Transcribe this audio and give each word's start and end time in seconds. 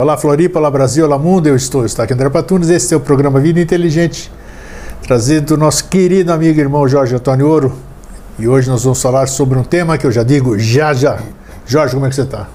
Olá 0.00 0.16
Floripa, 0.16 0.58
olá 0.58 0.70
Brasil, 0.70 1.04
olá 1.04 1.18
mundo, 1.18 1.46
eu 1.46 1.54
estou, 1.54 1.84
estou 1.84 2.02
aqui 2.02 2.14
André 2.14 2.30
Patunes, 2.30 2.70
esse 2.70 2.94
é 2.94 2.96
o 2.96 3.00
programa 3.00 3.38
Vida 3.38 3.60
Inteligente, 3.60 4.32
trazido 5.02 5.48
do 5.48 5.56
nosso 5.58 5.88
querido 5.88 6.32
amigo 6.32 6.58
e 6.58 6.62
irmão 6.62 6.88
Jorge 6.88 7.14
Antônio 7.14 7.46
Ouro. 7.46 7.76
E 8.38 8.48
hoje 8.48 8.70
nós 8.70 8.82
vamos 8.82 9.02
falar 9.02 9.26
sobre 9.26 9.58
um 9.58 9.62
tema 9.62 9.98
que 9.98 10.06
eu 10.06 10.10
já 10.10 10.22
digo 10.22 10.58
já 10.58 10.94
já. 10.94 11.18
Jorge, 11.66 11.92
como 11.92 12.06
é 12.06 12.08
que 12.08 12.14
você 12.14 12.22
está? 12.22 12.48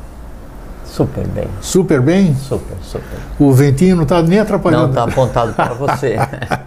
Super 0.86 1.28
bem. 1.28 1.48
Super 1.62 2.02
bem? 2.02 2.36
Super, 2.36 2.78
super. 2.82 3.20
O 3.38 3.52
ventinho 3.52 3.96
não 3.96 4.04
está 4.04 4.24
nem 4.24 4.40
atrapalhando. 4.40 4.82
Não, 4.82 4.90
está 4.90 5.04
apontado 5.04 5.54
para 5.54 5.76
você. 5.76 6.16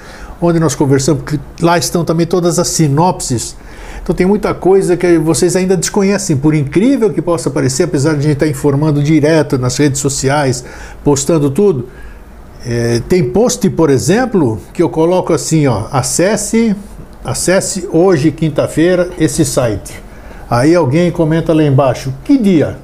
onde 0.42 0.60
nós 0.60 0.74
conversamos, 0.74 1.24
porque 1.24 1.40
lá 1.62 1.78
estão 1.78 2.04
também 2.04 2.26
todas 2.26 2.58
as 2.58 2.70
sinopses. 2.70 3.56
Então 4.02 4.16
tem 4.16 4.26
muita 4.26 4.54
coisa 4.54 4.98
que 4.98 5.18
vocês 5.20 5.56
ainda 5.56 5.78
desconhecem, 5.78 6.36
por 6.36 6.56
incrível 6.56 7.12
que 7.12 7.22
possa 7.22 7.50
parecer, 7.50 7.84
apesar 7.84 8.14
de 8.14 8.20
a 8.20 8.22
gente 8.22 8.34
estar 8.34 8.48
informando 8.48 9.04
direto 9.04 9.58
nas 9.58 9.78
redes 9.78 10.00
sociais, 10.00 10.64
postando 11.04 11.52
tudo. 11.52 11.88
É, 12.66 13.02
tem 13.08 13.30
post, 13.30 13.70
por 13.70 13.90
exemplo, 13.90 14.60
que 14.74 14.82
eu 14.82 14.90
coloco 14.90 15.34
assim, 15.34 15.68
ó, 15.68 15.84
acesse, 15.92 16.76
acesse 17.24 17.88
hoje, 17.92 18.32
quinta-feira, 18.32 19.10
esse 19.20 19.46
site. 19.46 20.09
Aí 20.50 20.74
alguém 20.74 21.12
comenta 21.12 21.54
lá 21.54 21.64
embaixo, 21.64 22.14
que 22.24 22.38
dia? 22.38 22.78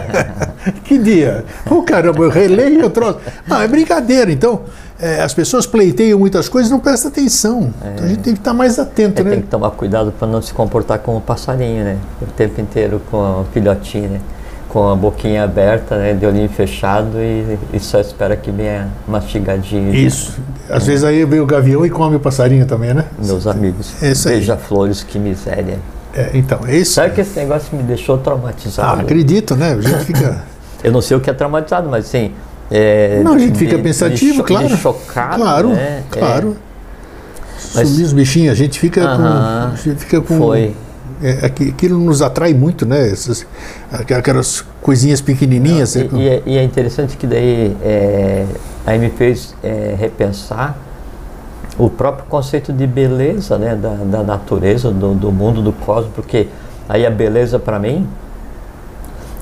que 0.84 0.98
dia? 0.98 1.44
Oh, 1.70 1.82
caramba, 1.82 2.24
eu 2.24 2.30
releio 2.30 2.86
o 2.86 2.90
troço. 2.90 3.18
Não, 3.46 3.60
é 3.60 3.68
brincadeira. 3.68 4.32
Então, 4.32 4.62
é, 4.98 5.20
as 5.20 5.34
pessoas 5.34 5.66
pleiteiam 5.66 6.18
muitas 6.18 6.48
coisas 6.48 6.70
e 6.70 6.72
não 6.72 6.80
prestam 6.80 7.10
atenção. 7.10 7.72
É. 7.82 7.92
Então 7.94 8.04
a 8.04 8.08
gente 8.08 8.20
tem 8.20 8.32
que 8.32 8.40
estar 8.40 8.54
mais 8.54 8.78
atento, 8.78 9.20
é, 9.20 9.24
né? 9.24 9.30
Tem 9.30 9.42
que 9.42 9.48
tomar 9.48 9.70
cuidado 9.70 10.12
para 10.12 10.26
não 10.26 10.40
se 10.40 10.52
comportar 10.52 10.98
como 10.98 11.18
um 11.18 11.20
passarinho, 11.20 11.84
né? 11.84 11.98
O 12.20 12.26
tempo 12.26 12.60
inteiro 12.60 13.00
com 13.10 13.16
o 13.16 13.46
filhotinho, 13.52 14.10
né? 14.10 14.20
Com 14.68 14.88
a 14.88 14.96
boquinha 14.96 15.44
aberta, 15.44 15.96
né? 15.96 16.14
De 16.14 16.24
olhinho 16.24 16.48
fechado 16.48 17.18
e, 17.18 17.58
e 17.72 17.80
só 17.80 18.00
espera 18.00 18.36
que 18.36 18.50
venha 18.50 18.88
mastigadinho. 19.06 19.94
Isso. 19.94 20.38
Às 20.68 20.86
vezes 20.86 21.04
aí 21.04 21.24
vem 21.24 21.40
o 21.40 21.46
gavião 21.46 21.84
e 21.84 21.90
come 21.90 22.16
o 22.16 22.20
passarinho 22.20 22.66
também, 22.66 22.94
né? 22.94 23.04
Meus 23.18 23.46
amigos. 23.46 23.92
Beija-flores, 24.00 25.02
que 25.02 25.18
miséria. 25.18 25.78
É, 26.14 26.30
então, 26.34 26.60
é 26.66 26.76
isso. 26.76 26.94
Sabe 26.94 27.14
que 27.14 27.20
esse 27.20 27.38
negócio 27.38 27.76
me 27.76 27.82
deixou 27.82 28.18
traumatizado? 28.18 29.00
Ah, 29.00 29.02
acredito, 29.02 29.54
né? 29.56 29.72
A 29.72 29.80
gente 29.80 30.04
fica. 30.04 30.42
Eu 30.82 30.92
não 30.92 31.02
sei 31.02 31.16
o 31.16 31.20
que 31.20 31.28
é 31.28 31.32
traumatizado, 31.32 31.88
mas 31.88 32.06
assim. 32.06 32.32
É, 32.70 33.20
não, 33.24 33.34
a 33.34 33.38
gente 33.38 33.58
fica 33.58 33.76
de, 33.76 33.82
pensativo, 33.82 34.38
de, 34.38 34.42
claro. 34.44 34.68
De 34.68 34.76
chocado. 34.76 35.36
Claro, 35.36 35.68
né? 35.70 36.04
claro. 36.10 36.56
É. 37.76 37.84
Sumir 37.84 38.06
os 38.06 38.12
bichinhos, 38.12 38.52
a 38.52 38.54
gente 38.54 38.78
fica 38.78 39.02
uh 39.02 39.06
-huh, 39.06 39.16
com. 39.16 39.72
A 39.72 39.76
gente 39.76 39.98
fica 39.98 40.20
com. 40.20 40.38
Foi. 40.38 40.74
É, 41.22 41.46
aquilo 41.46 41.98
nos 41.98 42.22
atrai 42.22 42.54
muito, 42.54 42.86
né? 42.86 43.10
Essas, 43.10 43.46
aquelas 43.92 44.64
coisinhas 44.80 45.20
pequenininhas. 45.20 45.94
Não, 45.94 46.18
e, 46.18 46.28
é, 46.28 46.42
e, 46.46 46.56
é, 46.56 46.62
interessante 46.62 47.16
que 47.16 47.26
daí 47.26 47.76
é, 47.82 48.46
aí 48.86 48.98
me 48.98 49.10
fez 49.10 49.54
é, 49.62 49.94
repensar 49.98 50.78
o 51.78 51.88
próprio 51.88 52.26
conceito 52.26 52.72
de 52.72 52.86
beleza 52.86 53.58
né, 53.58 53.74
da, 53.74 53.90
da 53.90 54.22
natureza, 54.22 54.90
do, 54.90 55.14
do 55.14 55.32
mundo, 55.32 55.62
do 55.62 55.72
cosmos, 55.72 56.12
porque 56.14 56.48
aí 56.88 57.06
a 57.06 57.10
beleza 57.10 57.58
para 57.58 57.78
mim 57.78 58.06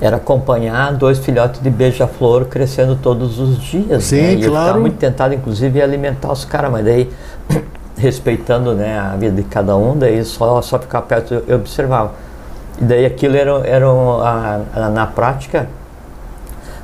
era 0.01 0.15
acompanhar 0.17 0.93
dois 0.93 1.19
filhotes 1.19 1.61
de 1.61 1.69
beija-flor 1.69 2.45
crescendo 2.45 2.95
todos 2.95 3.37
os 3.37 3.57
dias. 3.61 4.03
Sim, 4.03 4.21
né? 4.21 4.33
E 4.33 4.45
claro. 4.47 4.77
Eu 4.77 4.81
muito 4.81 4.97
tentado, 4.97 5.33
inclusive, 5.33 5.81
alimentar 5.81 6.31
os 6.31 6.45
caras, 6.45 6.71
mas 6.71 6.85
daí, 6.85 7.11
respeitando 7.97 8.73
né, 8.73 8.97
a 8.97 9.15
vida 9.17 9.35
de 9.35 9.43
cada 9.43 9.75
um, 9.75 9.97
daí 9.97 10.23
só, 10.23 10.61
só 10.61 10.79
ficar 10.79 11.01
perto 11.01 11.43
eu 11.45 11.57
observava. 11.57 12.11
E 12.81 12.85
daí 12.85 13.05
aquilo 13.05 13.35
era, 13.35 13.67
era 13.67 13.87
a, 13.87 14.61
a, 14.73 14.89
na 14.89 15.05
prática 15.05 15.67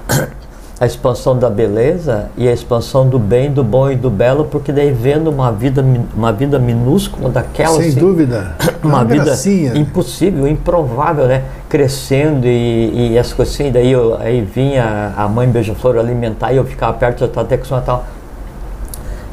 a 0.80 0.86
expansão 0.86 1.38
da 1.38 1.50
beleza 1.50 2.30
e 2.36 2.48
a 2.48 2.52
expansão 2.52 3.08
do 3.08 3.18
bem, 3.18 3.50
do 3.50 3.64
bom 3.64 3.90
e 3.90 3.96
do 3.96 4.10
belo, 4.10 4.46
porque 4.46 4.74
daí 4.74 4.92
vendo 4.92 5.30
uma 5.30 5.50
vida, 5.52 5.84
uma 6.14 6.34
vida 6.34 6.60
minúscula 6.60 7.30
daquela. 7.30 7.78
Sem 7.78 7.90
assim, 7.90 8.00
dúvida. 8.00 8.56
Uma, 8.86 8.98
uma 8.98 9.06
vida 9.06 9.26
gracinha. 9.26 9.76
impossível, 9.76 10.48
improvável, 10.48 11.26
né? 11.26 11.46
Crescendo 11.68 12.46
e, 12.46 13.14
e 13.14 13.18
as 13.18 13.34
coisas 13.34 13.56
assim, 13.56 13.72
daí 13.72 13.92
eu, 13.92 14.16
aí 14.20 14.42
vinha 14.42 15.12
a 15.18 15.28
mãe 15.28 15.50
beija-flor 15.50 15.98
alimentar 15.98 16.54
e 16.54 16.58
eu 16.58 16.66
ficava 16.66 16.94
perto, 16.94 17.24
eu 17.24 17.28
estava 17.28 17.48
até 17.48 17.58
com 17.58 17.82
tal. 17.82 18.06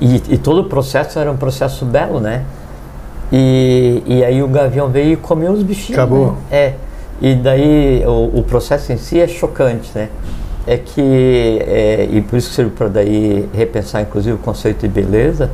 E, 0.00 0.22
e 0.30 0.38
todo 0.38 0.62
o 0.62 0.64
processo 0.64 1.18
era 1.18 1.30
um 1.30 1.36
processo 1.36 1.84
belo, 1.84 2.18
né? 2.18 2.44
E, 3.30 4.02
e 4.06 4.24
aí 4.24 4.42
o 4.42 4.48
gavião 4.48 4.88
veio 4.88 5.12
e 5.12 5.16
comeu 5.16 5.52
os 5.52 5.62
bichinhos. 5.62 5.98
Acabou. 5.98 6.28
Né? 6.28 6.36
É. 6.50 6.74
E 7.20 7.34
daí 7.34 8.02
o, 8.06 8.38
o 8.38 8.42
processo 8.42 8.90
em 8.90 8.96
si 8.96 9.20
é 9.20 9.28
chocante, 9.28 9.90
né? 9.94 10.08
É 10.66 10.76
que, 10.76 11.58
é, 11.66 12.08
e 12.10 12.20
por 12.20 12.36
isso 12.36 12.50
que 12.50 12.54
serve 12.54 12.70
para 12.70 12.88
daí 12.88 13.48
repensar 13.52 14.02
inclusive 14.02 14.34
o 14.34 14.38
conceito 14.38 14.86
de 14.86 14.88
beleza, 14.88 15.50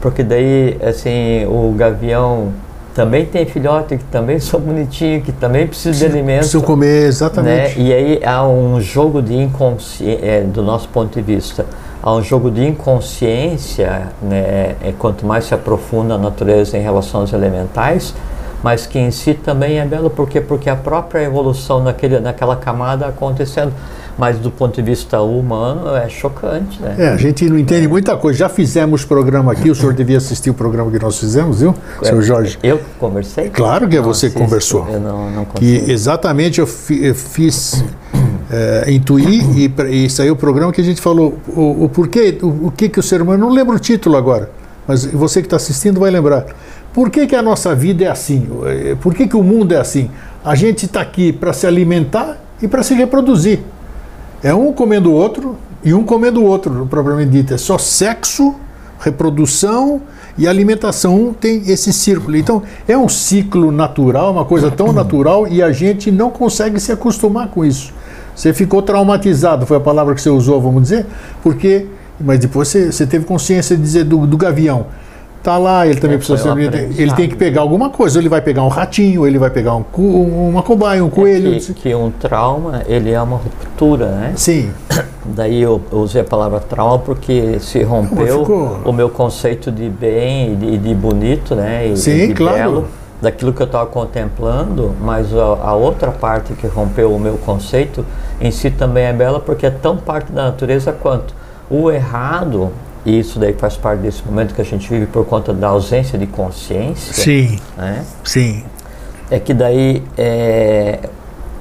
porque 0.00 0.22
daí, 0.22 0.78
assim, 0.82 1.44
o 1.46 1.72
gavião 1.76 2.52
também 2.94 3.24
tem 3.26 3.46
filhote 3.46 3.96
que 3.96 4.04
também 4.04 4.40
são 4.40 4.58
bonitinhos, 4.58 5.24
que 5.24 5.32
também 5.32 5.66
precisam 5.66 6.08
de 6.08 6.12
alimento. 6.12 6.38
Precisam 6.38 6.62
comer, 6.62 7.06
exatamente. 7.06 7.78
Né? 7.78 7.86
E 7.86 7.92
aí 7.92 8.20
há 8.24 8.46
um 8.46 8.80
jogo 8.80 9.22
de 9.22 9.34
inconsciência, 9.34 10.18
é, 10.24 10.40
do 10.40 10.62
nosso 10.62 10.88
ponto 10.88 11.14
de 11.14 11.22
vista, 11.22 11.66
há 12.02 12.12
um 12.12 12.22
jogo 12.22 12.50
de 12.50 12.66
inconsciência, 12.66 14.08
né? 14.22 14.74
É, 14.82 14.94
quanto 14.98 15.24
mais 15.24 15.44
se 15.44 15.54
aprofunda 15.54 16.14
a 16.14 16.18
natureza 16.18 16.76
em 16.76 16.82
relação 16.82 17.20
aos 17.20 17.32
elementais, 17.32 18.14
mas 18.62 18.86
que 18.86 18.98
em 18.98 19.10
si 19.10 19.34
também 19.34 19.78
é 19.78 19.84
belo, 19.84 20.10
porque 20.10 20.40
porque 20.40 20.68
a 20.68 20.76
própria 20.76 21.22
evolução 21.22 21.82
naquele, 21.82 22.20
naquela 22.20 22.56
camada 22.56 23.06
acontecendo 23.06 23.72
mas 24.18 24.38
do 24.38 24.50
ponto 24.50 24.74
de 24.74 24.82
vista 24.82 25.20
humano 25.20 25.94
é 25.96 26.08
chocante, 26.08 26.80
né? 26.80 26.94
É, 26.98 27.08
a 27.08 27.16
gente 27.16 27.48
não 27.48 27.58
entende 27.58 27.88
muita 27.88 28.16
coisa. 28.16 28.38
Já 28.38 28.48
fizemos 28.48 29.04
programa 29.04 29.52
aqui, 29.52 29.70
o 29.70 29.74
senhor 29.74 29.94
devia 29.94 30.18
assistir 30.18 30.50
o 30.50 30.54
programa 30.54 30.90
que 30.90 30.98
nós 30.98 31.18
fizemos, 31.18 31.60
viu, 31.60 31.74
é, 32.02 32.06
senhor 32.06 32.22
Jorge? 32.22 32.58
Eu 32.62 32.80
conversei? 32.98 33.50
Claro 33.50 33.88
que 33.88 33.96
é 33.96 34.00
você 34.00 34.28
que 34.28 34.36
conversou. 34.36 34.86
Eu 34.88 35.00
não, 35.00 35.30
não 35.30 35.44
que 35.44 35.84
exatamente 35.88 36.60
eu, 36.60 36.66
fi, 36.66 37.06
eu 37.06 37.14
fiz 37.14 37.84
é, 38.50 38.90
intuir 38.90 39.44
e, 39.56 40.04
e 40.04 40.10
saiu 40.10 40.34
o 40.34 40.36
programa 40.36 40.72
que 40.72 40.80
a 40.80 40.84
gente 40.84 41.00
falou 41.00 41.38
o, 41.48 41.84
o 41.84 41.88
porquê, 41.88 42.38
o, 42.42 42.66
o, 42.66 42.70
que 42.70 42.88
que 42.88 42.98
o 42.98 43.02
ser 43.02 43.22
humano, 43.22 43.46
não 43.46 43.52
lembro 43.52 43.76
o 43.76 43.78
título 43.78 44.16
agora, 44.16 44.50
mas 44.86 45.04
você 45.04 45.40
que 45.40 45.46
está 45.46 45.56
assistindo 45.56 46.00
vai 46.00 46.10
lembrar. 46.10 46.46
Por 46.92 47.08
que, 47.08 47.26
que 47.26 47.36
a 47.36 47.42
nossa 47.42 47.74
vida 47.74 48.04
é 48.04 48.08
assim? 48.08 48.48
Por 49.00 49.14
que, 49.14 49.28
que 49.28 49.36
o 49.36 49.42
mundo 49.42 49.72
é 49.72 49.76
assim? 49.76 50.10
A 50.44 50.56
gente 50.56 50.86
está 50.86 51.00
aqui 51.00 51.32
para 51.32 51.52
se 51.52 51.66
alimentar 51.66 52.36
e 52.60 52.66
para 52.66 52.82
se 52.82 52.94
reproduzir. 52.94 53.60
É 54.42 54.54
um 54.54 54.72
comendo 54.72 55.10
o 55.10 55.14
outro 55.14 55.56
e 55.84 55.92
um 55.92 56.04
comendo 56.04 56.40
o 56.40 56.44
outro, 56.44 56.86
propriamente 56.88 57.30
dito. 57.30 57.54
É 57.54 57.58
só 57.58 57.76
sexo, 57.76 58.54
reprodução 58.98 60.00
e 60.36 60.48
alimentação. 60.48 61.14
Um 61.14 61.32
tem 61.32 61.70
esse 61.70 61.92
círculo. 61.92 62.36
Então, 62.36 62.62
é 62.88 62.96
um 62.96 63.08
ciclo 63.08 63.70
natural, 63.70 64.32
uma 64.32 64.44
coisa 64.44 64.70
tão 64.70 64.92
natural 64.92 65.46
e 65.46 65.62
a 65.62 65.72
gente 65.72 66.10
não 66.10 66.30
consegue 66.30 66.80
se 66.80 66.90
acostumar 66.90 67.48
com 67.48 67.64
isso. 67.64 67.92
Você 68.34 68.54
ficou 68.54 68.80
traumatizado, 68.80 69.66
foi 69.66 69.76
a 69.76 69.80
palavra 69.80 70.14
que 70.14 70.22
você 70.22 70.30
usou, 70.30 70.60
vamos 70.60 70.82
dizer, 70.82 71.06
porque. 71.42 71.86
Mas 72.22 72.38
depois 72.38 72.68
você, 72.68 72.92
você 72.92 73.06
teve 73.06 73.24
consciência 73.24 73.74
de 73.74 73.82
dizer 73.82 74.04
do, 74.04 74.26
do 74.26 74.36
gavião. 74.36 74.86
Tá 75.42 75.56
lá, 75.58 75.86
ele 75.86 75.98
também 76.00 76.14
É, 76.14 76.18
precisa 76.18 76.38
ser. 76.38 76.48
o 76.50 76.58
Ele 76.58 77.12
tem 77.14 77.28
que 77.28 77.36
pegar 77.36 77.60
alguma 77.62 77.90
coisa, 77.90 78.18
ele 78.18 78.28
vai 78.28 78.40
pegar 78.40 78.62
um 78.62 78.68
ratinho, 78.68 79.26
ele 79.26 79.38
vai 79.38 79.50
pegar 79.50 79.74
um, 79.74 79.82
cu- 79.82 80.02
uma 80.02 80.62
cobaia, 80.62 81.04
um 81.04 81.10
coelho. 81.10 81.54
É 81.54 81.58
que, 81.58 81.74
que 81.74 81.94
um 81.94 82.10
trauma, 82.10 82.82
ele 82.86 83.10
é 83.10 83.20
uma 83.20 83.36
ruptura, 83.36 84.06
né? 84.06 84.32
Sim, 84.36 84.70
Daí 85.24 85.60
eu, 85.60 85.80
eu 85.92 85.98
usei 85.98 86.22
a 86.22 86.24
palavra 86.24 86.60
trauma 86.60 86.98
porque 86.98 87.58
se 87.60 87.82
rompeu 87.82 88.40
ficou- 88.40 88.80
o 88.84 88.92
meu 88.92 89.08
conceito 89.10 89.70
de 89.70 89.88
bem 89.88 90.52
e 90.52 90.56
de, 90.56 90.78
de 90.78 90.94
bonito, 90.94 91.54
né? 91.54 91.86
E, 91.88 91.96
Sim, 91.96 92.10
e 92.24 92.26
de 92.28 92.34
claro. 92.34 92.56
belo, 92.56 92.88
daquilo 93.20 93.52
que 93.52 93.60
eu 93.60 93.66
estava 93.66 93.86
contemplando, 93.86 94.94
mas 95.00 95.34
a, 95.36 95.42
a 95.62 95.74
outra 95.74 96.10
parte 96.10 96.54
que 96.54 96.66
rompeu 96.66 97.12
o 97.14 97.18
meu 97.20 97.34
conceito 97.34 98.04
em 98.40 98.50
si 98.50 98.70
também 98.70 99.04
é 99.04 99.12
bela 99.12 99.38
porque 99.38 99.66
é 99.66 99.70
tão 99.70 99.96
parte 99.96 100.32
da 100.32 100.44
natureza 100.44 100.90
quanto 100.90 101.34
o 101.70 101.90
errado, 101.90 102.70
e 103.04 103.18
isso 103.18 103.38
daí 103.38 103.52
faz 103.54 103.76
parte 103.76 104.00
desse 104.00 104.22
momento 104.24 104.54
que 104.54 104.60
a 104.60 104.64
gente 104.64 104.88
vive 104.88 105.06
por 105.06 105.24
conta 105.24 105.52
da 105.52 105.68
ausência 105.68 106.18
de 106.18 106.26
consciência, 106.26 107.12
sim, 107.14 107.58
né? 107.76 108.04
sim. 108.24 108.62
é 109.30 109.38
que 109.38 109.54
daí 109.54 110.02
é, 110.18 110.98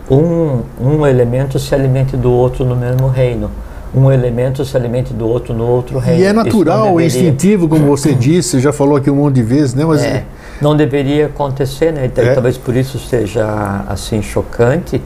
um, 0.09 0.61
um 0.81 1.05
elemento 1.05 1.57
se 1.59 1.73
alimente 1.73 2.17
do 2.17 2.31
outro 2.31 2.65
no 2.65 2.75
mesmo 2.75 3.07
reino. 3.07 3.49
Um 3.93 4.11
elemento 4.11 4.63
se 4.63 4.77
alimente 4.77 5.13
do 5.13 5.27
outro 5.27 5.51
no 5.53 5.65
outro 5.65 5.97
reino. 5.97 6.21
E 6.21 6.23
é 6.23 6.31
natural, 6.31 6.99
é 6.99 7.03
deveria- 7.03 7.07
instintivo, 7.07 7.67
como 7.67 7.85
você 7.87 8.13
disse, 8.13 8.59
já 8.59 8.71
falou 8.71 8.95
aqui 8.97 9.09
um 9.09 9.15
monte 9.15 9.35
de 9.35 9.43
vezes, 9.43 9.73
né? 9.73 9.83
Mas 9.83 10.03
É, 10.03 10.25
não 10.61 10.75
deveria 10.75 11.25
acontecer, 11.25 11.91
né? 11.91 12.05
Então, 12.05 12.23
É. 12.23 12.33
Talvez 12.33 12.55
por 12.57 12.75
isso 12.75 12.99
seja 12.99 13.83
assim 13.87 14.21
chocante, 14.21 15.01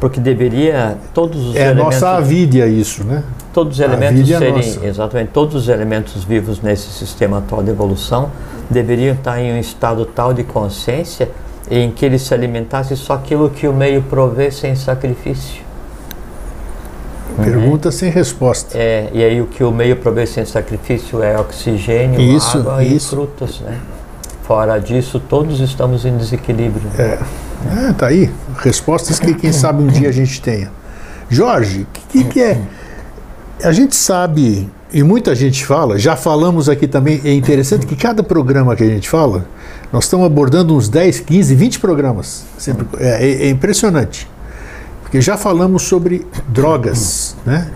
porque 0.00 0.18
deveria 0.18 0.96
todos 1.14 1.50
os 1.50 1.54
é 1.56 1.66
elementos, 1.66 1.84
nossa 1.94 2.10
avídia 2.16 2.66
isso, 2.66 3.04
né? 3.04 3.22
Todos 3.56 3.78
os 3.78 3.80
elementos 3.80 4.30
é 4.30 4.38
serem 4.38 4.52
nossa. 4.52 4.86
exatamente 4.86 5.30
todos 5.32 5.54
os 5.54 5.68
elementos 5.70 6.22
vivos 6.22 6.60
nesse 6.60 6.90
sistema 6.90 7.38
atual 7.38 7.62
de 7.62 7.70
evolução 7.70 8.30
deveriam 8.68 9.14
estar 9.14 9.40
em 9.40 9.54
um 9.54 9.58
estado 9.58 10.04
tal 10.04 10.34
de 10.34 10.44
consciência 10.44 11.30
em 11.70 11.90
que 11.90 12.04
ele 12.04 12.18
se 12.18 12.34
alimentasse 12.34 12.94
só 12.98 13.14
aquilo 13.14 13.48
que 13.48 13.66
o 13.66 13.72
meio 13.72 14.02
provê 14.02 14.50
sem 14.50 14.76
sacrifício. 14.76 15.64
Pergunta 17.42 17.90
sem 17.90 18.10
resposta. 18.10 18.76
É, 18.76 19.08
e 19.14 19.24
aí 19.24 19.40
o 19.40 19.46
que 19.46 19.64
o 19.64 19.72
meio 19.72 19.96
provê 19.96 20.26
sem 20.26 20.44
sacrifício 20.44 21.22
é 21.22 21.40
oxigênio, 21.40 22.20
Isso, 22.20 22.58
água 22.58 22.84
isso. 22.84 23.14
e 23.14 23.16
frutas, 23.16 23.60
né? 23.60 23.78
Fora 24.42 24.78
disso, 24.78 25.18
todos 25.18 25.60
estamos 25.60 26.04
em 26.04 26.14
desequilíbrio. 26.14 26.90
É, 26.98 27.18
é, 27.88 27.92
tá 27.94 28.08
aí. 28.08 28.30
Respostas 28.58 29.18
que 29.18 29.32
quem 29.32 29.50
sabe 29.50 29.82
um 29.82 29.86
dia 29.86 30.10
a 30.10 30.12
gente 30.12 30.42
tenha. 30.42 30.70
Jorge, 31.30 31.82
o 31.82 31.86
que, 31.86 32.22
que, 32.22 32.24
que 32.24 32.40
é? 32.42 32.60
A 33.62 33.72
gente 33.72 33.96
sabe, 33.96 34.68
e 34.92 35.02
muita 35.02 35.34
gente 35.34 35.64
fala, 35.64 35.98
já 35.98 36.14
falamos 36.14 36.68
aqui 36.68 36.86
também, 36.86 37.20
é 37.24 37.32
interessante 37.32 37.86
que 37.86 37.96
cada 37.96 38.22
programa 38.22 38.76
que 38.76 38.82
a 38.84 38.88
gente 38.88 39.08
fala, 39.08 39.46
nós 39.92 40.04
estamos 40.04 40.26
abordando 40.26 40.76
uns 40.76 40.88
10, 40.88 41.20
15, 41.20 41.54
20 41.54 41.80
programas. 41.80 42.44
Sempre, 42.58 42.86
é, 42.98 43.26
é- 43.26 43.46
é 43.46 43.50
impressionante. 43.50 44.28
Porque 45.02 45.20
já 45.20 45.36
falamos 45.38 45.82
sobre 45.84 46.26
drogas, 46.48 47.36
né? 47.46 47.70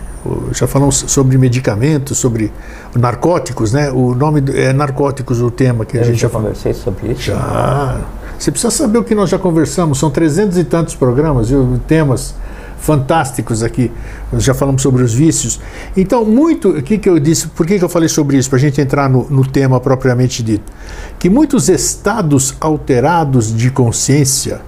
Já 0.53 0.67
falamos 0.67 1.03
sobre 1.07 1.35
medicamentos, 1.37 2.19
sobre 2.19 2.53
narcóticos, 2.95 3.73
né? 3.73 3.89
O 3.89 4.13
nome 4.13 4.43
é 4.53 4.71
narcóticos 4.71 5.41
o 5.41 5.49
tema 5.49 5.83
que 5.83 5.97
a 5.97 6.01
Eu 6.01 6.05
gente 6.05 6.19
já 6.21 6.29
falou. 6.29 6.47
conversei 6.49 6.73
sobre 6.75 7.13
isso. 7.13 7.21
Já. 7.23 8.01
Você 8.37 8.51
precisa 8.51 8.69
saber 8.69 8.99
o 8.99 9.03
que 9.03 9.15
nós 9.15 9.29
já 9.31 9.39
conversamos. 9.39 9.97
São 9.97 10.11
trezentos 10.11 10.57
e 10.59 10.63
tantos 10.63 10.93
programas, 10.93 11.49
viu? 11.49 11.79
temas 11.87 12.35
fantásticos 12.81 13.61
aqui. 13.63 13.91
Nós 14.33 14.43
já 14.43 14.53
falamos 14.53 14.81
sobre 14.81 15.03
os 15.03 15.13
vícios. 15.13 15.59
Então, 15.95 16.25
muito. 16.25 16.69
O 16.69 16.81
que, 16.81 16.97
que 16.97 17.07
eu 17.07 17.19
disse? 17.19 17.47
Por 17.47 17.65
que, 17.65 17.77
que 17.77 17.85
eu 17.85 17.89
falei 17.89 18.09
sobre 18.09 18.37
isso? 18.37 18.49
Para 18.49 18.57
a 18.57 18.61
gente 18.61 18.81
entrar 18.81 19.07
no, 19.09 19.29
no 19.29 19.45
tema 19.47 19.79
propriamente 19.79 20.41
dito. 20.43 20.71
Que 21.19 21.29
muitos 21.29 21.69
estados 21.69 22.55
alterados 22.59 23.55
de 23.55 23.69
consciência 23.69 24.59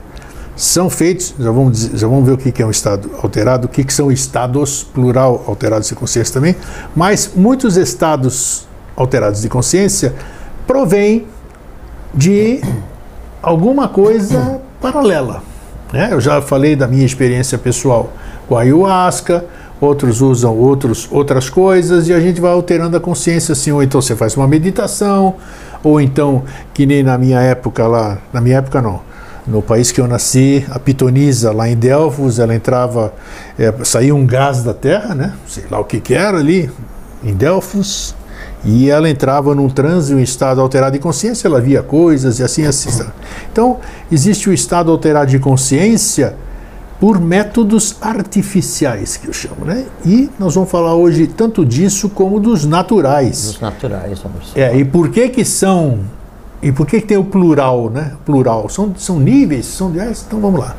são 0.56 0.89
feitos. 0.89 1.33
Já 1.39 1.51
vamos, 1.51 1.71
dizer- 1.74 1.98
já 1.98 2.07
vamos 2.07 2.25
ver 2.25 2.33
o 2.33 2.38
que, 2.38 2.62
é 2.62 2.65
um 2.65 2.71
estado 2.71 3.10
alterado, 3.21 3.65
o 3.65 3.69
que 3.69 3.92
são 3.92 4.12
estados, 4.12 4.83
plural, 4.83 5.44
alterados 5.48 5.89
de 5.89 5.95
consciência 5.95 6.31
também. 6.33 6.56
Mas 6.95 7.31
muitos 7.36 7.75
estados 7.77 8.68
alterados 8.95 9.42
de 9.42 9.50
consciência 9.50 10.13
provêm 10.68 11.25
de 12.13 12.62
alguma 13.42 13.88
coisa 13.88 14.62
paralela. 14.80 15.42
Né? 15.94 16.10
Eu 16.12 16.19
já 16.19 16.42
falei 16.42 16.75
da 16.75 16.88
minha 16.88 17.06
experiência 17.06 17.56
pessoal 17.56 18.12
com 18.48 18.57
a 18.57 18.62
ayahuasca, 18.62 19.45
outros 19.80 20.22
usam 20.22 20.57
outros, 20.57 21.07
outras 21.12 21.51
coisas 21.51 22.07
e 22.07 22.13
a 22.13 22.19
gente 22.19 22.42
vai 22.42 22.51
alterando 22.51 22.98
a 22.98 23.00
consciência 23.00 23.51
assim, 23.51 23.72
ou 23.72 23.84
então 23.84 24.01
você 24.01 24.16
faz 24.16 24.36
uma 24.36 24.48
meditação, 24.48 25.36
ou 25.84 26.01
então, 26.01 26.44
que 26.74 26.88
nem 26.88 27.04
na 27.04 27.16
minha 27.16 27.40
época 27.40 27.86
lá, 27.86 28.18
na 28.34 28.42
minha 28.42 28.57
época 28.57 28.81
não, 28.81 29.01
no 29.45 29.62
país 29.62 29.92
que 29.92 30.01
eu 30.01 30.07
nasci, 30.07 30.66
a 30.72 30.80
pitonisa 30.80 31.51
lá 31.51 31.69
em 31.69 31.75
Delfos, 31.75 32.39
ela 32.39 32.56
entrava, 32.56 33.13
é, 33.60 33.72
saía 33.84 34.16
um 34.16 34.25
gás 34.25 34.63
da 34.63 34.74
terra, 34.74 35.13
né? 35.13 35.34
sei 35.46 35.66
lá 35.69 35.80
o 35.80 35.84
que, 35.84 36.00
que 36.00 36.16
era 36.16 36.39
ali, 36.39 36.72
em 37.24 37.36
Delfos, 37.36 38.16
e 38.65 38.89
ela 38.89 39.10
entrava 39.10 39.54
num 39.54 39.69
transe, 39.69 40.13
um 40.13 40.19
estado 40.19 40.62
alterado 40.62 40.94
de 40.94 41.00
consciência, 41.00 41.48
ela 41.48 41.60
via 41.60 41.83
coisas 41.83 42.39
e 42.39 42.44
assim 42.44 42.65
assim. 42.65 42.89
Então, 43.51 43.80
existe 44.12 44.50
o 44.50 44.54
estado 44.54 44.92
alterado 44.92 45.30
de 45.30 45.39
consciência 45.39 46.36
por 47.00 47.19
métodos 47.19 47.98
artificiais, 48.01 49.17
que 49.17 49.27
eu 49.27 49.34
chamo, 49.34 49.65
né? 49.65 49.86
E 50.05 50.29
nós 50.39 50.55
vamos 50.55 50.72
falar 50.72 50.96
hoje 50.96 51.27
tanto 51.27 51.65
disso 51.65 52.10
como 52.10 52.39
dos 52.39 52.63
naturais. 52.63 53.46
Dos 53.46 53.60
naturais, 53.60 54.20
vamos 54.20 54.55
É, 54.55 54.75
e 54.77 54.86
por 54.86 55.10
que 55.10 55.27
que 55.27 55.43
são 55.43 56.00
e 56.62 56.72
por 56.72 56.88
que 56.88 57.01
que 57.01 57.08
tem 57.08 57.17
o 57.17 57.25
plural, 57.25 57.89
né? 57.89 58.13
Plural, 58.25 58.70
são, 58.70 58.93
são 58.98 59.20
níveis, 59.20 59.65
são 59.65 59.93
ah, 60.00 60.13
então 60.25 60.39
vamos 60.39 60.62
lá. 60.62 60.77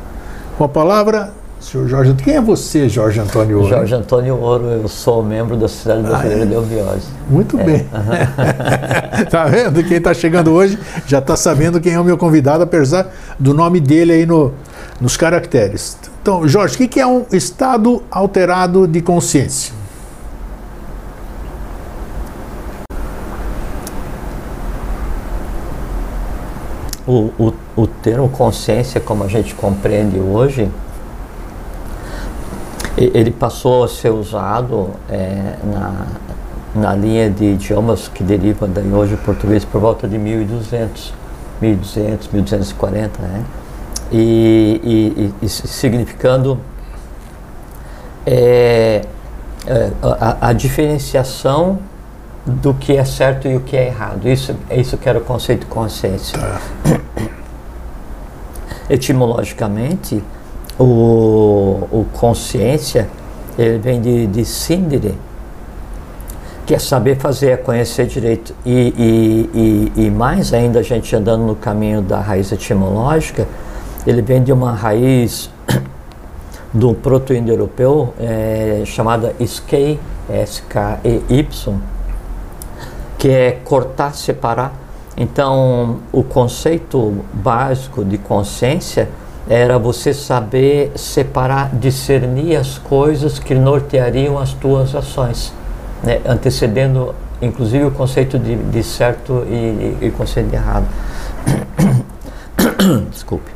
Com 0.57 0.63
a 0.63 0.69
palavra, 0.69 1.31
senhor 1.65 1.87
Jorge, 1.87 2.13
quem 2.13 2.35
é 2.35 2.41
você, 2.41 2.87
Jorge 2.87 3.19
Antônio? 3.19 3.57
Ouro? 3.57 3.69
Jorge 3.69 3.95
Antônio 3.95 4.39
Ouro, 4.39 4.65
eu 4.65 4.87
sou 4.87 5.23
membro 5.23 5.57
da 5.57 5.67
Sociedade 5.67 6.03
Brasileira 6.03 6.43
é? 6.43 6.45
de 6.45 6.55
Obiose. 6.55 7.07
Muito 7.27 7.57
bem. 7.57 7.87
tá 9.31 9.45
vendo? 9.45 9.83
Quem 9.83 9.97
está 9.97 10.13
chegando 10.13 10.51
hoje 10.51 10.77
já 11.07 11.17
está 11.17 11.35
sabendo 11.35 11.81
quem 11.81 11.93
é 11.93 11.99
o 11.99 12.03
meu 12.03 12.19
convidado, 12.19 12.63
apesar 12.63 13.11
do 13.39 13.51
nome 13.51 13.79
dele 13.79 14.13
aí 14.13 14.25
no, 14.27 14.53
nos 15.01 15.17
caracteres. 15.17 15.97
Então, 16.21 16.47
Jorge, 16.47 16.75
o 16.75 16.87
que 16.87 16.99
é 16.99 17.07
um 17.07 17.25
estado 17.31 18.03
alterado 18.11 18.87
de 18.87 19.01
consciência? 19.01 19.73
O, 27.07 27.31
o, 27.39 27.53
o 27.75 27.87
termo 27.87 28.29
consciência, 28.29 28.99
como 28.99 29.23
a 29.23 29.27
gente 29.27 29.53
compreende 29.53 30.19
hoje, 30.19 30.71
ele 32.97 33.31
passou 33.31 33.83
a 33.83 33.87
ser 33.87 34.09
usado 34.09 34.91
é, 35.09 35.55
na, 35.63 36.05
na 36.75 36.95
linha 36.95 37.29
de 37.29 37.45
idiomas 37.45 38.07
que 38.07 38.23
derivam 38.23 38.69
daí 38.69 38.91
hoje 38.91 39.15
o 39.15 39.17
português 39.17 39.65
por 39.65 39.81
volta 39.81 40.07
de 40.07 40.17
1200, 40.17 41.13
1200, 41.61 42.27
1240, 42.29 43.21
né? 43.21 43.43
E, 44.11 45.31
e, 45.41 45.45
e- 45.45 45.49
significando 45.49 46.59
é, 48.25 49.01
é, 49.67 49.91
a, 50.01 50.49
a 50.49 50.53
diferenciação 50.53 51.79
do 52.45 52.73
que 52.73 52.95
é 52.95 53.03
certo 53.03 53.47
e 53.47 53.55
o 53.55 53.61
que 53.61 53.75
é 53.75 53.87
errado. 53.87 54.29
Isso, 54.29 54.55
é 54.69 54.79
isso 54.79 54.97
que 54.97 55.09
era 55.09 55.17
o 55.17 55.21
conceito 55.21 55.61
de 55.61 55.65
consciência. 55.65 56.37
Etimologicamente, 58.89 60.23
o, 60.79 61.87
o 61.91 62.05
consciência 62.13 63.07
ele 63.57 63.77
vem 63.77 64.01
de, 64.01 64.27
de 64.27 64.43
sindire, 64.43 65.17
que 66.65 66.73
é 66.73 66.79
saber 66.79 67.17
fazer, 67.17 67.51
é 67.51 67.57
conhecer 67.57 68.05
direito. 68.05 68.53
E, 68.65 68.93
e, 68.97 69.93
e, 69.97 70.05
e 70.05 70.11
mais 70.11 70.53
ainda, 70.53 70.79
a 70.79 70.83
gente 70.83 71.15
andando 71.15 71.43
no 71.43 71.55
caminho 71.55 72.01
da 72.01 72.19
raiz 72.19 72.51
etimológica, 72.51 73.47
ele 74.05 74.21
vem 74.21 74.43
de 74.43 74.51
uma 74.51 74.73
raiz 74.73 75.49
do 76.73 76.93
proto-indo-europeu 76.93 78.13
é, 78.19 78.83
chamada 78.85 79.33
skei, 79.39 79.99
S-K-E-Y, 80.29 81.79
que 83.17 83.29
é 83.29 83.51
cortar, 83.63 84.13
separar. 84.13 84.73
Então, 85.15 85.99
o 86.11 86.23
conceito 86.23 87.23
básico 87.31 88.03
de 88.03 88.17
consciência 88.17 89.07
era 89.47 89.77
você 89.77 90.13
saber 90.13 90.91
separar, 90.95 91.69
discernir 91.75 92.55
as 92.55 92.77
coisas 92.77 93.37
que 93.37 93.53
norteariam 93.53 94.39
as 94.39 94.53
tuas 94.53 94.95
ações, 94.95 95.53
né? 96.03 96.19
antecedendo, 96.25 97.13
inclusive, 97.41 97.85
o 97.85 97.91
conceito 97.91 98.39
de, 98.39 98.55
de 98.55 98.83
certo 98.83 99.45
e, 99.47 99.97
e, 100.01 100.11
conceito 100.11 100.49
de 100.49 100.55
errado. 100.55 100.87
Desculpe. 103.11 103.51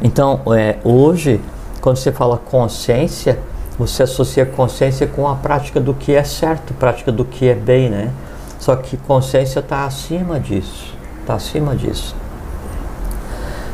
Então, 0.00 0.40
é, 0.56 0.78
hoje, 0.82 1.40
quando 1.80 1.96
você 1.96 2.10
fala 2.10 2.38
consciência, 2.38 3.38
você 3.78 4.04
associa 4.04 4.46
consciência 4.46 5.06
com 5.06 5.28
a 5.28 5.34
prática 5.34 5.78
do 5.80 5.92
que 5.92 6.14
é 6.14 6.24
certo, 6.24 6.72
prática 6.74 7.12
do 7.12 7.24
que 7.24 7.48
é 7.48 7.54
bem, 7.54 7.90
né? 7.90 8.10
Só 8.58 8.76
que 8.76 8.96
consciência 8.96 9.60
está 9.60 9.84
acima 9.84 10.40
disso. 10.40 10.94
Está 11.20 11.34
acima 11.34 11.74
disso. 11.74 12.14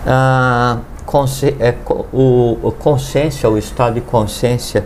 Ah, 0.07 0.79
é, 1.59 1.75
o, 2.13 2.59
o 2.63 2.73
consciência, 2.73 3.49
o 3.49 3.57
estado 3.57 3.95
de 3.95 4.01
consciência, 4.01 4.85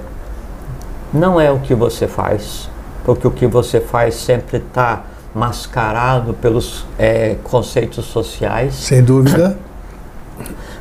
não 1.12 1.40
é 1.40 1.50
o 1.50 1.58
que 1.58 1.74
você 1.74 2.06
faz, 2.06 2.70
porque 3.04 3.26
o 3.26 3.30
que 3.30 3.46
você 3.46 3.80
faz 3.80 4.14
sempre 4.14 4.58
está 4.58 5.02
mascarado 5.34 6.34
pelos 6.34 6.86
é, 6.98 7.36
conceitos 7.42 8.04
sociais. 8.06 8.74
Sem 8.74 9.02
dúvida. 9.02 9.56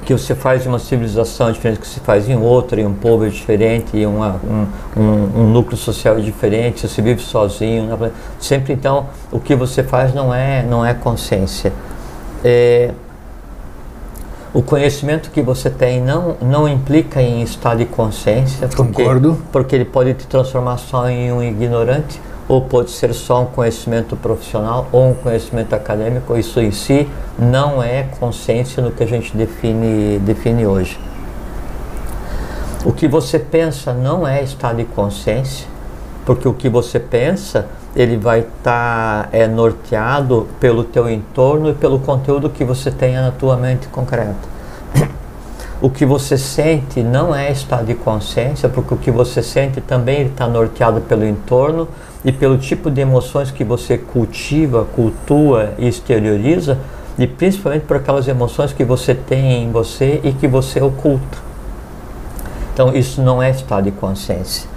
Que 0.04 0.14
você 0.14 0.34
faz 0.34 0.66
em 0.66 0.70
uma 0.70 0.80
civilização 0.80 1.52
diferente 1.52 1.80
que 1.80 1.88
se 1.88 2.00
faz 2.00 2.28
em 2.28 2.36
outra, 2.36 2.82
em 2.82 2.86
um 2.88 2.94
povo 2.94 3.30
diferente, 3.30 3.96
em 3.96 4.08
uma, 4.08 4.42
um, 4.44 4.68
um, 5.00 5.42
um, 5.42 5.52
núcleo 5.52 5.78
social 5.78 6.20
diferente, 6.20 6.88
você 6.88 7.02
vive 7.04 7.22
sozinho. 7.22 7.86
Né? 7.86 8.12
Sempre 8.40 8.74
então 8.74 9.10
o 9.32 9.40
que 9.40 9.54
você 9.54 9.84
faz 9.84 10.12
não 10.12 10.34
é, 10.34 10.64
não 10.64 10.84
é 10.84 10.96
consciência. 10.96 11.72
É, 12.44 12.92
o 14.54 14.62
conhecimento 14.62 15.32
que 15.32 15.42
você 15.42 15.70
tem 15.70 16.02
não, 16.02 16.36
não 16.42 16.68
implica 16.68 17.22
em 17.22 17.42
estado 17.42 17.78
de 17.78 17.86
consciência, 17.86 18.68
porque, 18.68 19.04
Concordo. 19.04 19.42
porque 19.52 19.76
ele 19.76 19.86
pode 19.86 20.14
te 20.14 20.28
transformar 20.28 20.78
só 20.78 21.10
em 21.10 21.32
um 21.32 21.42
ignorante 21.42 22.20
ou 22.50 22.62
pode 22.62 22.92
ser 22.92 23.14
só 23.14 23.44
um 23.44 23.46
conhecimento 23.46 24.18
profissional 24.18 24.90
ou 24.92 25.12
um 25.12 25.14
conhecimento 25.14 25.74
acadêmico. 25.74 26.38
Isso 26.38 26.60
em 26.60 26.72
si 26.72 27.08
não 27.40 27.82
é 27.82 28.04
consciência 28.20 28.84
no 28.84 28.92
que 28.92 29.02
a 29.04 29.08
gente 29.08 29.36
define, 29.38 30.20
define 30.20 30.68
hoje. 30.68 31.00
O 32.84 32.92
que 32.92 33.08
você 33.08 33.40
pensa 33.40 33.94
não 33.94 34.28
é 34.28 34.44
estado 34.44 34.78
de 34.78 34.86
consciência, 34.86 35.66
porque 36.26 36.46
o 36.46 36.54
que 36.54 36.68
você 36.68 37.00
pensa 37.00 37.68
ele 37.96 38.18
vai 38.18 38.40
estar 38.40 39.24
tá, 39.24 39.30
é, 39.32 39.48
norteado 39.48 40.48
pelo 40.60 40.84
teu 40.84 41.10
entorno 41.10 41.70
e 41.70 41.74
pelo 41.74 42.00
conteúdo 42.00 42.50
que 42.50 42.64
você 42.64 42.90
tenha 42.90 43.22
na 43.22 43.32
tua 43.32 43.58
mente 43.58 43.88
concreta. 43.88 44.52
O 45.82 45.90
que 45.90 46.06
você 46.06 46.38
sente 46.38 47.02
não 47.02 47.34
é 47.34 47.52
estado 47.52 47.88
de 47.88 47.96
consciência, 47.96 48.70
porque 48.70 48.94
o 48.94 48.98
que 48.98 49.10
você 49.10 49.42
sente 49.42 49.82
também 49.82 50.28
está 50.28 50.48
norteado 50.48 51.02
pelo 51.02 51.26
entorno 51.26 51.88
e 52.24 52.32
pelo 52.32 52.60
tipo 52.60 52.92
de 52.92 53.02
emoções 53.02 53.50
que 53.50 53.64
você 53.64 53.98
cultiva, 53.98 54.86
cultua 54.96 55.74
e 55.80 55.88
exterioriza, 55.88 56.78
e 57.18 57.26
principalmente 57.26 57.86
por 57.86 57.98
aquelas 57.98 58.28
emoções 58.28 58.72
que 58.72 58.84
você 58.84 59.16
tem 59.16 59.64
em 59.64 59.72
você 59.72 60.22
e 60.24 60.32
que 60.32 60.48
você 60.48 60.80
oculta. 60.80 61.40
Então, 62.74 62.96
isso 62.96 63.22
não 63.22 63.42
é 63.42 63.50
estado 63.50 63.86
de 63.86 63.92
consciência. 63.92 64.71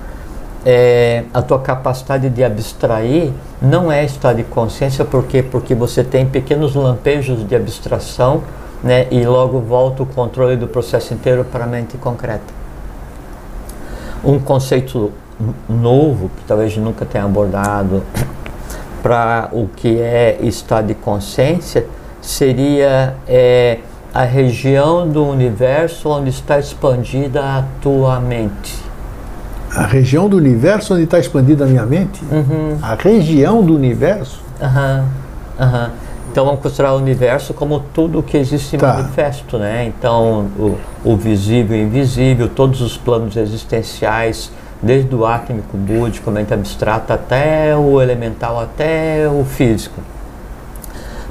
É, 0.66 1.24
a 1.34 1.42
tua 1.42 1.58
capacidade 1.58 2.30
de 2.30 2.42
abstrair 2.42 3.32
não 3.60 3.92
é 3.92 4.02
estado 4.04 4.36
de 4.36 4.44
consciência, 4.44 5.04
por 5.04 5.24
quê? 5.24 5.42
Porque 5.42 5.74
você 5.74 6.02
tem 6.02 6.24
pequenos 6.24 6.74
lampejos 6.74 7.46
de 7.46 7.54
abstração 7.54 8.42
né, 8.82 9.06
e 9.10 9.24
logo 9.24 9.60
volta 9.60 10.02
o 10.02 10.06
controle 10.06 10.56
do 10.56 10.66
processo 10.66 11.12
inteiro 11.12 11.44
para 11.44 11.64
a 11.64 11.66
mente 11.66 11.96
concreta. 11.96 12.52
Um 14.22 14.38
conceito 14.38 15.12
novo, 15.68 16.30
que 16.30 16.44
talvez 16.44 16.76
nunca 16.76 17.04
tenha 17.04 17.24
abordado, 17.24 18.02
para 19.02 19.48
o 19.52 19.68
que 19.68 20.00
é 20.00 20.38
estado 20.40 20.86
de 20.86 20.94
consciência, 20.94 21.86
seria 22.20 23.16
é, 23.28 23.78
a 24.12 24.22
região 24.22 25.08
do 25.08 25.24
universo 25.24 26.08
onde 26.08 26.30
está 26.30 26.58
expandida 26.58 27.42
a 27.42 27.64
tua 27.82 28.20
mente. 28.20 28.83
A 29.74 29.86
região 29.86 30.28
do 30.28 30.36
universo 30.36 30.94
onde 30.94 31.04
está 31.04 31.18
expandida 31.18 31.64
a 31.64 31.66
minha 31.66 31.84
mente? 31.84 32.22
Uhum. 32.30 32.78
A 32.80 32.94
região 32.94 33.62
do 33.62 33.74
universo? 33.74 34.40
Uhum. 34.60 35.04
Uhum. 35.58 35.90
Então 36.30 36.44
vamos 36.44 36.60
considerar 36.60 36.94
o 36.94 36.96
universo 36.96 37.54
como 37.54 37.80
tudo 37.92 38.22
que 38.22 38.36
existe 38.36 38.76
tá. 38.76 38.94
manifesto, 38.94 39.58
né? 39.58 39.86
Então 39.86 40.48
o, 40.58 40.78
o 41.04 41.16
visível 41.16 41.76
e 41.76 41.82
invisível, 41.82 42.48
todos 42.48 42.80
os 42.80 42.96
planos 42.96 43.36
existenciais, 43.36 44.50
desde 44.82 45.14
o 45.14 45.24
átmico, 45.24 45.76
búdico, 45.76 46.30
mente 46.30 46.52
abstrata, 46.52 47.14
até 47.14 47.76
o 47.76 48.00
elemental, 48.00 48.60
até 48.60 49.28
o 49.28 49.44
físico. 49.44 50.00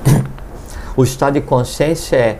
O 0.95 1.03
estado 1.03 1.33
de 1.33 1.41
consciência 1.41 2.15
é, 2.15 2.37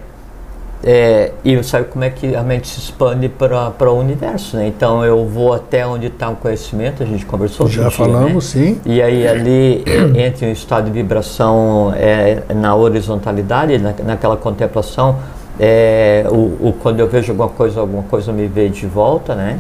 é 0.84 1.32
e 1.44 1.64
sabe 1.64 1.86
como 1.86 2.04
é 2.04 2.10
que 2.10 2.36
a 2.36 2.44
mente 2.44 2.68
se 2.68 2.80
expande 2.80 3.30
para 3.30 3.92
o 3.92 3.98
universo, 3.98 4.58
né? 4.58 4.68
Então 4.68 5.04
eu 5.04 5.26
vou 5.26 5.54
até 5.54 5.86
onde 5.88 6.08
está 6.08 6.30
o 6.30 6.36
conhecimento, 6.36 7.02
a 7.02 7.06
gente 7.06 7.26
conversou. 7.26 7.68
Já 7.68 7.90
falamos, 7.90 8.56
né? 8.56 8.66
sim. 8.66 8.82
E 8.86 9.02
aí 9.02 9.28
ali 9.28 9.84
é, 9.86 10.28
entre 10.28 10.46
um 10.46 10.52
estado 10.52 10.86
de 10.86 10.92
vibração 10.92 11.94
é, 11.96 12.44
na 12.54 12.76
horizontalidade, 12.76 13.78
na, 13.78 13.94
naquela 14.04 14.36
contemplação, 14.36 15.20
é, 15.60 16.26
o, 16.30 16.68
o, 16.70 16.76
quando 16.82 17.00
eu 17.00 17.08
vejo 17.08 17.32
alguma 17.32 17.50
coisa, 17.50 17.80
alguma 17.80 18.04
coisa 18.04 18.34
me 18.34 18.48
vê 18.48 18.68
de 18.70 18.86
volta, 18.86 19.36
né? 19.36 19.60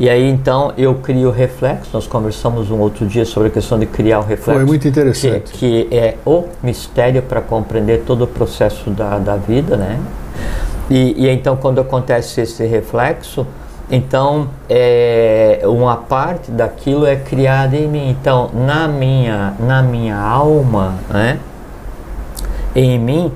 E 0.00 0.08
aí 0.08 0.28
então 0.28 0.72
eu 0.78 0.94
crio 0.94 1.30
reflexo. 1.30 1.90
Nós 1.92 2.06
conversamos 2.06 2.70
um 2.70 2.78
outro 2.78 3.04
dia 3.06 3.24
sobre 3.24 3.48
a 3.48 3.50
questão 3.50 3.78
de 3.78 3.86
criar 3.86 4.20
o 4.20 4.22
reflexo. 4.22 4.60
Foi 4.60 4.64
muito 4.64 4.86
interessante. 4.86 5.52
Que, 5.52 5.84
que 5.84 5.94
é 5.94 6.16
o 6.24 6.44
mistério 6.62 7.22
para 7.22 7.40
compreender 7.40 8.04
todo 8.06 8.22
o 8.22 8.26
processo 8.26 8.90
da, 8.90 9.18
da 9.18 9.36
vida, 9.36 9.76
né? 9.76 9.98
E, 10.88 11.24
e 11.24 11.28
então 11.28 11.56
quando 11.56 11.80
acontece 11.80 12.40
esse 12.40 12.64
reflexo, 12.64 13.46
então 13.90 14.48
é, 14.68 15.60
uma 15.64 15.96
parte 15.96 16.50
daquilo 16.50 17.04
é 17.04 17.16
criada 17.16 17.76
em 17.76 17.88
mim. 17.88 18.08
Então 18.08 18.50
na 18.54 18.86
minha 18.86 19.54
na 19.58 19.82
minha 19.82 20.16
alma, 20.16 20.94
né? 21.10 21.40
Em 22.76 22.98
mim 23.00 23.32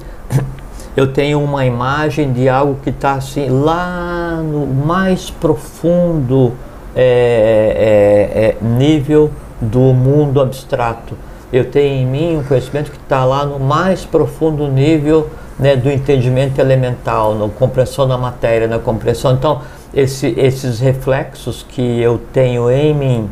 eu 0.97 1.07
tenho 1.07 1.43
uma 1.43 1.65
imagem 1.65 2.33
de 2.33 2.49
algo 2.49 2.79
que 2.83 2.91
está 2.91 3.15
assim 3.15 3.49
lá 3.49 4.43
no 4.43 4.67
mais 4.67 5.31
profundo 5.31 6.53
é, 6.95 8.57
é, 8.61 8.65
é, 8.65 8.65
nível 8.65 9.31
do 9.61 9.81
mundo 9.95 10.41
abstrato. 10.41 11.17
Eu 11.51 11.71
tenho 11.71 12.03
em 12.03 12.07
mim 12.07 12.37
um 12.39 12.45
conhecimento 12.45 12.91
que 12.91 12.99
está 12.99 13.25
lá 13.25 13.47
no 13.47 13.59
mais 13.59 14.05
profundo 14.05 14.69
nível 14.69 15.31
né, 15.59 15.77
do 15.77 15.91
entendimento 15.91 16.59
elemental, 16.59 17.35
na 17.35 17.49
compreensão 17.49 18.07
da 18.07 18.19
matéria, 18.19 18.67
na 18.67 18.79
compreensão. 18.79 19.33
Então, 19.33 19.63
esse, 19.95 20.35
esses 20.39 20.81
reflexos 20.81 21.65
que 21.67 22.01
eu 22.01 22.21
tenho 22.33 22.71
em 22.71 22.95
mim, 22.95 23.31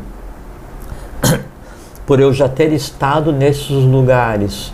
por 2.05 2.19
eu 2.19 2.33
já 2.33 2.49
ter 2.49 2.71
estado 2.73 3.31
nesses 3.31 3.69
lugares. 3.69 4.71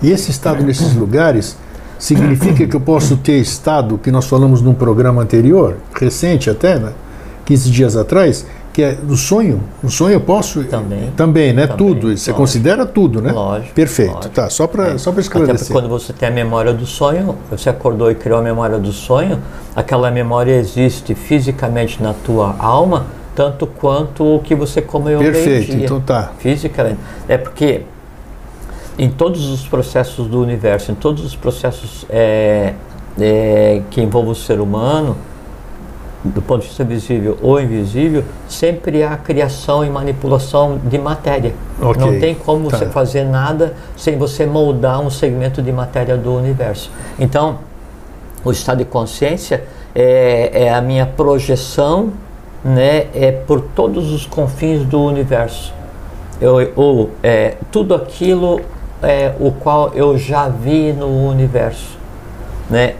E 0.00 0.10
esse 0.10 0.30
estado 0.30 0.62
nesses 0.62 0.94
lugares 0.94 1.56
significa 2.02 2.66
que 2.66 2.74
eu 2.74 2.80
posso 2.80 3.16
ter 3.16 3.38
estado, 3.38 3.96
que 3.96 4.10
nós 4.10 4.26
falamos 4.26 4.60
num 4.60 4.74
programa 4.74 5.22
anterior, 5.22 5.76
recente 5.94 6.50
até, 6.50 6.76
né? 6.76 6.92
15 7.44 7.70
dias 7.70 7.96
atrás, 7.96 8.44
que 8.72 8.82
é 8.82 8.92
do 8.92 9.16
sonho. 9.16 9.60
O 9.84 9.88
sonho 9.88 10.14
eu 10.14 10.20
posso. 10.20 10.64
Também. 10.64 11.12
Também, 11.16 11.52
né? 11.52 11.68
Também, 11.68 11.76
tudo. 11.76 12.08
Você 12.08 12.08
lógico. 12.08 12.36
considera 12.36 12.84
tudo, 12.84 13.22
né? 13.22 13.30
Lógico. 13.30 13.72
Perfeito. 13.72 14.14
Lógico. 14.14 14.34
Tá, 14.34 14.50
só 14.50 14.66
para 14.66 14.88
é. 14.88 14.98
só 14.98 15.12
esclarecer. 15.12 15.62
Até 15.62 15.72
quando 15.72 15.88
você 15.88 16.12
tem 16.12 16.28
a 16.28 16.32
memória 16.32 16.72
do 16.72 16.86
sonho, 16.86 17.38
você 17.48 17.70
acordou 17.70 18.10
e 18.10 18.16
criou 18.16 18.40
a 18.40 18.42
memória 18.42 18.80
do 18.80 18.90
sonho, 18.90 19.38
aquela 19.76 20.10
memória 20.10 20.56
existe 20.56 21.14
fisicamente 21.14 22.02
na 22.02 22.12
tua 22.12 22.56
alma, 22.58 23.06
tanto 23.36 23.64
quanto 23.64 24.24
o 24.24 24.40
que 24.40 24.56
você 24.56 24.82
comeu 24.82 25.20
Perfeito, 25.20 25.76
então 25.76 26.00
tá. 26.00 26.32
Fisicamente. 26.40 26.98
É 27.28 27.38
porque 27.38 27.82
em 29.02 29.10
todos 29.10 29.48
os 29.48 29.66
processos 29.66 30.28
do 30.28 30.40
universo, 30.40 30.92
em 30.92 30.94
todos 30.94 31.24
os 31.24 31.34
processos 31.34 32.06
é, 32.08 32.72
é, 33.20 33.82
que 33.90 34.00
envolvem 34.00 34.30
o 34.30 34.34
ser 34.36 34.60
humano, 34.60 35.16
do 36.22 36.40
ponto 36.40 36.60
de 36.60 36.68
vista 36.68 36.84
visível 36.84 37.36
ou 37.42 37.60
invisível, 37.60 38.22
sempre 38.48 39.02
há 39.02 39.16
criação 39.16 39.84
e 39.84 39.90
manipulação 39.90 40.78
de 40.84 40.98
matéria. 40.98 41.52
Okay. 41.80 42.00
Não 42.00 42.20
tem 42.20 42.32
como 42.32 42.70
tá. 42.70 42.78
você 42.78 42.86
fazer 42.86 43.24
nada 43.24 43.74
sem 43.96 44.16
você 44.16 44.46
moldar 44.46 45.00
um 45.00 45.10
segmento 45.10 45.60
de 45.60 45.72
matéria 45.72 46.16
do 46.16 46.32
universo. 46.32 46.88
Então, 47.18 47.58
o 48.44 48.52
estado 48.52 48.78
de 48.78 48.84
consciência 48.84 49.64
é, 49.96 50.66
é 50.66 50.72
a 50.72 50.80
minha 50.80 51.06
projeção 51.06 52.12
né, 52.64 53.08
é 53.12 53.32
por 53.32 53.62
todos 53.62 54.12
os 54.12 54.26
confins 54.26 54.84
do 54.84 55.02
universo. 55.02 55.74
Eu, 56.40 56.72
ou 56.76 57.10
é, 57.20 57.56
tudo 57.72 57.96
aquilo 57.96 58.60
é, 59.02 59.34
o 59.40 59.50
qual 59.52 59.92
eu 59.94 60.16
já 60.16 60.48
vi 60.48 60.92
no 60.92 61.28
universo. 61.28 61.98
Né? 62.70 62.94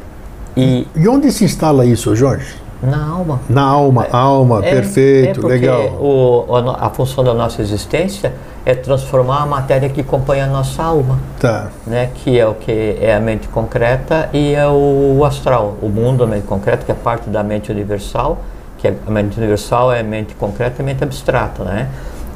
E, 0.57 0.87
e 0.95 1.09
onde 1.09 1.31
se 1.33 1.45
instala 1.45 1.85
isso, 1.87 2.15
Jorge? 2.15 2.63
Na 2.83 3.07
alma. 3.07 3.41
Na 3.49 3.63
alma, 3.63 4.05
é, 4.07 4.09
alma, 4.11 4.59
é, 4.65 4.71
perfeito, 4.71 5.47
é 5.47 5.49
legal. 5.49 5.81
O, 6.01 6.47
a, 6.51 6.87
a, 6.87 6.91
função 6.91 7.23
da 7.23 7.33
nossa 7.33 7.63
existência 7.63 8.33
é 8.67 8.75
transformar 8.75 9.43
a 9.43 9.47
matéria 9.47 9.89
que 9.89 10.01
acompanha 10.01 10.45
a 10.45 10.49
nossa 10.49 10.83
alma. 10.83 11.21
Tá. 11.39 11.69
Né, 11.87 12.11
que 12.13 12.37
é 12.39 12.47
o 12.47 12.55
que 12.55 12.99
é 13.01 13.15
a 13.15 13.21
mente 13.21 13.47
concreta 13.47 14.29
e 14.33 14.53
é 14.53 14.67
o 14.67 15.25
astral, 15.25 15.77
o 15.81 15.89
mundo, 15.89 16.25
a 16.25 16.27
mente 16.27 16.47
concreta, 16.47 16.85
que 16.85 16.91
é 16.91 16.95
parte 16.95 17.31
da 17.31 17.45
mente 17.45 17.71
universal, 17.71 18.41
que 18.79 18.89
é, 18.89 18.95
a 19.07 19.11
mente 19.11 19.39
universal 19.39 19.93
é 19.93 20.01
a 20.01 20.05
mente 20.05 20.35
concreta 20.35 20.77
e 20.79 20.83
a 20.83 20.85
mente 20.85 21.05
abstrata, 21.05 21.63
né? 21.63 21.89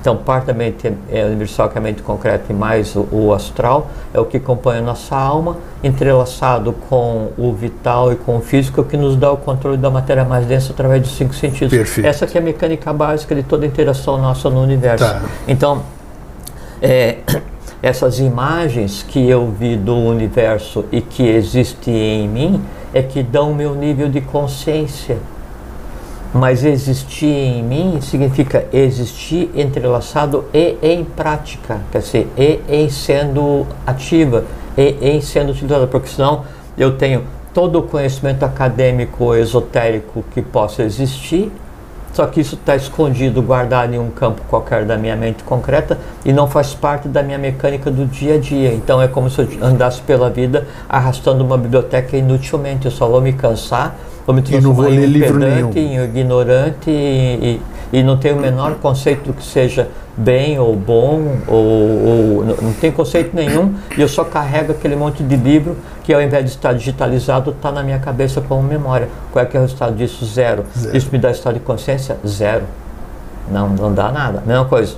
Então, 0.06 0.16
parte 0.16 0.44
da 0.44 0.54
mente 0.54 0.92
é, 1.10 1.24
universal, 1.24 1.68
que 1.68 1.76
é 1.76 1.80
a 1.80 1.82
mente 1.82 2.00
concreta, 2.00 2.44
e 2.52 2.54
mais 2.54 2.94
o, 2.94 3.08
o, 3.10 3.34
astral, 3.34 3.90
é 4.14 4.20
o 4.20 4.24
que 4.24 4.38
compõe 4.38 4.76
a 4.76 4.80
nossa 4.80 5.16
alma, 5.16 5.56
entrelaçado 5.82 6.72
com 6.88 7.32
o 7.36 7.52
vital 7.52 8.12
e 8.12 8.14
com 8.14 8.36
o 8.36 8.40
físico, 8.40 8.84
que 8.84 8.96
nos 8.96 9.16
dá 9.16 9.32
o 9.32 9.36
controle 9.36 9.76
da 9.76 9.90
matéria 9.90 10.24
mais 10.24 10.46
densa 10.46 10.72
através 10.72 11.02
dos 11.02 11.10
cinco 11.16 11.34
sentidos. 11.34 11.76
Perfeito. 11.76 12.06
Essa 12.06 12.24
que 12.24 12.38
é 12.38 12.40
a 12.40 12.44
mecânica 12.44 12.92
básica 12.92 13.34
de 13.34 13.42
toda 13.42 13.64
a 13.64 13.66
interação 13.66 14.16
nossa 14.16 14.48
no 14.48 14.62
universo. 14.62 15.04
Tá. 15.04 15.22
Então, 15.48 15.82
é, 16.80 17.16
essas 17.82 18.20
imagens 18.20 19.02
que 19.02 19.28
eu 19.28 19.50
vi 19.58 19.76
do 19.76 19.96
universo 19.96 20.84
e 20.92 21.00
que 21.00 21.26
existem 21.26 22.22
em 22.26 22.28
mim 22.28 22.62
é 22.94 23.02
que 23.02 23.24
dão 23.24 23.50
o 23.50 23.54
meu 23.56 23.74
nível 23.74 24.08
de 24.08 24.20
consciência. 24.20 25.18
Mas 26.34 26.64
existir 26.64 27.26
em 27.26 27.62
mim 27.62 28.00
significa 28.00 28.66
existir 28.72 29.50
entrelaçado 29.54 30.44
e 30.52 30.76
em 30.82 31.04
prática, 31.04 31.80
quer 31.90 32.00
dizer, 32.00 32.30
e 32.36 32.60
em 32.68 32.90
sendo 32.90 33.66
ativa, 33.86 34.44
e 34.76 34.96
em 35.00 35.20
sendo 35.20 35.52
utilizada, 35.52 35.86
porque 35.86 36.08
senão 36.08 36.44
eu 36.76 36.96
tenho 36.98 37.24
todo 37.54 37.78
o 37.78 37.82
conhecimento 37.82 38.44
acadêmico 38.44 39.34
esotérico 39.34 40.22
que 40.34 40.42
possa 40.42 40.82
existir, 40.82 41.50
só 42.12 42.26
que 42.26 42.40
isso 42.40 42.54
está 42.54 42.74
escondido, 42.74 43.42
guardado 43.42 43.92
em 43.92 43.98
um 43.98 44.10
campo 44.10 44.40
qualquer 44.48 44.86
da 44.86 44.96
minha 44.96 45.14
mente 45.14 45.44
concreta 45.44 45.98
e 46.24 46.32
não 46.32 46.48
faz 46.48 46.72
parte 46.72 47.08
da 47.08 47.22
minha 47.22 47.36
mecânica 47.36 47.90
do 47.90 48.06
dia 48.06 48.36
a 48.36 48.38
dia. 48.38 48.72
Então 48.72 49.02
é 49.02 49.06
como 49.06 49.28
se 49.28 49.38
eu 49.38 49.48
andasse 49.60 50.00
pela 50.00 50.30
vida 50.30 50.66
arrastando 50.88 51.44
uma 51.44 51.58
biblioteca 51.58 52.16
inutilmente. 52.16 52.86
Eu 52.86 52.90
só 52.90 53.06
vou 53.06 53.20
me 53.20 53.34
cansar, 53.34 53.96
vou 54.26 54.34
me 54.34 54.42
transformar 54.42 54.90
em 54.90 55.06
um 55.06 55.12
pedante, 55.12 55.78
em 55.78 56.04
ignorante 56.04 56.90
e, 56.90 57.60
e, 57.92 57.98
e 57.98 58.02
não 58.02 58.16
tenho 58.16 58.36
o 58.36 58.40
menor 58.40 58.74
conceito 58.76 59.26
do 59.26 59.32
que 59.32 59.44
seja 59.44 59.88
bem 60.16 60.58
ou 60.58 60.74
bom, 60.74 61.36
ou, 61.46 61.56
ou 61.56 62.44
não 62.62 62.72
tem 62.72 62.90
conceito 62.90 63.36
nenhum, 63.36 63.74
e 63.96 64.00
eu 64.00 64.08
só 64.08 64.24
carrego 64.24 64.72
aquele 64.72 64.96
monte 64.96 65.22
de 65.22 65.36
livro 65.36 65.76
que 66.02 66.12
ao 66.12 66.22
invés 66.22 66.44
de 66.44 66.50
estar 66.50 66.72
digitalizado, 66.72 67.50
está 67.50 67.70
na 67.70 67.82
minha 67.82 67.98
cabeça 67.98 68.40
como 68.40 68.62
memória. 68.62 69.08
Qual 69.30 69.44
é 69.44 69.46
que 69.46 69.56
é 69.56 69.60
o 69.60 69.62
resultado 69.62 69.94
disso? 69.94 70.24
Zero. 70.24 70.64
Zero. 70.76 70.96
Isso 70.96 71.08
me 71.12 71.18
dá 71.18 71.30
estado 71.30 71.54
de 71.54 71.60
consciência? 71.60 72.16
Zero. 72.26 72.64
Não, 73.50 73.68
não 73.68 73.92
dá 73.92 74.10
nada. 74.10 74.42
Mesma 74.46 74.64
coisa. 74.64 74.96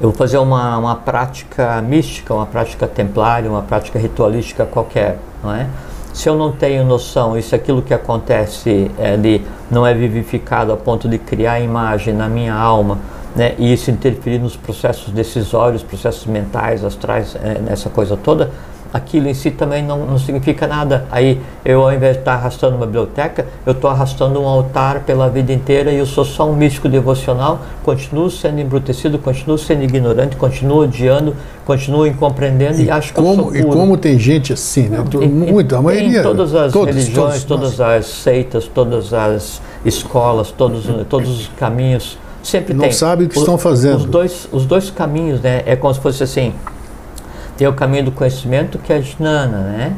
Eu 0.00 0.10
vou 0.10 0.12
fazer 0.12 0.38
uma, 0.38 0.78
uma 0.78 0.94
prática 0.94 1.82
mística, 1.82 2.32
uma 2.32 2.46
prática 2.46 2.86
templária, 2.86 3.50
uma 3.50 3.62
prática 3.62 3.98
ritualística 3.98 4.64
qualquer, 4.64 5.18
não 5.42 5.52
é? 5.52 5.66
Se 6.12 6.28
eu 6.28 6.36
não 6.36 6.50
tenho 6.52 6.84
noção, 6.84 7.36
isso 7.38 7.54
é 7.54 7.58
aquilo 7.58 7.82
que 7.82 7.94
acontece 7.94 8.90
é, 8.98 9.16
de 9.16 9.42
não 9.70 9.86
é 9.86 9.94
vivificado 9.94 10.72
a 10.72 10.76
ponto 10.76 11.08
de 11.08 11.18
criar 11.18 11.60
imagem 11.60 12.14
na 12.14 12.28
minha 12.28 12.54
alma, 12.54 12.98
né, 13.36 13.54
e 13.58 13.72
isso 13.72 13.90
interferir 13.90 14.38
nos 14.38 14.56
processos 14.56 15.12
decisórios, 15.12 15.82
processos 15.82 16.26
mentais, 16.26 16.84
astrais, 16.84 17.36
é, 17.36 17.58
nessa 17.60 17.88
coisa 17.88 18.16
toda, 18.16 18.50
aquilo 18.92 19.28
em 19.28 19.34
si 19.34 19.50
também 19.50 19.82
não, 19.82 20.06
não 20.06 20.18
significa 20.18 20.66
nada. 20.66 21.06
Aí 21.10 21.40
eu, 21.64 21.82
ao 21.82 21.92
invés 21.92 22.14
de 22.14 22.20
estar 22.20 22.34
arrastando 22.34 22.76
uma 22.76 22.86
biblioteca, 22.86 23.46
eu 23.66 23.72
estou 23.72 23.90
arrastando 23.90 24.40
um 24.40 24.46
altar 24.46 25.00
pela 25.00 25.28
vida 25.28 25.52
inteira 25.52 25.90
e 25.92 25.98
eu 25.98 26.06
sou 26.06 26.24
só 26.24 26.48
um 26.48 26.54
místico 26.54 26.88
devocional, 26.88 27.60
continuo 27.82 28.30
sendo 28.30 28.60
embrutecido, 28.60 29.18
continuo 29.18 29.58
sendo 29.58 29.82
ignorante, 29.84 30.36
continuo 30.36 30.82
odiando, 30.82 31.34
continuo 31.64 32.06
incompreendendo 32.06 32.80
e, 32.80 32.84
e 32.84 32.90
acho 32.90 33.12
que 33.12 33.20
como, 33.20 33.28
eu 33.30 33.36
sou 33.36 33.44
puro. 33.46 33.58
E 33.58 33.64
como 33.64 33.96
tem 33.96 34.18
gente 34.18 34.52
assim, 34.52 34.88
né? 34.88 35.04
Muito, 35.28 35.76
a 35.76 35.82
maioria. 35.82 36.20
Em 36.20 36.22
todas 36.22 36.54
as 36.54 36.72
todos, 36.72 36.94
religiões, 36.94 37.44
todos, 37.44 37.76
todas 37.76 37.80
as 37.80 38.06
seitas, 38.06 38.66
todas 38.66 39.12
as 39.12 39.60
escolas, 39.84 40.50
todos, 40.50 40.84
todos 41.08 41.40
os 41.40 41.48
caminhos 41.58 42.18
sempre 42.42 42.72
não 42.72 42.80
tem. 42.80 42.90
Não 42.90 42.96
sabe 42.96 43.24
o 43.24 43.28
que 43.28 43.38
estão 43.38 43.58
fazendo. 43.58 43.98
Os 43.98 44.04
dois, 44.04 44.48
os 44.50 44.64
dois 44.64 44.90
caminhos, 44.90 45.40
né? 45.40 45.62
É 45.66 45.76
como 45.76 45.92
se 45.92 46.00
fosse 46.00 46.22
assim. 46.22 46.52
Tem 47.58 47.66
o 47.66 47.72
caminho 47.72 48.04
do 48.04 48.12
conhecimento 48.12 48.78
que 48.78 48.92
é 48.92 49.02
Jnana, 49.02 49.58
né? 49.58 49.96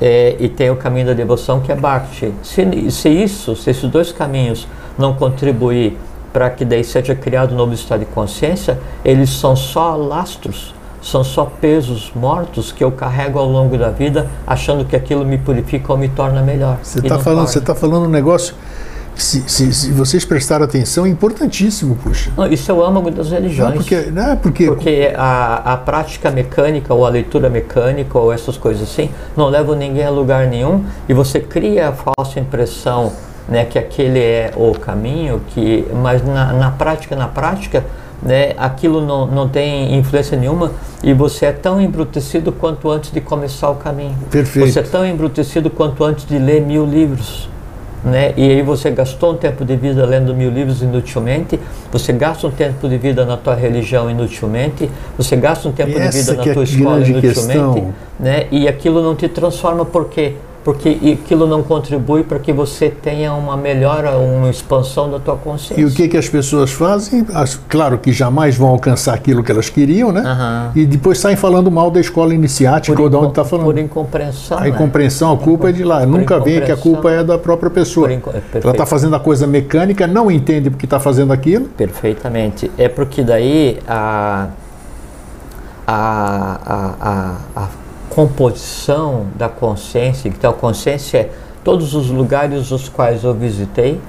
É, 0.00 0.36
e 0.38 0.48
tem 0.50 0.70
o 0.70 0.76
caminho 0.76 1.06
da 1.06 1.14
devoção 1.14 1.60
que 1.60 1.72
é 1.72 1.74
Bhakti. 1.74 2.32
Se, 2.42 2.90
se 2.90 3.08
isso, 3.08 3.56
se 3.56 3.70
esses 3.70 3.90
dois 3.90 4.12
caminhos 4.12 4.68
não 4.98 5.14
contribuir 5.14 5.96
para 6.30 6.50
que 6.50 6.62
daí 6.62 6.84
seja 6.84 7.14
criado 7.14 7.52
um 7.52 7.56
novo 7.56 7.72
estado 7.72 8.00
de 8.00 8.06
consciência, 8.06 8.78
eles 9.02 9.30
são 9.30 9.56
só 9.56 9.96
lastros, 9.96 10.74
são 11.02 11.24
só 11.24 11.46
pesos 11.46 12.12
mortos 12.14 12.70
que 12.70 12.84
eu 12.84 12.92
carrego 12.92 13.38
ao 13.38 13.46
longo 13.46 13.78
da 13.78 13.88
vida, 13.88 14.28
achando 14.46 14.84
que 14.84 14.94
aquilo 14.94 15.24
me 15.24 15.38
purifica 15.38 15.92
ou 15.92 15.98
me 15.98 16.08
torna 16.08 16.42
melhor. 16.42 16.78
Você 16.82 16.98
está 16.98 17.18
falando, 17.18 17.46
você 17.46 17.60
tá 17.62 17.74
falando 17.74 18.04
um 18.04 18.10
negócio 18.10 18.54
se, 19.22 19.48
se, 19.48 19.72
se, 19.72 19.92
vocês 19.92 20.24
prestarem 20.24 20.64
atenção, 20.64 21.06
é 21.06 21.08
importantíssimo, 21.08 21.96
puxa. 21.96 22.30
Isso 22.50 22.70
é 22.70 22.74
o 22.74 22.84
âmago 22.84 23.10
das 23.10 23.30
religiões. 23.30 23.70
Não, 23.70 23.76
porque, 23.76 24.10
não, 24.10 24.36
porque... 24.36 24.66
porque 24.66 25.12
a, 25.16 25.74
a 25.74 25.76
prática 25.76 26.30
mecânica, 26.30 26.94
ou 26.94 27.04
a 27.04 27.08
leitura 27.08 27.48
mecânica, 27.48 28.18
ou 28.18 28.32
essas 28.32 28.56
coisas 28.56 28.82
assim, 28.82 29.10
não 29.36 29.48
levam 29.48 29.76
ninguém 29.76 30.04
a 30.04 30.10
lugar 30.10 30.46
nenhum 30.46 30.84
e 31.08 31.14
você 31.14 31.40
cria 31.40 31.88
a 31.88 31.92
falsa 31.92 32.40
impressão 32.40 33.12
né, 33.48 33.64
que 33.64 33.78
aquele 33.78 34.18
é 34.18 34.52
o 34.56 34.72
caminho, 34.72 35.40
que, 35.48 35.86
mas 36.02 36.24
na, 36.24 36.52
na 36.52 36.70
prática, 36.70 37.16
na 37.16 37.26
prática, 37.26 37.84
né, 38.22 38.54
aquilo 38.56 39.04
não, 39.04 39.26
não 39.26 39.48
tem 39.48 39.96
influência 39.96 40.38
nenhuma 40.38 40.72
e 41.02 41.12
você 41.12 41.46
é 41.46 41.52
tão 41.52 41.80
embrutecido 41.80 42.52
quanto 42.52 42.88
antes 42.88 43.10
de 43.10 43.20
começar 43.20 43.70
o 43.70 43.74
caminho. 43.74 44.16
Perfeito. 44.30 44.72
Você 44.72 44.78
é 44.78 44.82
tão 44.82 45.04
embrutecido 45.04 45.68
quanto 45.68 46.04
antes 46.04 46.24
de 46.26 46.38
ler 46.38 46.60
mil 46.60 46.86
livros 46.86 47.49
né? 48.04 48.32
E 48.36 48.50
aí 48.50 48.62
você 48.62 48.90
gastou 48.90 49.32
um 49.32 49.36
tempo 49.36 49.64
de 49.64 49.76
vida 49.76 50.04
lendo 50.06 50.34
mil 50.34 50.50
livros 50.50 50.82
inutilmente, 50.82 51.58
você 51.92 52.12
gasta 52.12 52.46
um 52.46 52.50
tempo 52.50 52.88
de 52.88 52.96
vida 52.96 53.24
na 53.24 53.36
tua 53.36 53.54
religião 53.54 54.10
inutilmente, 54.10 54.90
você 55.16 55.36
gasta 55.36 55.68
um 55.68 55.72
tempo 55.72 55.98
de 55.98 56.08
vida 56.08 56.34
na 56.34 56.42
tua 56.42 56.62
é 56.62 56.64
escola 56.64 57.06
inutilmente, 57.06 57.20
questão. 57.20 57.94
né? 58.18 58.46
E 58.50 58.66
aquilo 58.66 59.02
não 59.02 59.14
te 59.14 59.28
transforma 59.28 59.84
por 59.84 60.08
quê? 60.08 60.34
Porque 60.62 60.98
aquilo 61.22 61.46
não 61.46 61.62
contribui 61.62 62.22
para 62.22 62.38
que 62.38 62.52
você 62.52 62.90
tenha 62.90 63.32
uma 63.32 63.56
melhora, 63.56 64.18
uma 64.18 64.50
expansão 64.50 65.10
da 65.10 65.18
tua 65.18 65.36
consciência. 65.36 65.80
E 65.80 65.84
o 65.84 65.90
que 65.90 66.08
que 66.08 66.16
as 66.16 66.28
pessoas 66.28 66.70
fazem? 66.70 67.26
Claro 67.68 67.98
que 67.98 68.12
jamais 68.12 68.56
vão 68.56 68.68
alcançar 68.68 69.14
aquilo 69.14 69.42
que 69.42 69.50
elas 69.50 69.70
queriam, 69.70 70.12
né? 70.12 70.20
Uhum. 70.20 70.82
E 70.82 70.86
depois 70.86 71.18
saem 71.18 71.36
falando 71.36 71.70
mal 71.70 71.90
da 71.90 71.98
escola 71.98 72.34
iniciática 72.34 72.94
por 72.94 73.04
ou 73.04 73.08
de 73.08 73.16
onde 73.16 73.28
está 73.28 73.44
falando. 73.44 73.66
Por 73.66 73.78
incompreensão. 73.78 74.58
A 74.58 74.62
né? 74.62 74.68
incompreensão, 74.68 75.32
a 75.32 75.38
culpa 75.38 75.70
é 75.70 75.72
de 75.72 75.82
lá. 75.82 76.04
Nunca 76.04 76.38
vê 76.38 76.60
que 76.60 76.72
a 76.72 76.76
culpa 76.76 77.10
é 77.10 77.24
da 77.24 77.38
própria 77.38 77.70
pessoa. 77.70 78.12
Inco... 78.12 78.30
Ela 78.30 78.72
está 78.72 78.84
fazendo 78.84 79.16
a 79.16 79.20
coisa 79.20 79.46
mecânica, 79.46 80.06
não 80.06 80.30
entende 80.30 80.68
porque 80.68 80.84
está 80.84 81.00
fazendo 81.00 81.32
aquilo. 81.32 81.66
Perfeitamente. 81.68 82.70
É 82.76 82.88
porque 82.88 83.22
daí 83.22 83.78
a, 83.88 84.48
a, 85.86 86.58
a, 86.66 87.36
a 87.56 87.68
composição 88.10 89.26
da 89.36 89.48
consciência, 89.48 90.28
então 90.28 90.50
a 90.50 90.54
consciência 90.54 91.18
é 91.18 91.30
todos 91.64 91.94
os 91.94 92.10
lugares 92.10 92.70
os 92.70 92.88
quais 92.88 93.24
eu 93.24 93.32
visitei. 93.32 94.00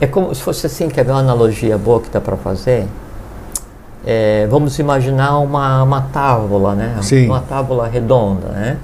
É 0.00 0.06
como 0.06 0.34
se 0.34 0.42
fosse 0.42 0.66
assim, 0.66 0.88
quer 0.88 1.04
ver 1.04 1.12
uma 1.12 1.20
analogia 1.20 1.76
boa 1.76 2.00
que 2.00 2.08
dá 2.08 2.20
para 2.20 2.36
fazer? 2.36 2.88
É, 4.04 4.46
vamos 4.50 4.78
imaginar 4.78 5.38
uma, 5.38 5.82
uma 5.82 6.00
tábua, 6.00 6.74
né? 6.74 6.96
Sim. 7.02 7.26
Uma 7.26 7.40
tábua 7.40 7.86
redonda, 7.86 8.48
né? 8.48 8.78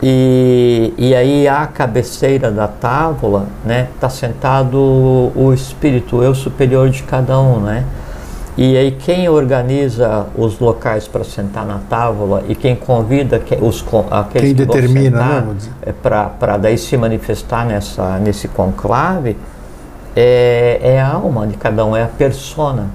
E, 0.00 0.94
e 0.96 1.14
aí 1.14 1.48
a 1.48 1.66
cabeceira 1.66 2.50
da 2.50 2.68
tábua, 2.68 3.46
né? 3.64 3.88
Está 3.94 4.08
sentado 4.08 4.78
o 5.34 5.52
espírito, 5.52 6.18
o 6.18 6.22
eu 6.22 6.34
superior 6.34 6.88
de 6.88 7.02
cada 7.02 7.38
um, 7.40 7.60
né? 7.60 7.84
E 8.56 8.76
aí 8.76 8.90
quem 8.90 9.28
organiza 9.30 10.26
os 10.36 10.58
locais 10.58 11.08
para 11.08 11.24
sentar 11.24 11.64
na 11.64 11.78
tábua 11.88 12.42
e 12.48 12.54
quem 12.54 12.76
convida 12.76 13.38
que, 13.38 13.54
os, 13.54 13.82
aqueles 14.10 14.48
quem 14.48 14.54
que 14.54 14.66
determina, 14.66 15.40
né, 15.40 15.56
é, 15.80 15.92
para 15.92 16.58
daí 16.58 16.76
se 16.76 16.94
manifestar 16.98 17.64
nessa, 17.64 18.18
nesse 18.18 18.48
conclave 18.48 19.38
é, 20.14 20.80
é 20.82 21.00
a 21.00 21.14
alma 21.14 21.46
de 21.46 21.56
cada 21.56 21.84
um, 21.86 21.96
é 21.96 22.02
a 22.02 22.08
persona. 22.08 22.90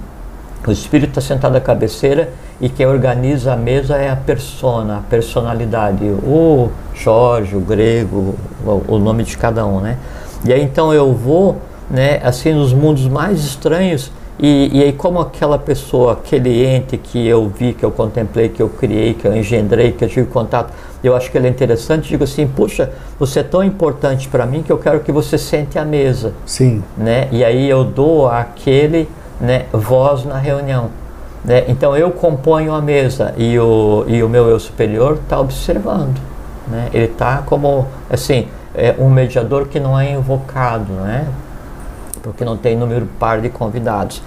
O 0.66 0.72
espírito 0.72 1.18
está 1.18 1.22
sentado 1.22 1.56
à 1.56 1.62
cabeceira 1.62 2.30
e 2.62 2.70
quem 2.70 2.86
organiza 2.86 3.54
a 3.54 3.56
mesa 3.56 3.96
é 3.96 4.12
a 4.12 4.16
persona, 4.16 4.98
a 4.98 5.02
personalidade, 5.02 6.04
o 6.04 6.70
Jorge, 6.94 7.56
o 7.56 7.62
grego, 7.62 8.36
o, 8.64 8.96
o 8.96 9.00
nome 9.00 9.24
de 9.24 9.36
cada 9.36 9.66
um, 9.66 9.80
né? 9.80 9.98
E 10.46 10.54
aí 10.54 10.62
então 10.62 10.94
eu 10.94 11.14
vou, 11.14 11.60
né, 11.90 12.20
assim 12.24 12.54
nos 12.54 12.74
mundos 12.74 13.08
mais 13.08 13.40
estranhos 13.40 14.12
e, 14.40 14.70
e 14.72 14.84
aí, 14.84 14.94
como 14.94 15.20
aquela 15.20 15.58
pessoa, 15.58 16.14
aquele 16.14 16.64
ente 16.64 16.96
que 16.96 17.28
eu 17.28 17.50
vi, 17.50 17.74
que 17.74 17.84
eu 17.84 17.92
contemplei, 17.92 18.50
que 18.50 18.62
eu 18.62 18.70
criei, 18.70 19.16
que 19.16 19.26
eu 19.26 19.36
engendrei, 19.36 19.92
que 19.92 20.06
eu 20.06 20.10
tive 20.10 20.28
contato, 20.28 20.72
eu 21.04 21.16
acho 21.16 21.32
que 21.32 21.38
ele 21.38 21.48
é 21.48 21.50
interessante, 21.50 22.10
digo 22.10 22.24
assim, 22.24 22.48
puxa, 22.48 22.92
você 23.18 23.40
é 23.40 23.44
tão 23.44 23.64
importante 23.64 24.28
para 24.28 24.46
mim 24.46 24.62
que 24.62 24.72
eu 24.72 24.78
quero 24.78 25.00
que 25.00 25.12
você 25.12 25.38
sente 25.38 25.80
à 25.80 25.86
mesa. 25.86 26.34
Sim. 26.46 26.84
Né? 26.96 27.28
E 27.32 27.44
aí 27.44 27.68
eu 27.68 27.84
dou 27.84 28.28
àquele 28.28 29.10
né, 29.42 29.66
voz 29.72 30.24
na 30.24 30.38
reunião. 30.38 30.90
Né? 31.44 31.64
Então 31.68 31.98
eu 31.98 32.12
componho 32.12 32.74
a 32.74 32.82
mesa 32.82 33.34
e 33.38 33.58
o, 33.58 34.06
e 34.08 34.22
o 34.22 34.30
meu 34.30 34.48
eu 34.48 34.60
superior 34.60 35.20
está 35.24 35.40
observando. 35.40 36.20
Né? 36.68 36.90
Ele 36.94 37.06
está 37.06 37.38
como, 37.46 37.88
assim, 38.10 38.48
é 38.76 38.94
um 39.00 39.10
mediador 39.10 39.68
que 39.68 39.80
não 39.80 40.00
é 40.00 40.12
invocado, 40.12 40.92
né? 40.94 41.28
Porque 42.28 42.44
não 42.44 42.58
tem 42.58 42.76
número 42.76 43.08
par 43.20 43.42
de 43.42 43.50
convidados. 43.50 44.22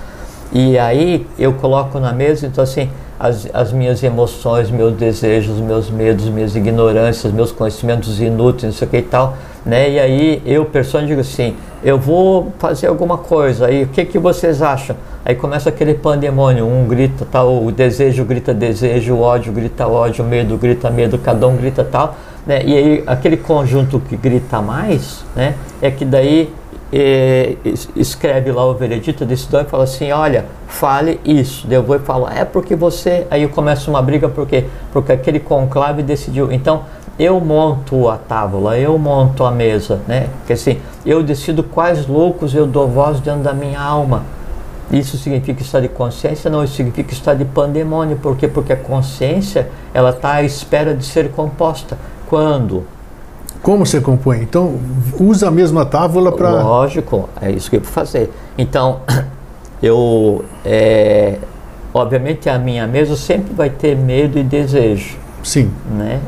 E 0.52 0.78
aí 0.78 1.26
eu 1.38 1.52
coloco 1.52 2.00
na 2.00 2.12
mesa, 2.12 2.46
então 2.46 2.64
assim, 2.64 2.90
as, 3.18 3.48
as 3.52 3.72
minhas 3.72 4.02
emoções, 4.02 4.70
meus 4.70 4.94
desejos, 4.94 5.60
meus 5.60 5.90
medos, 5.90 6.24
minhas 6.28 6.56
ignorâncias, 6.56 7.32
meus 7.32 7.52
conhecimentos 7.52 8.20
inúteis, 8.20 8.64
não 8.64 8.72
sei 8.72 8.88
o 8.88 8.90
que 8.90 8.96
e 8.96 9.02
tal, 9.02 9.36
né? 9.64 9.90
E 9.90 10.00
aí 10.00 10.42
eu, 10.44 10.64
pessoa, 10.64 11.04
digo 11.04 11.20
assim, 11.20 11.54
eu 11.84 11.98
vou 11.98 12.52
fazer 12.58 12.86
alguma 12.86 13.18
coisa, 13.18 13.66
aí 13.66 13.84
o 13.84 13.88
que, 13.88 14.04
que 14.06 14.18
vocês 14.18 14.62
acham? 14.62 14.96
Aí 15.24 15.34
começa 15.34 15.68
aquele 15.68 15.94
pandemônio, 15.94 16.66
um 16.66 16.86
grita 16.88 17.26
tal, 17.30 17.62
o 17.62 17.70
desejo 17.70 18.24
grita 18.24 18.54
desejo, 18.54 19.14
o 19.14 19.20
ódio 19.20 19.52
grita 19.52 19.86
ódio, 19.86 20.24
o 20.24 20.28
medo 20.28 20.56
grita 20.56 20.90
medo, 20.90 21.18
cada 21.18 21.46
um 21.46 21.56
grita 21.56 21.84
tal, 21.84 22.16
né? 22.46 22.62
E 22.64 22.76
aí 22.76 23.04
aquele 23.06 23.36
conjunto 23.36 24.00
que 24.00 24.16
grita 24.16 24.62
mais, 24.62 25.24
né? 25.36 25.54
É 25.82 25.90
que 25.90 26.04
daí 26.04 26.52
é, 26.92 27.56
escreve 27.94 28.50
lá 28.50 28.64
o 28.66 28.74
veredito, 28.74 29.24
decisão 29.24 29.60
e 29.60 29.64
fala 29.64 29.84
assim, 29.84 30.10
olha, 30.10 30.46
fale 30.66 31.20
isso. 31.24 31.66
Eu 31.70 31.82
vou 31.82 31.96
e 31.96 32.00
falo, 32.00 32.28
é 32.28 32.44
porque 32.44 32.74
você. 32.74 33.26
Aí 33.30 33.46
começa 33.48 33.90
uma 33.90 34.02
briga 34.02 34.28
porque 34.28 34.64
porque 34.92 35.12
aquele 35.12 35.38
conclave 35.38 36.02
decidiu. 36.02 36.50
Então 36.50 36.82
eu 37.18 37.40
monto 37.40 38.08
a 38.08 38.16
tábua, 38.16 38.78
eu 38.78 38.98
monto 38.98 39.44
a 39.44 39.50
mesa, 39.50 40.00
né? 40.08 40.28
Porque 40.38 40.54
assim, 40.54 40.78
eu 41.06 41.22
decido 41.22 41.62
quais 41.62 42.06
loucos 42.06 42.54
eu 42.54 42.66
dou 42.66 42.88
voz 42.88 43.20
dentro 43.20 43.42
da 43.42 43.52
minha 43.52 43.80
alma. 43.80 44.24
Isso 44.90 45.16
significa 45.16 45.62
estar 45.62 45.78
de 45.78 45.88
consciência? 45.88 46.50
Não, 46.50 46.64
isso 46.64 46.74
significa 46.74 47.12
estar 47.12 47.34
de 47.34 47.44
pandemônio. 47.44 48.16
Por 48.16 48.36
quê? 48.36 48.48
Porque 48.48 48.72
a 48.72 48.76
consciência, 48.76 49.70
ela 49.94 50.10
está 50.10 50.32
à 50.34 50.42
espera 50.42 50.92
de 50.94 51.04
ser 51.04 51.30
composta. 51.30 51.96
Quando? 52.28 52.84
Como 53.62 53.84
você 53.84 54.00
compõe? 54.00 54.40
Então, 54.42 54.78
usa 55.18 55.48
a 55.48 55.50
mesma 55.50 55.84
tábua 55.84 56.32
para... 56.32 56.62
Lógico, 56.62 57.28
é 57.40 57.50
isso 57.50 57.68
que 57.68 57.76
eu 57.76 57.80
vou 57.80 57.90
fazer. 57.90 58.30
Então, 58.56 59.00
eu... 59.82 60.44
É, 60.64 61.36
obviamente, 61.92 62.48
a 62.48 62.58
minha 62.58 62.86
mesa 62.86 63.16
sempre 63.16 63.52
vai 63.52 63.68
ter 63.68 63.96
medo 63.96 64.38
e 64.38 64.42
desejo. 64.42 65.18
Sim. 65.42 65.70
Né? 65.90 66.20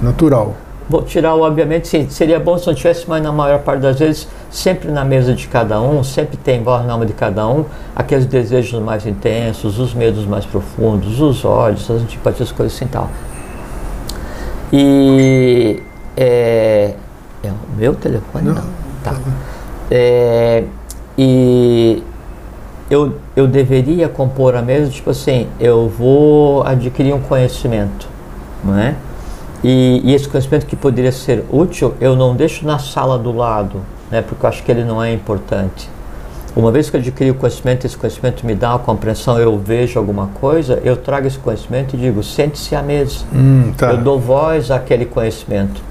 Natural. 0.00 0.54
Vou 0.88 1.02
tirar, 1.02 1.34
obviamente, 1.34 1.88
sim, 1.88 2.08
seria 2.10 2.38
bom 2.38 2.58
se 2.58 2.66
não 2.66 2.74
tivesse, 2.74 3.08
mas 3.08 3.22
na 3.22 3.32
maior 3.32 3.60
parte 3.60 3.80
das 3.80 3.98
vezes, 3.98 4.28
sempre 4.50 4.90
na 4.90 5.02
mesa 5.02 5.32
de 5.32 5.48
cada 5.48 5.80
um, 5.80 6.04
sempre 6.04 6.36
tem 6.36 6.62
voz 6.62 6.84
na 6.86 6.92
alma 6.92 7.06
de 7.06 7.14
cada 7.14 7.46
um, 7.48 7.64
aqueles 7.96 8.26
desejos 8.26 8.82
mais 8.82 9.06
intensos, 9.06 9.78
os 9.78 9.94
medos 9.94 10.26
mais 10.26 10.44
profundos, 10.44 11.20
os 11.22 11.42
ódios, 11.42 11.90
as 11.90 12.02
antipatias, 12.02 12.52
coisas 12.52 12.76
assim 12.76 12.86
tal. 12.86 13.08
E 14.70 15.82
é, 16.16 16.94
é 17.42 17.48
o 17.48 17.76
meu 17.76 17.94
telefone? 17.94 18.46
Não. 18.46 18.54
não. 18.54 18.64
Tá. 19.02 19.14
É, 19.90 20.64
e 21.16 22.02
eu, 22.90 23.16
eu 23.36 23.46
deveria 23.46 24.08
compor 24.08 24.54
a 24.54 24.62
mesa, 24.62 24.90
tipo 24.90 25.10
assim, 25.10 25.46
eu 25.60 25.88
vou 25.88 26.62
adquirir 26.64 27.14
um 27.14 27.20
conhecimento, 27.20 28.08
não 28.62 28.78
é? 28.78 28.94
E, 29.62 30.02
e, 30.04 30.14
esse 30.14 30.28
conhecimento 30.28 30.66
que 30.66 30.76
poderia 30.76 31.12
ser 31.12 31.44
útil, 31.50 31.94
eu 31.98 32.14
não 32.14 32.36
deixo 32.36 32.66
na 32.66 32.78
sala 32.78 33.18
do 33.18 33.32
lado, 33.32 33.80
né, 34.10 34.20
porque 34.20 34.44
eu 34.44 34.48
acho 34.48 34.62
que 34.62 34.70
ele 34.70 34.84
não 34.84 35.02
é 35.02 35.12
importante. 35.12 35.88
Uma 36.54 36.70
vez 36.70 36.88
que 36.88 36.96
eu 36.96 37.00
adquiri 37.00 37.30
o 37.30 37.34
conhecimento, 37.34 37.86
esse 37.86 37.96
conhecimento 37.96 38.46
me 38.46 38.54
dá 38.54 38.70
uma 38.70 38.78
compreensão, 38.78 39.38
eu 39.38 39.58
vejo 39.58 39.98
alguma 39.98 40.28
coisa, 40.34 40.80
eu 40.84 40.96
trago 40.96 41.26
esse 41.26 41.38
conhecimento 41.38 41.96
e 41.96 41.98
digo, 41.98 42.22
sente-se 42.22 42.76
à 42.76 42.82
mesa. 42.82 43.24
Hum, 43.34 43.72
tá. 43.76 43.90
Eu 43.90 43.96
dou 43.98 44.20
voz 44.20 44.70
àquele 44.70 45.06
conhecimento. 45.06 45.82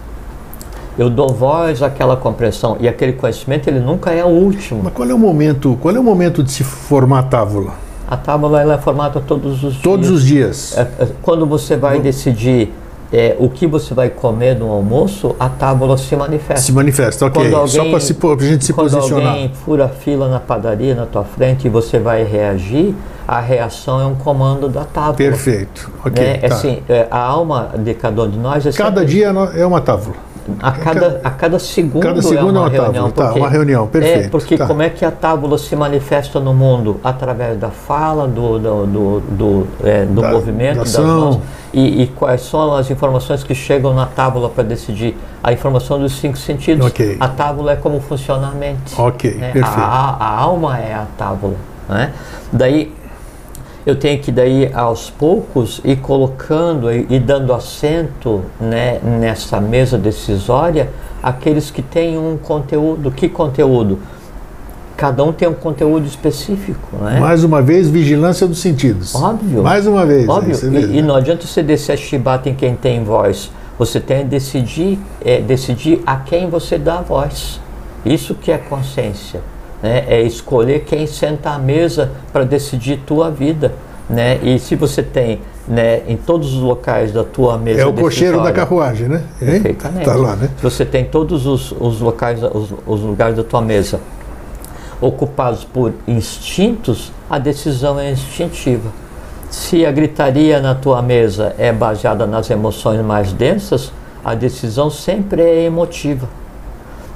Eu 0.98 1.10
dou 1.10 1.30
voz 1.30 1.82
àquela 1.82 2.16
compreensão. 2.16 2.78
E 2.80 2.88
aquele 2.88 3.14
conhecimento, 3.14 3.68
ele 3.68 3.80
nunca 3.80 4.12
é 4.12 4.24
o 4.24 4.28
último. 4.28 4.82
Mas 4.84 4.94
qual 4.94 5.10
é 5.10 5.14
o 5.14 5.18
momento, 5.18 5.78
qual 5.82 5.96
é 5.96 6.00
o 6.00 6.04
momento 6.04 6.44
de 6.44 6.52
se 6.52 6.64
formar 6.64 7.20
a 7.20 7.24
tábula? 7.24 7.74
A 8.08 8.18
tábula 8.18 8.62
ela 8.62 8.76
é 8.76 8.78
formada 8.78 9.20
todos 9.20 9.64
os 9.64 9.78
todos 9.78 10.08
dias. 10.08 10.18
Os 10.18 10.26
dias. 10.26 10.78
É, 10.78 10.82
é, 11.04 11.08
quando 11.22 11.46
você 11.46 11.76
vai 11.76 12.00
decidir 12.00 12.72
é, 13.12 13.36
o 13.40 13.50
que 13.50 13.66
você 13.66 13.94
vai 13.94 14.10
comer 14.10 14.56
no 14.56 14.72
almoço, 14.72 15.36
a 15.40 15.48
tábua 15.48 15.98
se 15.98 16.16
manifesta. 16.16 16.62
Se 16.62 16.72
manifesta, 16.72 17.26
ok. 17.26 17.54
Alguém, 17.54 17.68
Só 17.68 17.86
para 17.86 17.98
a 17.98 18.46
gente 18.46 18.66
se 18.66 18.74
quando 18.74 18.92
posicionar. 18.92 19.24
Quando 19.24 19.36
alguém 19.36 19.52
fura 19.54 19.88
fila 19.88 20.28
na 20.28 20.40
padaria 20.40 20.96
na 20.96 21.06
tua 21.06 21.24
frente 21.24 21.66
e 21.66 21.70
você 21.70 21.98
vai 21.98 22.24
reagir, 22.24 22.94
a 23.28 23.40
reação 23.40 24.02
é 24.02 24.06
um 24.06 24.16
comando 24.16 24.68
da 24.68 24.84
tábua. 24.84 25.14
Perfeito, 25.14 25.92
ok. 26.06 26.24
Né? 26.24 26.38
Tá. 26.38 26.56
Assim, 26.56 26.84
é, 26.90 27.08
a 27.10 27.20
alma 27.20 27.72
de 27.78 27.94
cada 27.94 28.24
um 28.24 28.30
de 28.30 28.38
nós... 28.38 28.66
É 28.66 28.72
cada 28.72 29.02
sempre... 29.02 29.14
dia 29.14 29.34
é 29.56 29.66
uma 29.66 29.80
tábua. 29.80 30.14
A 30.62 30.72
cada, 30.72 31.22
a 31.24 31.30
cada 31.30 31.58
segundo, 31.60 32.04
cada 32.04 32.22
segundo 32.22 32.58
é 32.58 32.62
uma, 32.62 32.68
é 32.68 32.80
uma 32.80 32.86
reunião. 32.86 33.12
Tábula, 33.12 33.34
tá, 33.34 33.40
uma 33.40 33.50
reunião, 33.50 33.88
perfeito. 33.88 34.26
É, 34.26 34.30
porque 34.30 34.58
tá. 34.58 34.68
como 34.68 34.82
é 34.82 34.90
que 34.90 35.06
a 35.06 35.12
tábua 35.12 35.58
se 35.58 35.76
manifesta 35.76 36.40
no 36.40 36.54
mundo? 36.54 37.00
Através 37.04 37.58
da 37.58 37.70
fala, 37.70 38.28
do, 38.28 38.60
do, 38.60 38.86
do, 38.86 39.20
do, 39.22 39.68
é, 39.84 40.06
do 40.06 40.22
da, 40.22 40.32
movimento, 40.32 40.78
da 40.78 40.84
das 40.84 40.98
mãos. 40.98 41.40
E, 41.74 42.04
e, 42.04 42.08
quais 42.08 42.42
são 42.42 42.76
as 42.76 42.92
informações 42.92 43.44
que 43.44 43.56
chegam 43.56 43.94
na 43.94 44.06
tábua 44.06 44.50
para 44.50 44.64
decidir? 44.64 45.18
A 45.42 45.52
informação 45.52 45.98
dos 46.00 46.20
cinco 46.20 46.38
sentidos. 46.38 46.86
Okay. 46.88 47.18
A 47.20 47.28
tábua 47.28 47.72
é 47.72 47.76
como 47.76 48.00
funciona 48.00 48.50
a 48.50 48.52
mente. 48.52 48.94
Ok, 48.96 49.36
né? 49.36 49.52
perfeito. 49.52 49.80
A, 49.80 50.18
a, 50.20 50.40
alma 50.40 50.78
é 50.78 50.94
a 50.94 51.08
tábua. 51.18 51.56
Né? 51.90 52.12
Daí 52.52 52.94
eu 53.86 53.96
tenho 53.96 54.20
que 54.20 54.32
daí 54.32 54.72
aos 54.74 55.10
poucos 55.10 55.82
ir 55.84 55.98
colocando 55.98 56.92
e, 56.92 57.20
dando 57.20 57.54
assento 57.54 58.42
né, 58.60 59.00
nessa 59.04 59.60
mesa 59.60 59.98
decisória 59.98 60.90
aqueles 61.22 61.70
que 61.70 61.82
têm 61.82 62.18
um 62.18 62.38
conteúdo. 62.38 63.12
Que 63.12 63.28
conteúdo? 63.28 64.00
Cada 64.96 65.24
um 65.24 65.34
tem 65.34 65.48
um 65.48 65.54
conteúdo 65.54 66.06
específico, 66.06 66.96
né? 66.98 67.20
Mais 67.20 67.44
uma 67.44 67.62
vez, 67.62 67.90
vigilância 67.90 68.48
dos 68.48 68.60
sentidos. 68.60 69.14
Óbvio. 69.16 69.64
Mais 69.64 69.86
uma 69.86 70.06
vez. 70.06 70.30
Óbvio. 70.30 70.56
É 70.56 70.80
e, 70.80 70.98
e, 71.00 71.02
não 71.02 71.16
adianta 71.16 71.46
você 71.46 71.62
descer 71.62 71.94
a 71.94 71.98
chibata 71.98 72.48
em 72.50 72.56
quem 72.56 72.76
tem 72.76 73.04
voz. 73.04 73.52
Você 73.78 74.00
tem 74.00 74.20
que 74.20 74.26
decidir, 74.26 75.00
é, 75.26 75.42
decidir 75.42 76.02
a 76.06 76.18
quem 76.18 76.50
você 76.50 76.78
dá 76.78 77.00
a 77.00 77.02
voz. 77.02 77.60
Isso 78.06 78.36
que 78.36 78.52
é 78.52 78.58
consciência 78.58 79.42
né? 79.84 80.06
é 80.08 80.22
escolher 80.22 80.86
quem 80.86 81.06
senta 81.06 81.50
à 81.50 81.60
mesa 81.60 82.10
para 82.32 82.46
decidir 82.46 83.02
tua 83.06 83.30
vida. 83.30 83.74
Né? 84.10 84.40
E 84.42 84.58
se 84.58 84.76
você 84.76 85.04
tem 85.04 85.42
né, 85.68 86.02
em 86.08 86.18
todos 86.18 86.54
os 86.54 86.62
locais 86.62 87.12
da 87.12 87.24
tua 87.24 87.58
mesa. 87.58 87.82
É 87.82 87.86
o 87.86 87.94
cocheiro 87.94 88.42
da 88.42 88.52
carruagem, 88.52 89.08
né? 89.08 89.24
Perfeitamente. 89.40 90.06
Tá 90.06 90.16
lá, 90.16 90.36
né? 90.36 90.50
Se 90.58 90.64
você 90.64 90.86
tem 90.86 91.06
todos 91.06 91.46
os, 91.46 91.72
os 91.72 92.02
locais, 92.02 92.42
os, 92.44 92.74
os, 92.86 93.02
lugares 93.02 93.36
da 93.36 93.44
tua 93.44 93.62
mesa 93.62 94.00
ocupados 95.00 95.64
por 95.64 95.94
instintos, 96.08 97.12
a 97.30 97.38
decisão 97.38 98.00
é 98.00 98.12
instintiva. 98.12 98.90
Se 99.50 99.86
a 99.86 99.92
gritaria 99.92 100.60
na 100.60 100.76
tua 100.76 101.02
mesa 101.02 101.54
é 101.58 101.72
baseada 101.72 102.26
nas 102.26 102.50
emoções 102.50 103.02
mais 103.02 103.32
densas, 103.32 103.92
a 104.24 104.34
decisão 104.34 104.90
sempre 104.90 105.42
é 105.42 105.64
emotiva. 105.66 106.28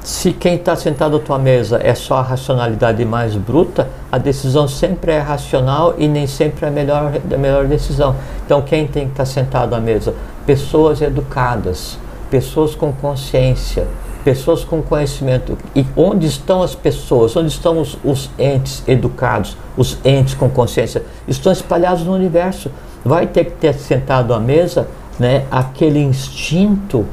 Se 0.07 0.31
quem 0.31 0.55
está 0.55 0.73
sentado 0.73 1.17
à 1.17 1.19
tua 1.19 1.37
mesa 1.37 1.81
é 1.83 1.93
só 1.93 2.19
a 2.19 2.21
racionalidade 2.21 3.03
mais 3.03 3.35
bruta, 3.35 3.89
a 4.09 4.17
decisão 4.17 4.65
sempre 4.65 5.11
é 5.11 5.19
racional 5.19 5.95
e 5.97 6.07
nem 6.07 6.25
sempre 6.25 6.65
é 6.65 6.69
a 6.69 6.71
melhor, 6.71 7.11
a 7.29 7.37
melhor 7.37 7.67
decisão. 7.67 8.15
Então, 8.45 8.61
quem 8.61 8.87
tem 8.87 9.03
que 9.03 9.11
estar 9.11 9.25
tá 9.25 9.29
sentado 9.29 9.75
à 9.75 9.81
mesa? 9.81 10.15
Pessoas 10.45 11.01
educadas, 11.01 11.99
pessoas 12.31 12.73
com 12.73 12.93
consciência, 12.93 13.85
pessoas 14.23 14.63
com 14.63 14.81
conhecimento. 14.81 15.57
E 15.75 15.85
onde 15.93 16.25
estão 16.25 16.63
as 16.63 16.73
pessoas? 16.73 17.35
Onde 17.35 17.49
estão 17.49 17.77
os, 17.77 17.97
os 18.01 18.29
entes 18.39 18.83
educados, 18.87 19.57
os 19.75 19.97
entes 20.05 20.35
com 20.35 20.49
consciência? 20.49 21.03
Estão 21.27 21.51
espalhados 21.51 22.05
no 22.05 22.13
universo. 22.13 22.71
Vai 23.03 23.27
ter 23.27 23.43
que 23.43 23.51
ter 23.51 23.73
sentado 23.73 24.33
à 24.33 24.39
mesa 24.39 24.87
né, 25.19 25.43
aquele 25.51 25.99
instinto 25.99 27.05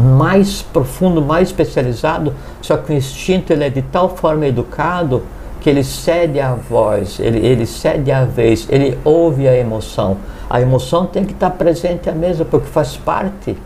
mais 0.00 0.62
profundo, 0.62 1.20
mais 1.20 1.48
especializado, 1.48 2.34
só 2.62 2.76
que 2.76 2.92
o 2.92 2.96
instinto 2.96 3.52
ele 3.52 3.64
é 3.64 3.70
de 3.70 3.82
tal 3.82 4.08
forma 4.08 4.46
educado 4.46 5.22
que 5.60 5.68
ele 5.68 5.84
cede 5.84 6.40
a 6.40 6.54
voz, 6.54 7.20
ele, 7.20 7.38
ele 7.46 7.66
cede 7.66 8.10
a 8.10 8.24
vez, 8.24 8.66
ele 8.70 8.98
ouve 9.04 9.46
a 9.46 9.56
emoção. 9.56 10.16
A 10.48 10.60
emoção 10.60 11.06
tem 11.06 11.24
que 11.24 11.32
estar 11.32 11.50
presente 11.50 12.08
à 12.08 12.12
mesa 12.12 12.44
porque 12.44 12.66
faz 12.66 12.96
parte. 12.96 13.56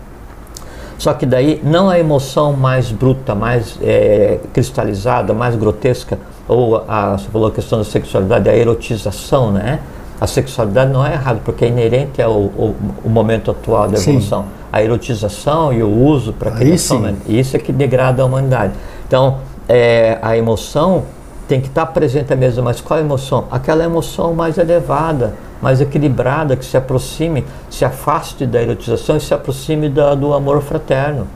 Só 0.98 1.12
que 1.14 1.24
daí 1.24 1.60
não 1.62 1.88
a 1.88 1.98
emoção 1.98 2.52
mais 2.52 2.90
bruta, 2.90 3.34
mais 3.34 3.78
é, 3.82 4.38
cristalizada, 4.52 5.32
mais 5.32 5.54
grotesca, 5.56 6.18
ou 6.46 6.84
a, 6.88 7.16
você 7.16 7.28
falou 7.30 7.48
a 7.48 7.52
questão 7.52 7.78
da 7.78 7.84
sexualidade, 7.84 8.48
a 8.48 8.56
erotização, 8.56 9.50
né? 9.50 9.80
A 10.20 10.26
sexualidade 10.26 10.92
não 10.92 11.04
é 11.04 11.12
errado, 11.12 11.40
porque 11.44 11.64
é 11.64 11.68
inerente 11.68 12.22
ao, 12.22 12.32
ao, 12.32 12.74
ao 13.04 13.10
momento 13.10 13.50
atual 13.50 13.88
da 13.88 13.98
evolução. 13.98 14.42
Sim. 14.42 14.48
A 14.74 14.82
erotização 14.82 15.72
e 15.72 15.84
o 15.84 15.88
uso 15.88 16.32
para 16.32 16.50
criação, 16.50 16.98
né? 16.98 17.14
isso 17.28 17.56
é 17.56 17.60
que 17.60 17.72
degrada 17.72 18.22
a 18.22 18.26
humanidade. 18.26 18.72
Então, 19.06 19.38
é, 19.68 20.18
a 20.20 20.36
emoção 20.36 21.04
tem 21.46 21.60
que 21.60 21.68
estar 21.68 21.86
presente 21.86 22.32
à 22.32 22.36
mesa, 22.36 22.60
mas 22.60 22.80
qual 22.80 22.98
emoção? 22.98 23.44
Aquela 23.52 23.84
emoção 23.84 24.34
mais 24.34 24.58
elevada, 24.58 25.34
mais 25.62 25.80
equilibrada, 25.80 26.56
que 26.56 26.64
se 26.64 26.76
aproxime, 26.76 27.44
se 27.70 27.84
afaste 27.84 28.46
da 28.46 28.60
erotização 28.60 29.16
e 29.16 29.20
se 29.20 29.32
aproxime 29.32 29.88
da, 29.88 30.14
do 30.16 30.34
amor 30.34 30.60
fraterno. 30.60 31.28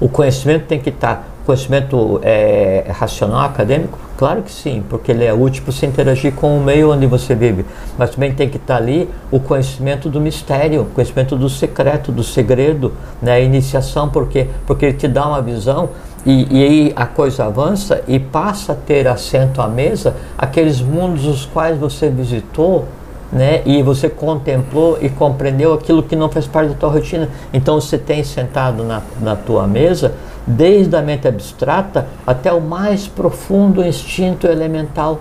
O 0.00 0.08
conhecimento 0.08 0.66
tem 0.66 0.80
que 0.80 0.88
estar 0.88 1.28
conhecimento 1.48 2.20
é, 2.22 2.84
racional, 2.90 3.40
acadêmico? 3.40 3.98
Claro 4.18 4.42
que 4.42 4.52
sim, 4.52 4.84
porque 4.86 5.10
ele 5.10 5.24
é 5.24 5.32
útil 5.32 5.62
para 5.62 5.72
você 5.72 5.86
interagir 5.86 6.34
com 6.34 6.58
o 6.58 6.62
meio 6.62 6.92
onde 6.92 7.06
você 7.06 7.34
vive. 7.34 7.64
Mas 7.96 8.10
também 8.10 8.34
tem 8.34 8.50
que 8.50 8.58
estar 8.58 8.76
ali 8.76 9.08
o 9.30 9.40
conhecimento 9.40 10.10
do 10.10 10.20
mistério, 10.20 10.86
conhecimento 10.94 11.36
do 11.36 11.48
secreto, 11.48 12.12
do 12.12 12.22
segredo, 12.22 12.92
né? 13.22 13.32
a 13.32 13.40
iniciação, 13.40 14.10
porque, 14.10 14.46
porque 14.66 14.84
ele 14.84 14.98
te 14.98 15.08
dá 15.08 15.26
uma 15.26 15.40
visão 15.40 15.88
e, 16.26 16.46
e, 16.50 16.64
aí 16.64 16.92
a 16.94 17.06
coisa 17.06 17.46
avança 17.46 18.02
e 18.06 18.18
passa 18.18 18.72
a 18.72 18.74
ter 18.74 19.08
assento 19.08 19.62
à 19.62 19.68
mesa 19.68 20.16
aqueles 20.36 20.82
mundos 20.82 21.24
os 21.24 21.46
quais 21.46 21.78
você 21.78 22.10
visitou 22.10 22.86
né? 23.30 23.62
E 23.64 23.82
você 23.82 24.08
contemplou 24.08 24.98
e 25.00 25.08
compreendeu 25.08 25.72
aquilo 25.72 26.02
que 26.02 26.16
não 26.16 26.30
faz 26.30 26.46
parte 26.46 26.70
da 26.70 26.74
tua 26.74 26.90
rotina. 26.90 27.28
Então 27.52 27.80
você 27.80 27.98
tem 27.98 28.24
sentado 28.24 28.82
na, 28.84 29.02
na 29.20 29.36
tua 29.36 29.66
mesa, 29.66 30.14
desde 30.46 30.96
a 30.96 31.02
mente 31.02 31.28
abstrata 31.28 32.06
até 32.26 32.52
o 32.52 32.60
mais 32.60 33.06
profundo 33.06 33.84
instinto 33.84 34.46
elemental. 34.46 35.20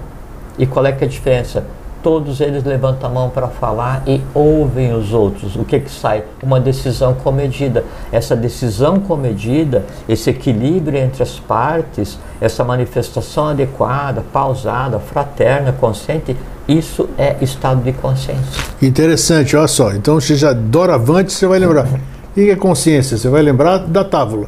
E 0.58 0.66
qual 0.66 0.86
é 0.86 0.92
que 0.92 1.04
é 1.04 1.08
a 1.08 1.10
diferença? 1.10 1.64
Todos 2.08 2.40
eles 2.40 2.64
levantam 2.64 3.10
a 3.10 3.14
mão 3.14 3.30
para 3.30 3.50
falar 3.50 4.02
e 4.08 4.22
ouvem 4.34 4.94
os 4.94 5.12
outros. 5.12 5.58
O 5.58 5.66
que 5.66 5.78
que 5.78 5.92
sai? 5.92 6.24
Uma 6.42 6.58
decisão 6.58 7.14
comedida. 7.14 7.84
Essa 8.14 8.34
decisão 8.34 8.98
comedida, 8.98 9.84
esse 10.08 10.30
equilíbrio 10.30 10.98
entre 10.98 11.22
as 11.22 11.38
partes, 11.38 12.18
essa 12.40 12.64
manifestação 12.64 13.50
adequada, 13.50 14.24
pausada, 14.32 15.00
fraterna, 15.00 15.74
consciente, 15.74 16.34
isso 16.66 17.10
é 17.18 17.36
estado 17.42 17.84
de 17.84 17.92
consciência. 17.92 18.64
Interessante, 18.82 19.58
olha 19.58 19.68
só. 19.68 19.92
Então, 19.92 20.18
você 20.18 20.38
já 20.38 20.54
doravante 20.54 21.34
você 21.34 21.46
vai 21.46 21.60
lembrar. 21.60 21.90
Que 22.34 22.50
é 22.50 22.56
consciência? 22.56 23.18
Você 23.18 23.28
vai 23.28 23.42
lembrar 23.42 23.80
da 23.80 24.06
tábua. 24.06 24.48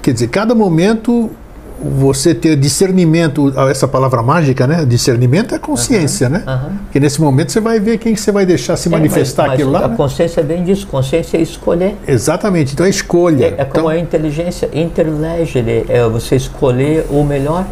Quer 0.00 0.14
dizer, 0.14 0.28
cada 0.28 0.54
momento 0.54 1.30
você 1.82 2.34
ter 2.34 2.56
discernimento, 2.56 3.52
essa 3.68 3.88
palavra 3.88 4.22
mágica, 4.22 4.66
né? 4.66 4.84
Discernimento 4.84 5.54
é 5.54 5.58
consciência, 5.58 6.28
uhum, 6.28 6.32
né? 6.34 6.44
Uhum. 6.46 6.76
Que 6.92 7.00
nesse 7.00 7.20
momento 7.20 7.50
você 7.50 7.60
vai 7.60 7.80
ver 7.80 7.98
quem 7.98 8.14
você 8.14 8.30
vai 8.30 8.46
deixar 8.46 8.76
se 8.76 8.88
é, 8.88 8.90
manifestar 8.92 9.44
mas, 9.44 9.54
aquilo 9.54 9.72
mas 9.72 9.80
lá. 9.80 9.86
A 9.86 9.90
né? 9.90 9.96
consciência 9.96 10.40
é 10.40 10.44
bem 10.44 10.62
disso, 10.62 10.86
consciência 10.86 11.36
é 11.36 11.40
escolher. 11.40 11.96
Exatamente, 12.06 12.74
então 12.74 12.86
é 12.86 12.88
escolha. 12.90 13.44
É, 13.44 13.48
é 13.58 13.64
como 13.64 13.80
então, 13.80 13.88
a 13.88 13.98
inteligência, 13.98 14.68
interlegere, 14.72 15.84
é 15.88 16.08
você 16.08 16.36
escolher 16.36 17.06
o 17.10 17.24
melhor. 17.24 17.66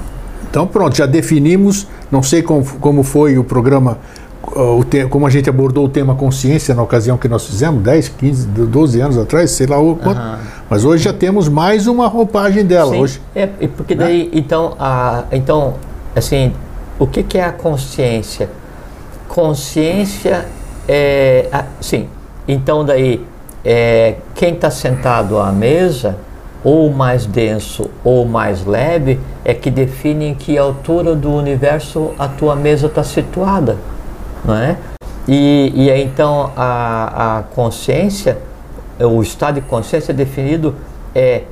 Então 0.50 0.66
pronto, 0.66 0.96
já 0.96 1.06
definimos, 1.06 1.86
não 2.10 2.22
sei 2.22 2.42
como, 2.42 2.64
como 2.80 3.02
foi 3.04 3.38
o 3.38 3.44
programa, 3.44 3.98
o 4.42 4.82
te, 4.82 5.06
como 5.06 5.26
a 5.26 5.30
gente 5.30 5.48
abordou 5.48 5.84
o 5.84 5.88
tema 5.88 6.14
consciência 6.14 6.74
na 6.74 6.82
ocasião 6.82 7.16
que 7.16 7.28
nós 7.28 7.46
fizemos, 7.46 7.82
10, 7.82 8.08
15, 8.08 8.46
12 8.46 9.00
anos 9.00 9.18
atrás, 9.18 9.50
sei 9.52 9.66
lá 9.66 9.78
o 9.78 9.94
quanto. 9.94 10.20
Uhum. 10.20 10.59
Mas 10.70 10.84
hoje 10.84 11.02
já 11.02 11.12
temos 11.12 11.48
mais 11.48 11.88
uma 11.88 12.06
roupagem 12.06 12.64
dela. 12.64 12.92
Sim, 12.92 13.00
hoje, 13.00 13.20
é, 13.34 13.46
porque 13.76 13.96
né? 13.96 14.04
daí, 14.04 14.30
então, 14.32 14.76
a, 14.78 15.24
então, 15.32 15.74
assim, 16.14 16.52
o 16.96 17.08
que, 17.08 17.24
que 17.24 17.36
é 17.36 17.44
a 17.44 17.50
consciência? 17.50 18.48
Consciência 19.26 20.46
é, 20.88 21.48
a, 21.50 21.64
sim, 21.80 22.08
então 22.46 22.84
daí, 22.84 23.26
é, 23.64 24.14
quem 24.32 24.54
está 24.54 24.70
sentado 24.70 25.40
à 25.40 25.50
mesa 25.50 26.16
ou 26.62 26.88
mais 26.92 27.26
denso 27.26 27.90
ou 28.04 28.24
mais 28.24 28.64
leve, 28.64 29.18
é 29.44 29.52
que 29.52 29.72
define 29.72 30.26
em 30.26 30.34
que 30.34 30.56
altura 30.56 31.16
do 31.16 31.32
universo 31.32 32.12
a 32.16 32.28
tua 32.28 32.54
mesa 32.54 32.86
está 32.86 33.02
situada, 33.02 33.76
não 34.44 34.54
é? 34.54 34.76
E, 35.26 35.72
e 35.74 35.90
aí, 35.90 36.04
então 36.04 36.52
a, 36.56 37.38
a 37.38 37.42
consciência, 37.54 38.38
o 39.06 39.22
estado 39.22 39.56
de 39.56 39.60
consciência 39.62 40.12
definido 40.12 40.74
é, 41.14 41.44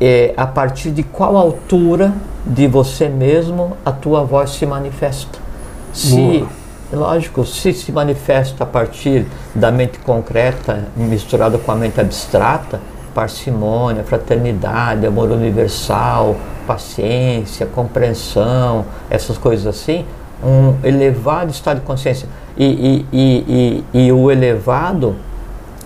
é 0.00 0.34
a 0.36 0.46
partir 0.46 0.90
de 0.90 1.02
qual 1.02 1.36
altura 1.36 2.12
de 2.44 2.66
você 2.66 3.08
mesmo 3.08 3.76
a 3.84 3.92
tua 3.92 4.24
voz 4.24 4.50
se 4.50 4.66
manifesta. 4.66 5.38
Se, 5.92 6.46
Boa. 6.90 7.08
lógico, 7.08 7.44
se 7.44 7.72
se 7.72 7.90
manifesta 7.90 8.64
a 8.64 8.66
partir 8.66 9.26
da 9.54 9.70
mente 9.70 9.98
concreta 9.98 10.84
misturada 10.96 11.58
com 11.58 11.72
a 11.72 11.74
mente 11.74 12.00
abstrata, 12.00 12.80
parcimônia, 13.14 14.04
fraternidade, 14.04 15.06
amor 15.06 15.30
universal, 15.30 16.36
paciência, 16.66 17.64
compreensão, 17.64 18.84
essas 19.08 19.38
coisas 19.38 19.66
assim, 19.66 20.04
um 20.44 20.74
elevado 20.84 21.50
estado 21.50 21.80
de 21.80 21.86
consciência. 21.86 22.28
E, 22.58 22.64
e, 22.64 23.06
e, 23.12 23.84
e, 23.94 24.06
e 24.06 24.12
o 24.12 24.30
elevado, 24.30 25.16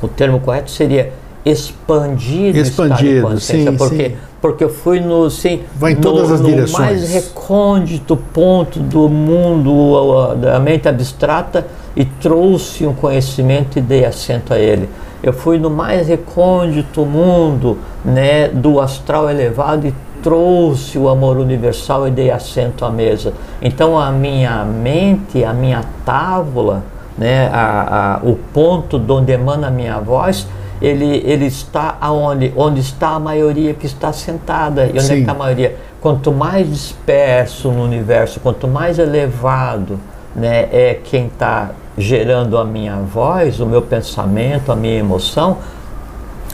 o 0.03 0.09
termo 0.09 0.41
correto 0.41 0.71
seria 0.71 1.13
expandido, 1.45 2.59
expandido 2.59 2.99
estado 2.99 3.03
de 3.03 3.21
consciência, 3.23 3.71
sim, 3.71 3.77
porque 3.77 4.11
sim. 4.11 4.17
porque 4.41 4.65
eu 4.65 4.69
fui 4.69 5.01
no 5.01 5.31
sim 5.31 5.63
vai 5.75 5.93
em 5.93 5.97
todas 5.97 6.29
no, 6.29 6.35
as 6.35 6.41
no 6.41 6.49
direções 6.49 6.79
mais 6.79 7.11
recôndito 7.11 8.17
ponto 8.17 8.79
do 8.79 9.09
mundo 9.09 10.35
da 10.35 10.61
mente 10.61 10.87
abstrata 10.87 11.67
e 11.97 12.05
trouxe 12.05 12.87
um 12.87 12.93
conhecimento 12.93 13.79
e 13.79 13.81
dei 13.81 14.05
assento 14.05 14.53
a 14.53 14.59
ele 14.59 14.89
eu 15.23 15.33
fui 15.33 15.59
no 15.59 15.69
mais 15.69 16.09
recôndito 16.09 17.05
mundo 17.05 17.79
né, 18.05 18.49
do 18.49 18.81
astral 18.81 19.29
elevado 19.29 19.87
e 19.87 19.95
trouxe 20.23 20.99
o 20.99 21.09
amor 21.09 21.37
universal 21.37 22.09
e 22.09 22.11
dei 22.11 22.31
assento 22.31 22.85
à 22.85 22.91
mesa. 22.91 23.33
Então 23.61 23.99
a 23.99 24.11
minha 24.11 24.65
mente, 24.65 25.45
a 25.45 25.53
minha 25.53 25.83
tábua, 26.05 26.83
né, 27.21 27.51
a, 27.53 28.15
a, 28.15 28.27
o 28.27 28.35
ponto 28.35 28.99
de 28.99 29.13
onde 29.13 29.31
emana 29.31 29.67
a 29.67 29.71
minha 29.71 30.01
voz, 30.01 30.49
ele, 30.81 31.23
ele 31.27 31.45
está 31.45 31.99
aonde? 32.01 32.51
Onde 32.57 32.81
está 32.81 33.11
a 33.11 33.21
maioria 33.21 33.75
que 33.75 33.85
está 33.85 34.11
sentada. 34.11 34.87
E 34.87 34.93
onde 34.93 35.03
Sim. 35.03 35.13
é 35.13 35.15
que 35.17 35.21
está 35.21 35.33
a 35.33 35.39
maioria? 35.39 35.77
Quanto 36.01 36.33
mais 36.33 36.67
disperso 36.67 37.71
no 37.71 37.85
universo, 37.85 38.41
quanto 38.41 38.67
mais 38.67 38.99
elevado 38.99 40.01
né, 40.35 40.67
é 40.73 40.99
quem 41.05 41.27
está 41.27 41.73
gerando 41.99 42.57
a 42.57 42.65
minha 42.65 42.97
voz, 42.97 43.61
o 43.61 43.67
meu 43.67 43.83
pensamento, 43.83 44.73
a 44.73 44.77
minha 44.77 44.99
emoção, 44.99 45.59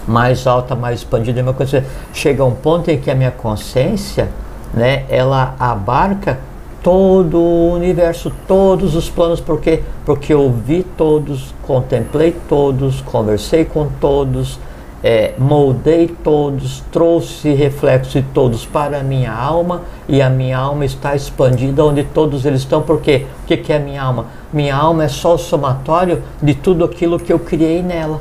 mais 0.04 0.48
alta, 0.48 0.74
mais 0.74 0.98
expandida, 0.98 1.40
minha 1.42 1.54
consciência. 1.54 1.88
Chega 2.12 2.44
um 2.44 2.56
ponto 2.56 2.90
em 2.90 2.98
que 2.98 3.08
a 3.08 3.14
minha 3.14 3.30
consciência, 3.30 4.30
né, 4.74 5.04
ela 5.08 5.54
abarca 5.60 6.40
todo 6.86 7.36
o 7.36 7.72
universo, 7.72 8.30
todos 8.46 8.94
os 8.94 9.10
planos, 9.10 9.40
porque 9.40 9.82
porque 10.04 10.32
eu 10.32 10.48
vi 10.52 10.84
todos, 10.96 11.52
contemplei 11.66 12.32
todos, 12.48 13.00
conversei 13.00 13.64
com 13.64 13.88
todos, 14.00 14.60
é, 15.02 15.32
moldei 15.36 16.06
todos, 16.06 16.84
trouxe 16.92 17.52
reflexos 17.54 18.12
de 18.12 18.22
todos 18.22 18.64
para 18.64 19.00
a 19.00 19.02
minha 19.02 19.32
alma 19.32 19.82
e 20.08 20.22
a 20.22 20.30
minha 20.30 20.56
alma 20.56 20.84
está 20.84 21.16
expandida 21.16 21.84
onde 21.84 22.04
todos 22.04 22.46
eles 22.46 22.60
estão. 22.60 22.80
Por 22.80 23.00
quê? 23.00 23.26
O 23.42 23.46
que, 23.48 23.56
que 23.56 23.72
é 23.72 23.78
a 23.78 23.80
minha 23.80 24.00
alma? 24.00 24.26
Minha 24.52 24.76
alma 24.76 25.02
é 25.02 25.08
só 25.08 25.34
o 25.34 25.38
somatório 25.38 26.22
de 26.40 26.54
tudo 26.54 26.84
aquilo 26.84 27.18
que 27.18 27.32
eu 27.32 27.40
criei 27.40 27.82
nela. 27.82 28.20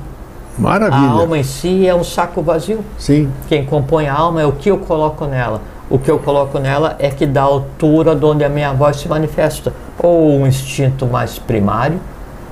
Maravilha. 0.58 1.08
A 1.08 1.12
alma 1.12 1.38
em 1.38 1.44
si 1.44 1.88
é 1.88 1.94
um 1.94 2.04
saco 2.04 2.42
vazio. 2.42 2.84
Sim. 2.98 3.32
Quem 3.48 3.64
compõe 3.64 4.08
a 4.08 4.16
alma 4.16 4.42
é 4.42 4.46
o 4.48 4.54
que 4.54 4.72
eu 4.72 4.80
coloco 4.80 5.26
nela. 5.26 5.62
O 5.90 6.00
que 6.00 6.10
eu 6.10 6.18
coloco 6.18 6.58
nela 6.58 6.96
é 6.98 7.10
que 7.10 7.26
dá 7.26 7.44
altura 7.44 8.16
de 8.16 8.26
onde 8.26 8.44
a 8.44 8.50
minha 8.50 8.74
voz 8.74 8.98
se 8.98 9.08
manifesta. 9.08 9.72
Ou 10.00 10.32
um 10.32 10.48
instinto 10.48 11.06
mais 11.06 11.38
primário, 11.38 12.00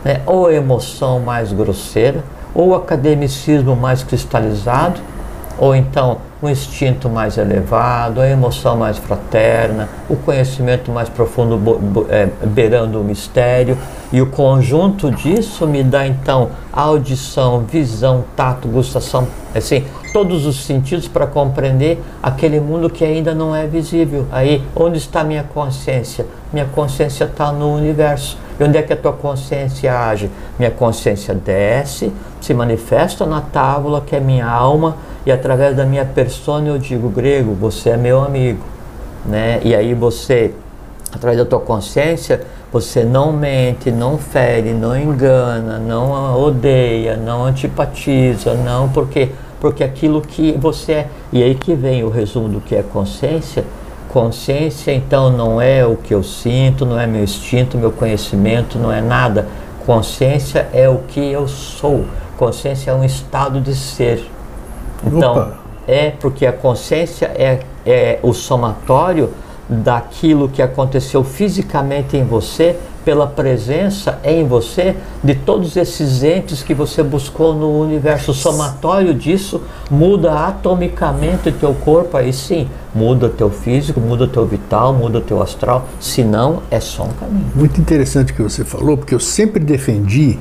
né? 0.04 0.22
ou 0.26 0.48
a 0.48 0.54
emoção 0.54 1.19
mais 1.19 1.52
grosseira, 1.52 2.24
ou 2.54 2.69
o 2.69 2.76
academicismo 2.76 3.76
mais 3.76 4.04
cristalizado, 4.04 5.02
ou 5.58 5.76
então 5.76 6.17
o 6.41 6.50
instinto 6.50 7.10
mais 7.10 7.38
elevado, 7.38 8.19
a 8.19 8.28
emoção 8.28 8.76
mais 8.76 8.98
fraterna, 8.98 9.88
o 10.10 10.15
conhecimento 10.15 10.91
mais 10.91 11.08
profundo 11.10 11.60
é, 12.10 12.28
beirando 12.46 13.00
o 13.00 13.04
mistério, 13.04 13.78
e 14.12 14.22
o 14.22 14.28
conjunto 14.28 15.10
disso 15.10 15.65
me 15.65 15.84
dá 15.84 16.06
então 16.06 16.50
audição, 16.72 17.62
visão, 17.62 18.26
tato, 18.36 18.67
gustação, 18.67 19.28
assim, 19.56 19.86
todos 20.13 20.45
os 20.45 20.63
sentidos 20.63 21.08
para 21.08 21.26
compreender 21.26 21.99
aquele 22.21 22.60
mundo 22.60 22.88
que 22.89 23.04
ainda 23.04 23.34
não 23.34 23.56
é 23.56 23.65
visível. 23.65 24.28
Aí, 24.32 24.63
onde 24.76 24.99
está 24.99 25.23
minha 25.23 25.43
consciência? 25.43 26.26
Minha 26.54 26.65
consciência 26.65 27.26
está 27.26 27.52
no 27.52 27.73
universo. 27.73 28.38
E 28.60 28.63
onde 28.63 28.78
é 28.78 28.84
que 28.84 28.93
a 28.93 28.95
tua 28.95 29.13
consciência 29.13 29.91
age? 29.91 30.30
Minha 30.60 30.69
consciência 30.69 31.34
desce, 31.34 32.13
se 32.39 32.54
manifesta 32.54 33.26
na 33.26 33.41
tábua, 33.41 34.02
que 34.02 34.15
é 34.15 34.19
minha 34.19 34.47
alma, 34.47 34.95
e 35.26 35.32
através 35.32 35.76
da 35.76 35.84
minha 35.84 36.06
persona 36.06 36.67
eu 36.67 36.78
digo, 36.78 37.10
grego, 37.10 37.54
você 37.54 37.89
é 37.89 37.97
meu 37.97 38.23
amigo. 38.23 38.63
Né? 39.26 39.60
E 39.63 39.76
aí 39.76 39.95
você, 39.95 40.54
através 41.12 41.39
da 41.39 41.45
tua 41.45 41.60
consciência, 41.60 42.41
você 42.71 43.04
não 43.04 43.32
mente, 43.32 43.91
não 43.91 44.17
fere, 44.17 44.73
não 44.73 44.97
engana, 44.97 45.80
não 45.80 46.39
odeia, 46.39 47.15
não 47.15 47.45
antipatiza, 47.45 48.54
não 48.56 48.89
porque 48.89 49.30
porque 49.63 49.82
aquilo 49.82 50.21
que 50.21 50.52
você 50.60 50.91
é. 50.91 51.08
E 51.32 51.41
aí 51.41 51.56
que 51.56 51.73
vem 51.73 52.04
o 52.04 52.10
resumo 52.10 52.49
do 52.49 52.60
que 52.60 52.76
é 52.76 52.84
consciência. 52.84 53.63
Consciência 54.10 54.93
então 54.93 55.32
não 55.32 55.62
é 55.62 55.86
o 55.86 55.95
que 55.95 56.13
eu 56.13 56.21
sinto, 56.21 56.86
não 56.86 56.99
é 56.99 57.08
meu 57.08 57.23
instinto, 57.23 57.78
meu 57.78 57.89
conhecimento, 57.89 58.78
não 58.78 58.91
é 58.91 58.99
nada. 58.99 59.47
Consciência 59.86 60.67
é 60.73 60.89
o 60.89 60.97
que 61.08 61.32
eu 61.32 61.47
sou. 61.47 62.04
Consciência 62.38 62.91
é 62.91 62.93
um 62.93 63.06
estado 63.06 63.62
de 63.62 63.73
ser. 63.73 64.30
Então, 65.02 65.32
Opa. 65.32 65.58
é 65.88 66.10
porque 66.10 66.45
a 66.45 66.52
consciência 66.52 67.28
é 67.28 67.62
é 67.86 68.19
o 68.21 68.34
somatório 68.34 69.32
daquilo 69.69 70.49
que 70.49 70.62
aconteceu 70.62 71.23
fisicamente 71.23 72.17
em 72.17 72.26
você, 72.26 72.78
pela 73.04 73.28
presença 73.28 74.20
em 74.24 74.48
você 74.48 74.96
de 75.24 75.36
todos 75.36 75.76
esses 75.76 76.24
entes 76.24 76.63
que 76.63 76.74
você 76.74 77.04
buscou 77.04 77.54
no 77.54 77.80
universo. 77.80 78.32
O 78.32 78.34
somatório 78.34 79.13
disso 79.13 79.62
muda 79.89 80.48
atomicamente 80.48 81.50
o 81.50 81.52
teu 81.52 81.74
corpo, 81.74 82.18
aí 82.18 82.32
sim, 82.32 82.68
muda 82.94 83.30
teu 83.30 83.50
físico, 83.50 84.00
muda 84.00 84.28
teu 84.28 84.46
vital, 84.46 84.94
muda 84.94 85.22
teu 85.22 85.42
astral, 85.42 85.88
senão 86.00 86.63
é 86.70 86.80
só 86.80 87.04
um 87.04 87.13
caminho. 87.13 87.52
Muito 87.56 87.80
interessante 87.80 88.32
o 88.32 88.36
que 88.36 88.42
você 88.42 88.63
falou, 88.63 88.98
porque 88.98 89.13
eu 89.13 89.20
sempre 89.20 89.63
defendi 89.63 90.39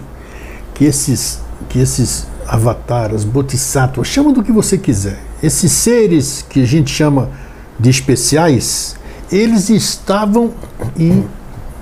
que 0.75 0.85
esses, 0.85 1.41
que 1.69 1.79
esses 1.79 2.27
avataras, 2.47 3.25
bodhisattvas, 3.25 4.09
chama 4.09 4.33
do 4.33 4.43
que 4.43 4.53
você 4.53 4.77
quiser, 4.77 5.19
esses 5.43 5.73
seres 5.73 6.45
que 6.49 6.63
a 6.63 6.67
gente 6.67 6.91
chama 6.91 7.29
de 7.79 7.91
especiais, 7.91 8.97
eles 9.31 9.71
estavam 9.71 10.53
em 10.99 11.25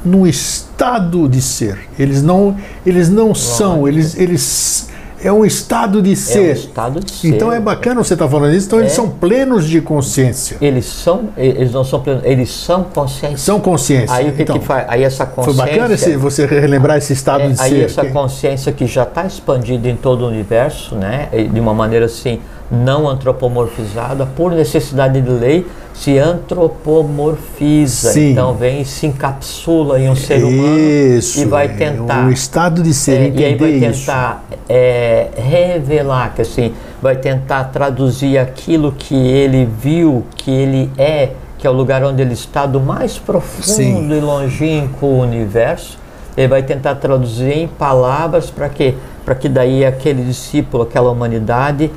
no 0.05 0.27
estado 0.27 1.29
de 1.29 1.41
ser. 1.41 1.79
Eles 1.99 2.23
não, 2.23 2.57
eles 2.85 3.09
não 3.09 3.35
são, 3.35 3.87
eles, 3.87 4.17
eles 4.17 4.89
é 5.23 5.31
um 5.31 5.45
estado 5.45 6.01
de 6.01 6.17
ser. 6.17 6.39
É 6.39 6.49
um 6.49 6.53
estado 6.53 7.01
de 7.01 7.11
ser. 7.11 7.29
Então 7.29 7.53
é 7.53 7.61
bacana 7.61 8.03
você 8.03 8.15
estar 8.15 8.25
tá 8.25 8.31
falando 8.31 8.55
isso. 8.55 8.67
Então 8.67 8.79
é. 8.79 8.83
eles 8.83 8.93
são 8.93 9.09
plenos 9.09 9.69
de 9.69 9.81
consciência. 9.81 10.57
Eles 10.61 10.87
são, 10.87 11.29
eles 11.37 11.73
não 11.73 11.85
são 11.85 12.01
plenos, 12.01 12.25
eles 12.25 12.51
são 12.51 12.85
consciência. 12.85 13.37
São 13.37 13.61
consciência. 13.61 14.15
Aí 14.15 14.31
o 14.31 14.33
que, 14.33 14.43
então, 14.43 14.59
que 14.59 14.65
faz? 14.65 14.87
Aí 14.89 15.05
essa 15.05 15.27
consciência. 15.27 15.63
Foi 15.63 15.73
bacana 15.73 15.95
esse, 15.95 16.17
você 16.17 16.47
relembrar 16.47 16.97
esse 16.97 17.13
estado 17.13 17.45
é, 17.45 17.49
de 17.49 17.61
aí 17.61 17.69
ser. 17.69 17.75
Aí 17.75 17.83
essa 17.83 18.05
consciência 18.07 18.73
que 18.73 18.87
já 18.87 19.03
está 19.03 19.27
expandida 19.27 19.89
em 19.89 19.97
todo 19.97 20.25
o 20.25 20.29
universo, 20.29 20.95
né? 20.95 21.29
De 21.53 21.61
uma 21.61 21.75
maneira 21.75 22.07
assim 22.07 22.41
não 22.71 23.09
antropomorfizada 23.09 24.25
por 24.25 24.53
necessidade 24.53 25.21
de 25.21 25.29
lei 25.29 25.67
se 25.95 26.19
antropomorfiza. 26.19 28.13
Sim. 28.13 28.33
Então 28.33 28.55
vem 28.55 28.81
e 28.81 28.85
se 28.85 29.07
encapsula 29.07 30.01
em 30.01 30.09
um 30.09 30.17
ser 30.17 30.43
humano 30.45 30.79
isso, 30.79 31.41
e 31.41 31.45
vai 31.45 31.69
tentar. 31.69 32.27
O 32.27 32.31
estado 32.31 32.83
de 32.83 32.95
ser, 32.95 33.21
é, 33.21 33.33
E 33.35 33.45
aí 33.45 33.55
vai 33.55 33.79
tentar 33.79 34.45
é, 34.69 35.29
revelar, 35.37 36.35
que 36.35 36.43
assim, 36.43 36.73
vai 37.03 37.17
tentar 37.17 37.65
traduzir 37.65 38.39
aquilo 38.39 38.93
que 38.93 39.15
ele 39.15 39.67
viu, 39.67 40.25
que 40.37 40.51
ele 40.51 40.91
é, 40.97 41.31
que 41.59 41.67
é 41.67 41.71
o 41.71 41.73
lugar 41.73 42.03
onde 42.03 42.23
ele 42.23 42.35
está, 42.35 42.65
do 42.65 42.81
mais 42.81 43.19
profundo 43.19 43.67
Sim. 43.67 44.11
e 44.11 44.21
longínquo 44.21 45.07
universo. 45.07 45.99
Ele 46.37 46.49
vai 46.49 46.63
tentar 46.63 46.95
traduzir 46.95 47.53
em 47.53 47.69
palavras 47.69 48.51
para 48.51 48.69
quê? 48.69 48.95
Para 49.25 49.35
que 49.35 49.49
daí 49.49 49.85
aquele 49.85 50.23
discípulo, 50.23 50.85
aquela 50.85 51.11
humanidade, 51.11 51.91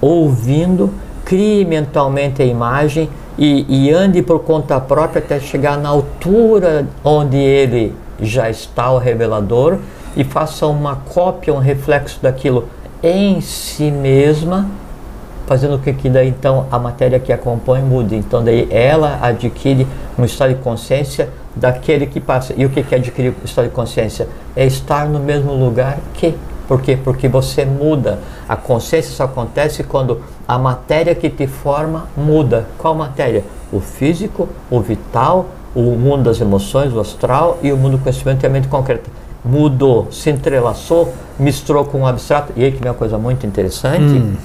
ouvindo, 0.00 0.92
crie 1.24 1.64
mentalmente 1.64 2.40
a 2.40 2.44
imagem 2.44 3.08
e, 3.38 3.64
e 3.68 3.90
ande 3.92 4.20
por 4.20 4.40
conta 4.40 4.80
própria 4.80 5.20
até 5.20 5.38
chegar 5.38 5.78
na 5.78 5.88
altura 5.88 6.86
onde 7.04 7.36
ele 7.36 7.94
já 8.20 8.50
está, 8.50 8.90
o 8.90 8.98
revelador, 8.98 9.78
e 10.16 10.24
faça 10.24 10.66
uma 10.66 10.96
cópia, 10.96 11.54
um 11.54 11.58
reflexo 11.58 12.18
daquilo 12.20 12.68
em 13.02 13.40
si 13.40 13.90
mesma, 13.90 14.66
fazendo 15.46 15.78
com 15.78 15.94
que 15.94 16.08
daí 16.10 16.28
então 16.28 16.66
a 16.70 16.78
matéria 16.78 17.20
que 17.20 17.32
acompanha 17.32 17.84
mude. 17.84 18.16
Então 18.16 18.42
daí 18.42 18.66
ela 18.70 19.18
adquire 19.22 19.86
um 20.18 20.24
estado 20.24 20.54
de 20.54 20.60
consciência 20.60 21.28
daquele 21.54 22.06
que 22.06 22.20
passa. 22.20 22.52
E 22.56 22.66
o 22.66 22.70
que 22.70 22.80
é 22.80 22.98
adquirir 22.98 23.30
um 23.40 23.44
estado 23.44 23.68
de 23.68 23.74
consciência? 23.74 24.28
É 24.56 24.66
estar 24.66 25.08
no 25.08 25.20
mesmo 25.20 25.52
lugar 25.52 25.98
que. 26.14 26.34
Por 26.68 26.82
quê? 26.82 26.98
Porque 27.02 27.26
você 27.26 27.64
muda. 27.64 28.18
A 28.46 28.54
consciência 28.54 29.10
só 29.10 29.24
acontece 29.24 29.82
quando 29.82 30.20
a 30.46 30.58
matéria 30.58 31.14
que 31.14 31.30
te 31.30 31.46
forma 31.46 32.06
muda. 32.14 32.66
Qual 32.76 32.94
matéria? 32.94 33.42
O 33.72 33.80
físico, 33.80 34.46
o 34.70 34.78
vital, 34.80 35.46
o 35.74 35.80
mundo 35.96 36.24
das 36.24 36.40
emoções, 36.40 36.92
o 36.92 37.00
astral 37.00 37.58
e 37.62 37.72
o 37.72 37.76
mundo 37.76 37.96
do 37.96 38.02
conhecimento 38.02 38.44
e 38.44 38.46
a 38.46 38.50
mente 38.50 38.68
concreta. 38.68 39.10
Mudou, 39.42 40.08
se 40.12 40.28
entrelaçou, 40.28 41.14
misturou 41.38 41.86
com 41.86 42.02
o 42.02 42.06
abstrato. 42.06 42.52
E 42.54 42.62
aí 42.62 42.70
que 42.70 42.82
vem 42.82 42.90
uma 42.90 42.98
coisa 42.98 43.16
muito 43.16 43.46
interessante, 43.46 44.12
hum. 44.12 44.36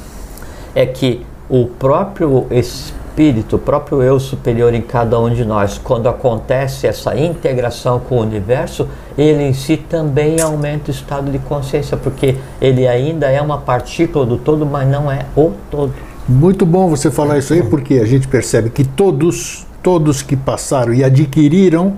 é 0.73 0.85
que 0.85 1.25
o 1.49 1.65
próprio 1.65 2.47
espírito, 2.51 3.02
o 3.51 3.59
próprio 3.59 4.01
eu 4.01 4.19
superior 4.19 4.73
em 4.73 4.81
cada 4.81 5.19
um 5.19 5.31
de 5.31 5.45
nós, 5.45 5.77
quando 5.77 6.09
acontece 6.09 6.87
essa 6.87 7.15
integração 7.15 7.99
com 7.99 8.15
o 8.15 8.21
universo, 8.21 8.87
ele 9.15 9.43
em 9.43 9.53
si 9.53 9.77
também 9.77 10.41
aumenta 10.41 10.89
o 10.89 10.93
estado 10.93 11.31
de 11.31 11.37
consciência, 11.37 11.95
porque 11.95 12.35
ele 12.59 12.87
ainda 12.87 13.29
é 13.29 13.39
uma 13.39 13.59
partícula 13.59 14.25
do 14.25 14.37
todo, 14.37 14.65
mas 14.65 14.87
não 14.87 15.11
é 15.11 15.25
o 15.35 15.51
todo. 15.69 15.93
Muito 16.27 16.65
bom 16.65 16.89
você 16.89 17.11
falar 17.11 17.37
isso 17.37 17.53
aí, 17.53 17.61
porque 17.61 17.95
a 17.95 18.05
gente 18.05 18.27
percebe 18.27 18.71
que 18.71 18.83
todos, 18.83 19.67
todos 19.83 20.23
que 20.23 20.35
passaram 20.35 20.91
e 20.91 21.03
adquiriram, 21.03 21.93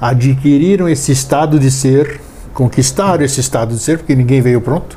adquiriram 0.00 0.88
esse 0.88 1.10
estado 1.10 1.58
de 1.58 1.72
ser, 1.72 2.20
conquistaram 2.54 3.24
esse 3.24 3.40
estado 3.40 3.74
de 3.74 3.80
ser, 3.80 3.98
porque 3.98 4.14
ninguém 4.14 4.40
veio 4.40 4.60
pronto, 4.60 4.96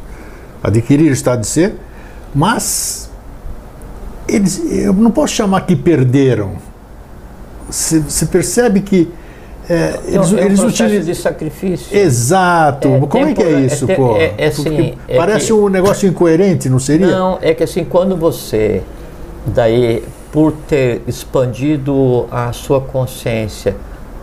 adquiriram 0.62 1.10
o 1.10 1.14
estado 1.14 1.42
de 1.42 1.48
ser, 1.48 1.76
mas 2.36 3.05
eles, 4.28 4.62
eu 4.72 4.94
não 4.94 5.12
posso 5.12 5.34
chamar 5.34 5.62
que 5.62 5.76
perderam. 5.76 6.54
Você 7.70 8.26
percebe 8.26 8.82
que 8.82 9.12
é, 9.70 10.00
eles, 10.06 10.32
é 10.32 10.36
um 10.36 10.40
eles 10.40 10.60
utilizam 10.60 11.06
de 11.06 11.16
sacrifício. 11.16 11.98
Exato. 11.98 12.88
É, 12.88 13.00
Como 13.08 13.26
é 13.26 13.34
que 13.34 13.44
é 13.44 13.62
isso, 13.62 13.90
é, 13.90 13.96
pô? 13.96 14.16
É, 14.16 14.34
é 14.38 14.48
assim, 14.48 14.94
é 15.08 15.18
parece 15.18 15.48
que, 15.48 15.54
um 15.54 15.70
negócio 15.70 16.08
incoerente, 16.08 16.70
não 16.70 16.80
seria? 16.80 17.08
Não, 17.08 17.40
é 17.42 17.54
que 17.54 17.64
assim 17.64 17.84
quando 17.84 18.16
você 18.16 18.84
daí 19.48 20.04
por 20.32 20.52
ter 20.68 21.02
expandido 21.08 22.28
a 22.32 22.52
sua 22.52 22.82
consciência 22.82 23.76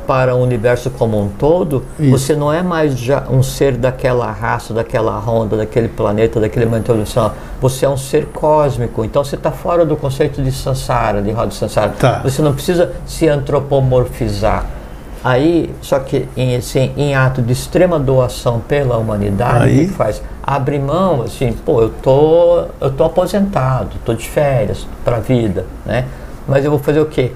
para 0.06 0.34
o 0.34 0.42
universo 0.42 0.90
como 0.90 1.20
um 1.20 1.28
todo, 1.28 1.84
Isso. 1.98 2.10
você 2.10 2.36
não 2.36 2.52
é 2.52 2.62
mais 2.62 2.98
já 2.98 3.24
um 3.30 3.42
ser 3.42 3.76
daquela 3.76 4.30
raça, 4.30 4.74
daquela 4.74 5.18
ronda, 5.18 5.56
daquele 5.56 5.88
planeta, 5.88 6.40
daquele 6.40 6.66
momento 6.66 6.90
evolução. 6.90 7.32
Você 7.60 7.84
é 7.84 7.88
um 7.88 7.96
ser 7.96 8.26
cósmico. 8.26 9.04
Então 9.04 9.22
você 9.24 9.36
está 9.36 9.50
fora 9.50 9.84
do 9.84 9.96
conceito 9.96 10.42
de 10.42 10.52
sansara, 10.52 11.22
de 11.22 11.30
roda 11.30 11.48
de 11.48 11.54
sansara. 11.54 11.90
Tá. 11.98 12.20
Você 12.22 12.42
não 12.42 12.52
precisa 12.52 12.92
se 13.06 13.28
antropomorfizar. 13.28 14.66
Aí, 15.24 15.72
só 15.80 16.00
que 16.00 16.28
em, 16.36 16.56
assim, 16.56 16.92
em 16.96 17.14
ato 17.14 17.40
de 17.40 17.52
extrema 17.52 17.98
doação 17.98 18.58
pela 18.58 18.96
humanidade, 18.96 19.64
Aí. 19.66 19.84
o 19.84 19.88
que 19.88 19.94
faz? 19.94 20.20
Abre 20.42 20.78
mão, 20.80 21.22
assim, 21.22 21.52
pô, 21.52 21.80
eu 21.80 21.90
tô, 21.90 22.64
eu 22.80 22.90
tô 22.90 23.04
aposentado, 23.04 23.90
tô 24.04 24.14
de 24.14 24.28
férias 24.28 24.84
para 25.04 25.18
a 25.18 25.20
vida, 25.20 25.64
né? 25.86 26.06
Mas 26.48 26.64
eu 26.64 26.72
vou 26.72 26.80
fazer 26.80 27.00
o 27.00 27.06
quê? 27.06 27.30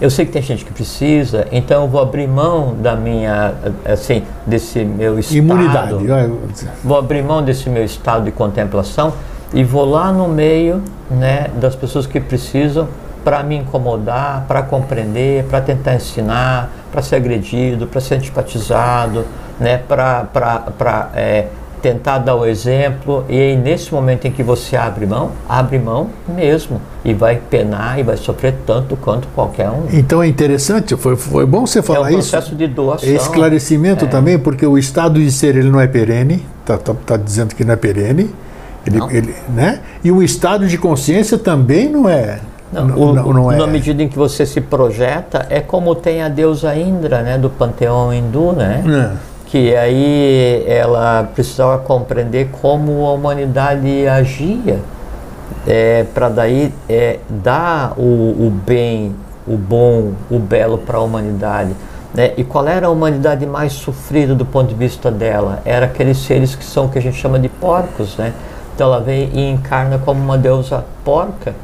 Eu 0.00 0.08
sei 0.08 0.24
que 0.24 0.32
tem 0.32 0.40
gente 0.40 0.64
que 0.64 0.72
precisa, 0.72 1.46
então 1.52 1.82
eu 1.82 1.88
vou 1.88 2.00
abrir 2.00 2.26
mão 2.26 2.74
da 2.74 2.96
minha, 2.96 3.52
assim, 3.84 4.22
desse 4.46 4.82
meu 4.82 5.18
estado. 5.18 5.36
Imunidade. 5.36 5.94
Vou 6.82 6.98
abrir 6.98 7.22
mão 7.22 7.42
desse 7.42 7.68
meu 7.68 7.84
estado 7.84 8.24
de 8.24 8.32
contemplação 8.32 9.12
e 9.52 9.62
vou 9.62 9.84
lá 9.84 10.10
no 10.10 10.26
meio, 10.26 10.82
né, 11.10 11.48
das 11.60 11.76
pessoas 11.76 12.06
que 12.06 12.18
precisam 12.18 12.88
para 13.22 13.42
me 13.42 13.56
incomodar, 13.56 14.46
para 14.48 14.62
compreender, 14.62 15.44
para 15.44 15.60
tentar 15.60 15.94
ensinar, 15.96 16.70
para 16.90 17.02
ser 17.02 17.16
agredido, 17.16 17.86
para 17.86 18.00
ser 18.00 18.14
antipatizado, 18.14 19.26
né, 19.58 19.76
para 19.86 21.10
é, 21.14 21.48
tentar 21.80 22.18
dar 22.18 22.34
o 22.34 22.46
exemplo, 22.46 23.24
e 23.28 23.38
aí 23.38 23.56
nesse 23.56 23.92
momento 23.92 24.26
em 24.26 24.30
que 24.30 24.42
você 24.42 24.76
abre 24.76 25.06
mão, 25.06 25.32
abre 25.48 25.78
mão 25.78 26.10
mesmo, 26.28 26.80
e 27.04 27.12
vai 27.14 27.36
penar 27.36 27.98
e 27.98 28.02
vai 28.02 28.16
sofrer 28.16 28.54
tanto 28.66 28.96
quanto 28.96 29.28
qualquer 29.28 29.70
um. 29.70 29.86
Então 29.92 30.22
é 30.22 30.26
interessante, 30.26 30.96
foi, 30.96 31.16
foi 31.16 31.46
bom 31.46 31.66
você 31.66 31.82
falar 31.82 32.10
isso. 32.10 32.12
É 32.12 32.12
um 32.12 32.20
processo 32.20 32.46
isso. 32.48 32.56
de 32.56 32.66
doação. 32.66 33.08
Esclarecimento 33.08 34.04
é. 34.04 34.08
também, 34.08 34.38
porque 34.38 34.66
o 34.66 34.78
estado 34.78 35.20
de 35.20 35.30
ser 35.30 35.56
ele 35.56 35.70
não 35.70 35.80
é 35.80 35.86
perene, 35.86 36.44
está 36.60 36.78
tá, 36.78 36.94
tá 36.94 37.16
dizendo 37.16 37.54
que 37.54 37.64
não 37.64 37.74
é 37.74 37.76
perene, 37.76 38.30
ele, 38.86 38.98
não. 38.98 39.10
ele, 39.10 39.34
né? 39.48 39.80
e 40.02 40.10
o 40.10 40.22
estado 40.22 40.66
de 40.66 40.78
consciência 40.78 41.36
também 41.38 41.88
não 41.88 42.08
é. 42.08 42.40
Não, 42.72 42.84
o, 42.96 43.12
não, 43.12 43.32
não 43.32 43.52
é. 43.52 43.56
Na 43.56 43.66
medida 43.66 44.00
em 44.00 44.08
que 44.08 44.16
você 44.16 44.46
se 44.46 44.60
projeta, 44.60 45.44
é 45.50 45.60
como 45.60 45.92
tem 45.94 46.22
a 46.22 46.28
deusa 46.28 46.74
Indra, 46.76 47.20
né, 47.20 47.36
do 47.36 47.50
panteão 47.50 48.14
hindu, 48.14 48.52
né? 48.52 48.84
É 49.26 49.30
que 49.50 49.74
aí 49.74 50.64
ela 50.66 51.28
precisava 51.34 51.78
compreender 51.78 52.50
como 52.62 53.04
a 53.06 53.12
humanidade 53.12 54.06
agia 54.06 54.78
é, 55.66 56.04
para 56.14 56.28
daí 56.28 56.72
é, 56.88 57.18
dar 57.28 57.94
o, 57.98 58.02
o, 58.02 58.52
bem, 58.64 59.14
o 59.46 59.56
bom, 59.56 60.12
o 60.30 60.38
belo 60.38 60.78
para 60.78 60.98
a 60.98 61.00
humanidade. 61.00 61.74
Né? 62.14 62.32
E 62.36 62.44
qual 62.44 62.66
era 62.68 62.86
a 62.86 62.90
humanidade 62.90 63.44
mais 63.44 63.72
sofrida 63.72 64.36
do 64.36 64.46
ponto 64.46 64.68
de 64.68 64.74
vista 64.76 65.10
dela? 65.10 65.60
Era 65.64 65.86
aqueles 65.86 66.18
seres 66.18 66.54
que 66.54 66.64
são 66.64 66.86
o 66.86 66.88
que 66.88 66.98
a 66.98 67.02
gente 67.02 67.16
chama 67.16 67.38
de 67.38 67.48
porcos, 67.48 68.16
né? 68.16 68.32
Então 68.74 68.86
ela 68.86 69.00
vem 69.00 69.30
e 69.32 69.50
encarna 69.50 69.98
como 69.98 70.22
uma 70.22 70.38
deusa 70.38 70.84
porca, 71.04 71.54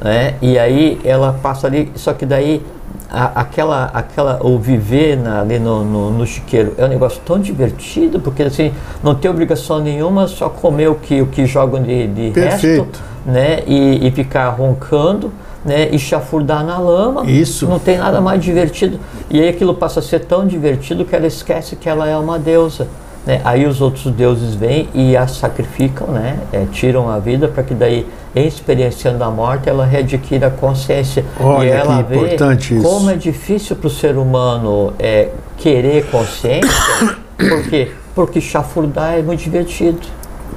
né? 0.00 0.34
E 0.42 0.58
aí 0.58 1.00
ela 1.04 1.38
passa 1.42 1.66
ali, 1.66 1.92
só 1.94 2.12
que 2.12 2.26
daí 2.26 2.64
a, 3.10 3.40
aquela, 3.40 3.84
aquela, 3.86 4.38
o 4.42 4.58
viver 4.58 5.16
na, 5.16 5.40
ali 5.40 5.58
no, 5.58 5.84
no, 5.84 6.10
no, 6.10 6.26
chiqueiro 6.26 6.74
é 6.78 6.84
um 6.84 6.88
negócio 6.88 7.20
tão 7.24 7.38
divertido, 7.38 8.20
porque 8.20 8.42
assim, 8.42 8.72
não 9.02 9.14
tem 9.14 9.30
obrigação 9.30 9.80
nenhuma, 9.80 10.26
só 10.26 10.48
comer 10.48 10.88
o 10.88 10.94
que, 10.94 11.20
o 11.20 11.26
que 11.26 11.46
jogam 11.46 11.82
de, 11.82 12.06
de 12.06 12.30
resto, 12.30 12.88
né? 13.24 13.62
E, 13.66 14.06
e 14.06 14.10
ficar 14.10 14.48
roncando. 14.50 15.32
Né, 15.64 15.88
e 15.90 15.98
chafurdar 15.98 16.64
na 16.64 16.78
lama. 16.78 17.28
Isso. 17.28 17.66
Não 17.66 17.80
tem 17.80 17.98
nada 17.98 18.20
mais 18.20 18.40
divertido. 18.40 19.00
E 19.28 19.40
aí 19.40 19.48
aquilo 19.48 19.74
passa 19.74 19.98
a 19.98 20.02
ser 20.02 20.20
tão 20.20 20.46
divertido 20.46 21.04
que 21.04 21.12
ela 21.12 21.26
esquece 21.26 21.74
que 21.74 21.88
ela 21.88 22.06
é 22.06 22.16
uma 22.16 22.38
deusa. 22.38 22.86
Né? 23.26 23.40
Aí 23.44 23.66
os 23.66 23.80
outros 23.80 24.12
deuses 24.14 24.54
vêm 24.54 24.88
e 24.94 25.16
a 25.16 25.26
sacrificam, 25.26 26.06
né? 26.08 26.38
É, 26.52 26.64
tiram 26.70 27.10
a 27.10 27.18
vida 27.18 27.48
para 27.48 27.64
que 27.64 27.74
daí, 27.74 28.06
experienciando 28.34 29.22
a 29.24 29.30
morte, 29.30 29.68
ela 29.68 29.84
readquira 29.84 30.46
a 30.46 30.50
consciência. 30.50 31.24
Olha 31.40 31.66
e 31.66 31.70
ela 31.70 32.04
que 32.04 32.14
importante 32.14 32.74
vê 32.74 32.80
isso. 32.80 32.88
como 32.88 33.10
é 33.10 33.16
difícil 33.16 33.74
para 33.74 33.88
o 33.88 33.90
ser 33.90 34.16
humano 34.16 34.92
é, 34.98 35.30
querer 35.56 36.06
consciência. 36.06 36.70
Por 37.36 37.68
quê? 37.68 37.90
Porque 38.14 38.40
chafurdar 38.40 39.14
é 39.14 39.22
muito 39.22 39.42
divertido. 39.42 39.98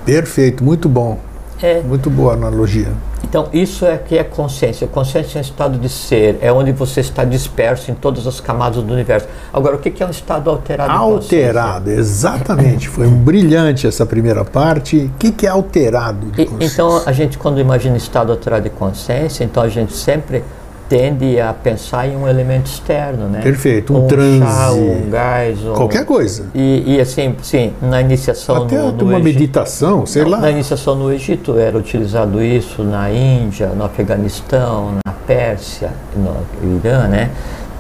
Perfeito, 0.06 0.64
muito 0.64 0.88
bom. 0.88 1.20
É. 1.62 1.82
Muito 1.82 2.10
boa 2.10 2.34
analogia. 2.34 2.88
Então, 3.24 3.48
isso 3.54 3.86
é 3.86 3.98
que 3.98 4.18
é 4.18 4.24
consciência. 4.24 4.88
Consciência 4.88 5.38
é 5.38 5.40
um 5.40 5.42
estado 5.42 5.78
de 5.78 5.90
ser, 5.90 6.40
é 6.42 6.52
onde 6.52 6.72
você 6.72 7.02
está 7.02 7.24
disperso 7.24 7.92
em 7.92 7.94
todas 7.94 8.26
as 8.26 8.40
camadas 8.40 8.82
do 8.82 8.94
universo. 8.94 9.28
Agora, 9.54 9.76
o 9.76 9.80
que 9.80 10.02
é 10.02 10.06
um 10.06 10.10
estado 10.10 10.50
alterado? 10.50 10.92
Alterado, 10.92 11.92
exatamente. 11.92 12.88
Foi 12.88 13.06
um 13.06 13.18
brilhante 13.18 13.86
essa 13.86 14.06
primeira 14.06 14.44
parte. 14.46 15.12
O 15.14 15.18
que 15.18 15.46
é 15.46 15.50
alterado? 15.50 16.28
E, 16.38 16.50
então, 16.66 17.04
a 17.06 17.12
gente, 17.12 17.38
quando 17.38 17.60
imagina 17.60 17.98
estado 17.98 18.32
alterado 18.32 18.64
de 18.64 18.70
consciência, 18.70 19.44
então 19.44 19.62
a 19.62 19.70
gente 19.70 19.94
sempre 19.94 20.44
tende 20.90 21.40
a 21.40 21.54
pensar 21.54 22.08
em 22.08 22.18
um 22.18 22.28
elemento 22.28 22.66
externo, 22.66 23.28
né? 23.28 23.42
Perfeito, 23.42 23.94
um, 23.94 24.06
um 24.06 24.08
transe, 24.08 24.40
chá, 24.40 24.72
um 24.72 25.10
gás, 25.10 25.64
um, 25.64 25.74
qualquer 25.74 26.04
coisa. 26.04 26.48
E, 26.56 26.96
e, 26.96 27.00
assim, 27.00 27.36
sim, 27.44 27.74
na 27.80 28.02
iniciação 28.02 28.64
até 28.64 28.76
no, 28.76 28.92
no 28.92 29.04
uma 29.06 29.20
Egito, 29.20 29.24
meditação, 29.24 30.06
sei 30.08 30.26
lá. 30.26 30.40
Na 30.40 30.50
iniciação 30.50 30.96
no 30.96 31.14
Egito 31.14 31.58
era 31.60 31.78
utilizado 31.78 32.44
isso 32.44 32.84
na 32.84 33.12
Índia, 33.12 33.68
no 33.68 33.86
Afeganistão, 33.86 34.96
na 35.06 35.14
Pérsia, 35.28 35.92
no 36.16 36.76
Irã, 36.78 37.08
né? 37.08 37.30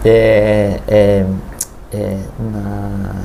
É, 0.05 0.79
é, 0.87 1.25
é, 1.91 2.17
na 2.39 3.15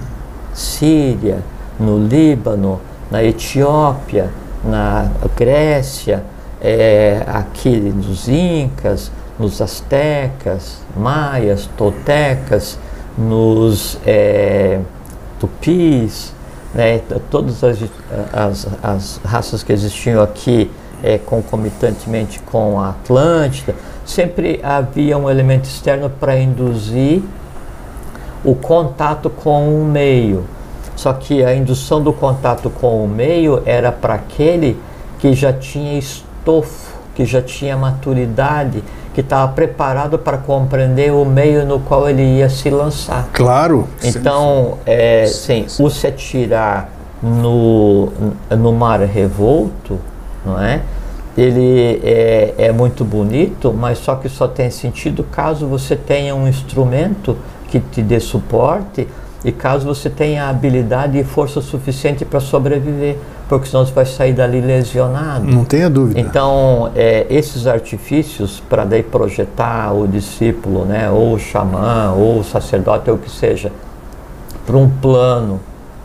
Síria, 0.55 1.39
no 1.79 1.99
Líbano, 1.99 2.81
na 3.11 3.23
Etiópia, 3.23 4.31
na 4.65 5.11
Grécia, 5.37 6.25
é, 6.61 7.23
aqui 7.27 7.77
nos 7.79 8.27
Incas, 8.29 9.13
nos 9.39 9.61
astecas, 9.61 10.79
maias, 10.97 11.69
toltecas, 11.77 12.79
nos 13.17 13.99
é, 14.07 14.81
tupis, 15.39 16.33
né, 16.75 17.01
todas 17.31 17.63
as, 17.63 17.79
as, 18.33 18.69
as, 18.83 19.21
raças 19.25 19.63
que 19.63 19.73
existiam 19.73 20.23
aqui 20.23 20.71
é, 21.03 21.19
concomitantemente 21.19 22.41
com 22.41 22.81
a 22.81 22.91
Atlântida, 22.91 23.75
sempre 24.05 24.61
havia 24.63 25.17
um 25.17 25.31
elemento 25.31 25.65
externo 25.65 26.11
para 26.11 26.39
induzir 26.39 27.23
o 28.45 28.55
contato 28.55 29.31
com 29.31 29.81
o 29.81 29.85
meio. 29.85 30.45
Só 30.97 31.13
que 31.13 31.45
a 31.45 31.55
indução 31.55 32.03
do 32.03 32.13
contato 32.13 32.71
com 32.71 33.05
o 33.05 33.09
meio 33.09 33.63
era 33.65 33.91
para 33.91 34.15
aquele 34.15 34.81
que 35.19 35.35
já 35.35 35.53
tinha 35.53 35.99
estofo, 35.99 36.95
que 37.15 37.25
já 37.25 37.43
tinha 37.43 37.77
maturidade, 37.77 38.83
que 39.15 39.21
estava 39.21 39.53
preparado 39.53 40.19
para 40.19 40.37
compreender 40.37 41.13
o 41.13 41.25
meio 41.25 41.65
no 41.65 41.79
qual 41.79 42.09
ele 42.11 42.23
ia 42.23 42.49
se 42.49 42.69
lançar. 42.69 43.29
Claro. 43.33 43.89
Então, 44.03 44.79
é, 44.85 45.25
sim, 45.27 45.67
o 45.79 45.89
se 45.89 46.09
atirar 46.09 46.91
no, 47.23 48.13
no 48.51 48.73
mar 48.73 49.01
revolto, 49.01 49.99
não 50.45 50.61
é? 50.61 50.83
Ele 51.39 52.01
é, 52.05 52.55
é 52.59 52.73
muito 52.73 53.05
bonito, 53.05 53.73
mas 53.73 53.99
só 53.99 54.17
que 54.17 54.29
só 54.29 54.47
tem 54.47 54.71
sentido 54.71 55.25
caso 55.25 55.67
você 55.67 55.97
tenha 55.97 56.35
um 56.35 56.47
instrumento 56.47 57.37
que 57.69 57.81
te 57.81 58.03
dê 58.03 58.21
suporte 58.21 59.09
e 59.45 59.53
caso 59.53 59.87
você 59.87 60.09
tenha 60.09 60.49
habilidade 60.49 61.19
e 61.19 61.25
força 61.25 61.61
suficiente 61.61 62.25
para 62.25 62.41
sobreviver, 62.41 63.17
porque 63.49 63.69
senão 63.69 63.85
você 63.85 63.93
vai 63.93 64.07
sair 64.07 64.33
dali 64.33 64.61
lesionado. 64.61 65.45
Não 65.47 65.65
tenha 65.65 65.91
dúvida. 65.91 66.19
Então, 66.19 66.91
é, 66.95 67.27
esses 67.29 67.67
artifícios 67.67 68.63
para 68.69 68.85
daí 68.85 69.03
projetar 69.03 69.93
o 69.93 70.07
discípulo, 70.07 70.85
né, 70.85 71.11
ou 71.11 71.35
o 71.35 71.39
xamã, 71.39 72.13
ou 72.17 72.41
o 72.41 72.45
sacerdote, 72.45 73.11
ou 73.11 73.17
o 73.17 73.19
que 73.19 73.31
seja, 73.31 73.71
para 74.67 74.77
um 74.77 74.89
plano 74.89 75.61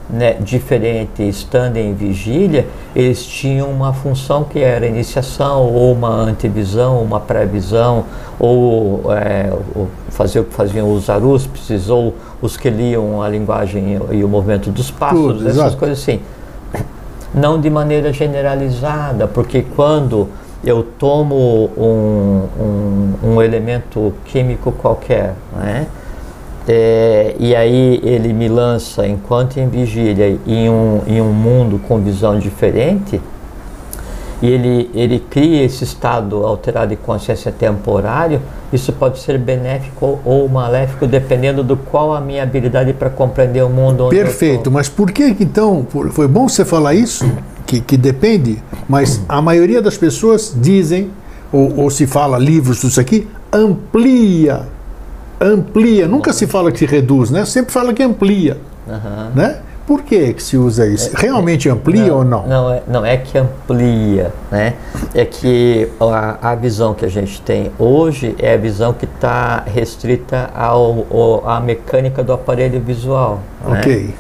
né, 0.10 0.34
diferente, 0.40 1.22
estando 1.28 1.78
em 1.78 1.94
vigília, 1.94 2.68
eles 2.96 3.24
tinham 3.26 3.70
uma 3.70 3.94
função 3.94 4.44
que 4.44 4.60
era 4.60 4.88
iniciação, 4.88 5.62
ou 5.62 5.94
uma 5.94 6.10
antevisão, 6.10 7.02
uma 7.02 7.20
previsão, 7.20 8.06
ou, 8.40 9.14
é, 9.14 9.54
ou 9.76 9.88
fazer 10.10 10.40
o 10.40 10.44
que 10.46 10.54
faziam 10.54 10.92
os 10.92 11.10
arúspices, 11.10 11.90
ou 11.90 12.16
os 12.42 12.58
que 12.58 12.70
liam 12.70 13.22
a 13.22 13.30
linguagem 13.30 14.00
e 14.12 14.24
o 14.24 14.28
movimento 14.28 14.72
dos 14.72 14.90
pássaros, 14.90 15.38
Tudo, 15.38 15.42
essas 15.48 15.58
exato. 15.58 15.78
coisas 15.78 16.00
assim. 16.00 16.20
Não 17.34 17.60
de 17.60 17.70
maneira 17.70 18.12
generalizada, 18.12 19.28
porque 19.28 19.62
quando 19.76 20.28
eu 20.64 20.84
tomo 20.84 21.70
um, 21.78 22.48
um, 22.60 23.14
um 23.34 23.42
elemento 23.42 24.14
químico 24.26 24.72
qualquer, 24.72 25.36
né? 25.56 25.88
É, 26.68 27.36
e 27.40 27.56
aí 27.56 28.00
ele 28.04 28.32
me 28.32 28.48
lança, 28.48 29.08
enquanto 29.08 29.58
em 29.58 29.68
vigília, 29.68 30.38
em 30.46 30.70
um, 30.70 31.02
em 31.08 31.20
um 31.20 31.34
mundo 31.34 31.80
com 31.88 31.98
visão 31.98 32.38
diferente, 32.38 33.20
e 34.42 34.48
ele, 34.48 34.90
ele 34.94 35.20
cria 35.20 35.64
esse 35.64 35.84
estado 35.84 36.46
alterado 36.46 36.90
de 36.90 36.96
consciência 36.96 37.52
temporário, 37.52 38.42
isso 38.72 38.94
pode 38.94 39.20
ser 39.20 39.38
benéfico 39.38 40.20
ou 40.24 40.48
maléfico, 40.48 41.06
dependendo 41.06 41.64
do 41.64 41.76
qual 41.76 42.14
a 42.14 42.22
minha 42.22 42.44
habilidade 42.44 42.94
para 42.94 43.10
compreender 43.10 43.64
o 43.64 43.70
mundo 43.70 44.06
onde 44.06 44.16
Perfeito, 44.16 44.72
mas 44.72 44.88
por 44.88 45.12
que 45.12 45.36
então, 45.40 45.86
foi 46.12 46.28
bom 46.28 46.48
você 46.48 46.64
falar 46.64 46.94
isso, 46.94 47.30
que, 47.66 47.82
que 47.82 47.98
depende, 47.98 48.62
mas 48.88 49.22
a 49.28 49.42
maioria 49.42 49.82
das 49.82 49.98
pessoas 49.98 50.56
dizem, 50.56 51.12
ou, 51.52 51.82
ou 51.82 51.90
se 51.90 52.08
fala 52.08 52.38
livros, 52.38 52.80
tudo 52.80 52.92
isso 52.92 53.02
aqui, 53.02 53.28
amplia, 53.52 54.62
amplia, 55.42 56.08
nunca 56.08 56.32
se 56.32 56.48
fala 56.48 56.72
que 56.72 56.86
reduz, 56.86 57.30
né? 57.30 57.46
Sempre 57.46 57.72
fala 57.72 57.94
que 57.94 58.04
amplia, 58.04 58.58
Aham. 58.88 59.32
né? 59.36 59.60
Por 59.90 60.04
que 60.04 60.34
que 60.36 60.44
se 60.44 60.56
usa 60.56 60.86
isso? 60.86 61.10
Realmente 61.16 61.68
amplia 61.68 62.14
ou 62.14 62.24
não? 62.24 62.46
Não 62.46 62.72
é, 62.72 62.84
não 62.88 63.04
é 63.04 63.18
que 63.18 63.36
amplia, 63.40 64.32
né? 64.52 64.76
É 65.16 65.26
que 65.26 65.90
a, 66.00 66.52
a 66.52 66.54
visão 66.54 66.94
que 66.94 67.04
a 67.04 67.10
gente 67.10 67.42
tem 67.42 67.72
hoje 67.80 68.36
é 68.38 68.54
a 68.54 68.58
visão 68.58 68.94
que 68.94 69.06
está 69.06 69.64
restrita 69.66 70.52
ao, 70.54 71.08
ao- 71.12 71.50
à 71.50 71.60
mecânica 71.60 72.24
do 72.24 72.32
aparelho 72.32 72.80
visual. 72.80 73.40
né? 73.66 73.80
Ok. 73.80 74.14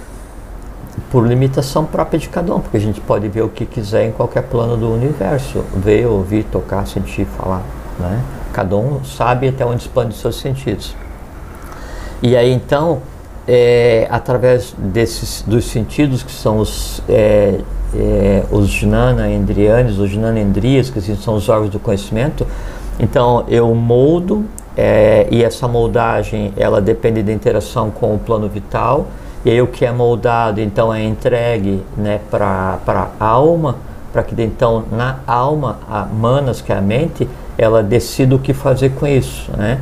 Por 1.11 1.27
limitação 1.27 1.85
própria 1.85 2.17
de 2.19 2.29
cada 2.29 2.51
um, 2.55 2.59
porque 2.59 2.77
a 2.77 2.81
gente 2.81 2.99
pode 2.99 3.27
ver 3.27 3.43
o 3.43 3.49
que 3.49 3.63
quiser 3.63 4.07
em 4.07 4.11
qualquer 4.11 4.41
plano 4.45 4.75
do 4.75 4.91
universo. 4.91 5.63
Ver, 5.75 6.07
ouvir, 6.07 6.45
tocar, 6.45 6.87
sentir, 6.87 7.27
falar. 7.37 7.61
Né? 7.99 8.19
Cada 8.51 8.75
um 8.75 9.03
sabe 9.03 9.47
até 9.49 9.63
onde 9.63 9.81
expande 9.83 10.15
os 10.15 10.19
seus 10.19 10.39
sentidos. 10.39 10.95
E 12.23 12.35
aí 12.35 12.51
então, 12.51 13.03
é, 13.51 14.07
através 14.11 14.75
desses 14.77 15.41
dos 15.41 15.65
sentidos 15.65 16.21
que 16.21 16.31
são 16.31 16.59
os 16.59 17.01
é, 17.09 17.59
é, 17.95 18.43
os 18.51 18.69
jnana 18.69 19.27
endrianes, 19.27 19.97
os 19.97 20.11
jnana 20.11 20.39
endrias, 20.39 20.91
que 20.91 20.99
assim, 20.99 21.15
são 21.15 21.33
os 21.33 21.49
órgãos 21.49 21.71
do 21.71 21.79
conhecimento, 21.79 22.45
então 22.99 23.45
eu 23.47 23.73
moldo 23.73 24.45
é, 24.77 25.27
e 25.31 25.43
essa 25.43 25.67
moldagem 25.67 26.53
ela 26.55 26.79
depende 26.79 27.23
da 27.23 27.33
interação 27.33 27.89
com 27.89 28.13
o 28.13 28.19
plano 28.19 28.47
vital. 28.47 29.07
E 29.43 29.49
aí 29.49 29.61
o 29.61 29.67
que 29.67 29.83
é 29.83 29.91
moldado 29.91 30.61
então 30.61 30.93
é 30.93 31.03
entregue 31.03 31.81
né, 31.97 32.19
para 32.29 32.77
a 33.19 33.25
alma 33.25 33.77
para 34.11 34.21
que 34.21 34.39
então 34.41 34.83
na 34.91 35.19
alma 35.25 35.79
a 35.89 36.03
manas 36.05 36.61
que 36.61 36.73
é 36.73 36.77
a 36.77 36.81
mente 36.81 37.27
ela 37.57 37.81
decida 37.81 38.35
o 38.35 38.39
que 38.39 38.53
fazer 38.53 38.89
com 38.89 39.07
isso 39.07 39.49
né 39.55 39.79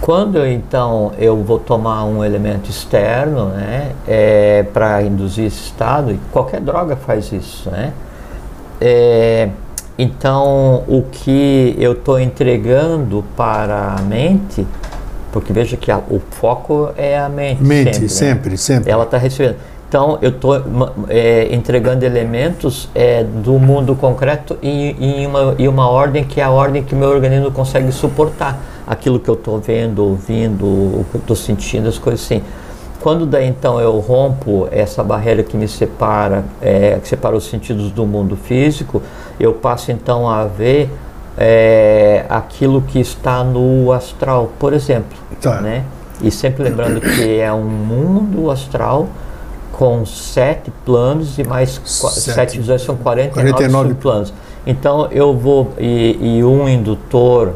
quando 0.00 0.44
então 0.46 1.12
eu 1.18 1.36
vou 1.42 1.58
tomar 1.58 2.04
um 2.04 2.24
elemento 2.24 2.70
externo, 2.70 3.46
né, 3.46 3.92
é, 4.06 4.62
para 4.72 5.02
induzir 5.02 5.46
esse 5.46 5.60
estado, 5.64 6.12
e 6.12 6.18
qualquer 6.32 6.60
droga 6.60 6.96
faz 6.96 7.30
isso, 7.32 7.70
né? 7.70 7.92
É, 8.80 9.48
então 9.98 10.84
o 10.86 11.02
que 11.10 11.74
eu 11.78 11.92
estou 11.92 12.20
entregando 12.20 13.24
para 13.36 13.96
a 13.98 14.02
mente, 14.02 14.66
porque 15.32 15.52
veja 15.52 15.76
que 15.76 15.90
a- 15.90 15.98
o 15.98 16.20
foco 16.30 16.90
é 16.96 17.18
a 17.18 17.28
mente, 17.28 17.62
Mente, 17.62 17.94
sempre, 17.94 18.00
né? 18.02 18.08
sempre, 18.08 18.56
sempre. 18.56 18.90
ela 18.90 19.04
está 19.04 19.18
recebendo. 19.18 19.56
Então, 19.88 20.18
eu 20.20 20.28
estou 20.30 20.54
entregando 21.50 22.04
elementos 22.04 22.90
é, 22.94 23.24
do 23.24 23.52
mundo 23.54 23.96
concreto 23.96 24.58
em, 24.62 25.26
uma, 25.26 25.54
uma 25.58 25.88
ordem 25.88 26.24
que 26.24 26.42
é 26.42 26.44
a 26.44 26.50
ordem 26.50 26.82
que 26.82 26.94
meu 26.94 27.08
organismo 27.08 27.50
consegue 27.50 27.90
suportar. 27.90 28.60
aquilo 28.86 29.18
que 29.20 29.28
eu 29.28 29.34
estou 29.34 29.58
vendo, 29.58 30.02
ouvindo, 30.04 30.64
o 30.64 31.06
que 31.10 31.16
eu 31.16 31.20
estou 31.20 31.36
sentindo, 31.36 31.88
as 31.88 31.98
coisas 31.98 32.22
assim. 32.22 32.42
Quando 33.00 33.26
daí 33.26 33.46
então 33.46 33.80
eu 33.80 33.98
rompo 34.00 34.66
essa 34.72 35.04
barreira 35.04 35.42
que 35.42 35.56
me 35.56 35.68
separa, 35.68 36.44
é, 36.60 36.98
que 37.00 37.06
separa 37.06 37.36
os 37.36 37.48
sentidos 37.48 37.92
do 37.92 38.04
mundo 38.06 38.36
físico, 38.36 39.02
eu 39.38 39.52
passo 39.52 39.92
então 39.92 40.28
a 40.28 40.44
ver 40.44 40.90
é, 41.36 42.24
aquilo 42.28 42.82
que 42.82 42.98
está 42.98 43.44
no 43.44 43.92
astral, 43.92 44.50
por 44.58 44.72
exemplo. 44.72 45.16
Tá. 45.40 45.60
Né? 45.60 45.84
E 46.20 46.30
sempre 46.30 46.64
lembrando 46.64 47.00
que 47.00 47.38
é 47.38 47.52
um 47.52 47.62
mundo 47.62 48.50
astral 48.50 49.06
com 49.78 50.04
sete 50.04 50.72
planos 50.84 51.38
e 51.38 51.44
mais 51.44 51.80
Sete. 51.84 52.34
sete 52.60 52.78
são 52.80 52.96
49, 52.96 53.52
49 53.52 53.88
subplanos. 53.90 54.34
Então 54.66 55.06
eu 55.12 55.32
vou 55.32 55.72
e, 55.78 56.18
e 56.20 56.44
um 56.44 56.68
indutor 56.68 57.54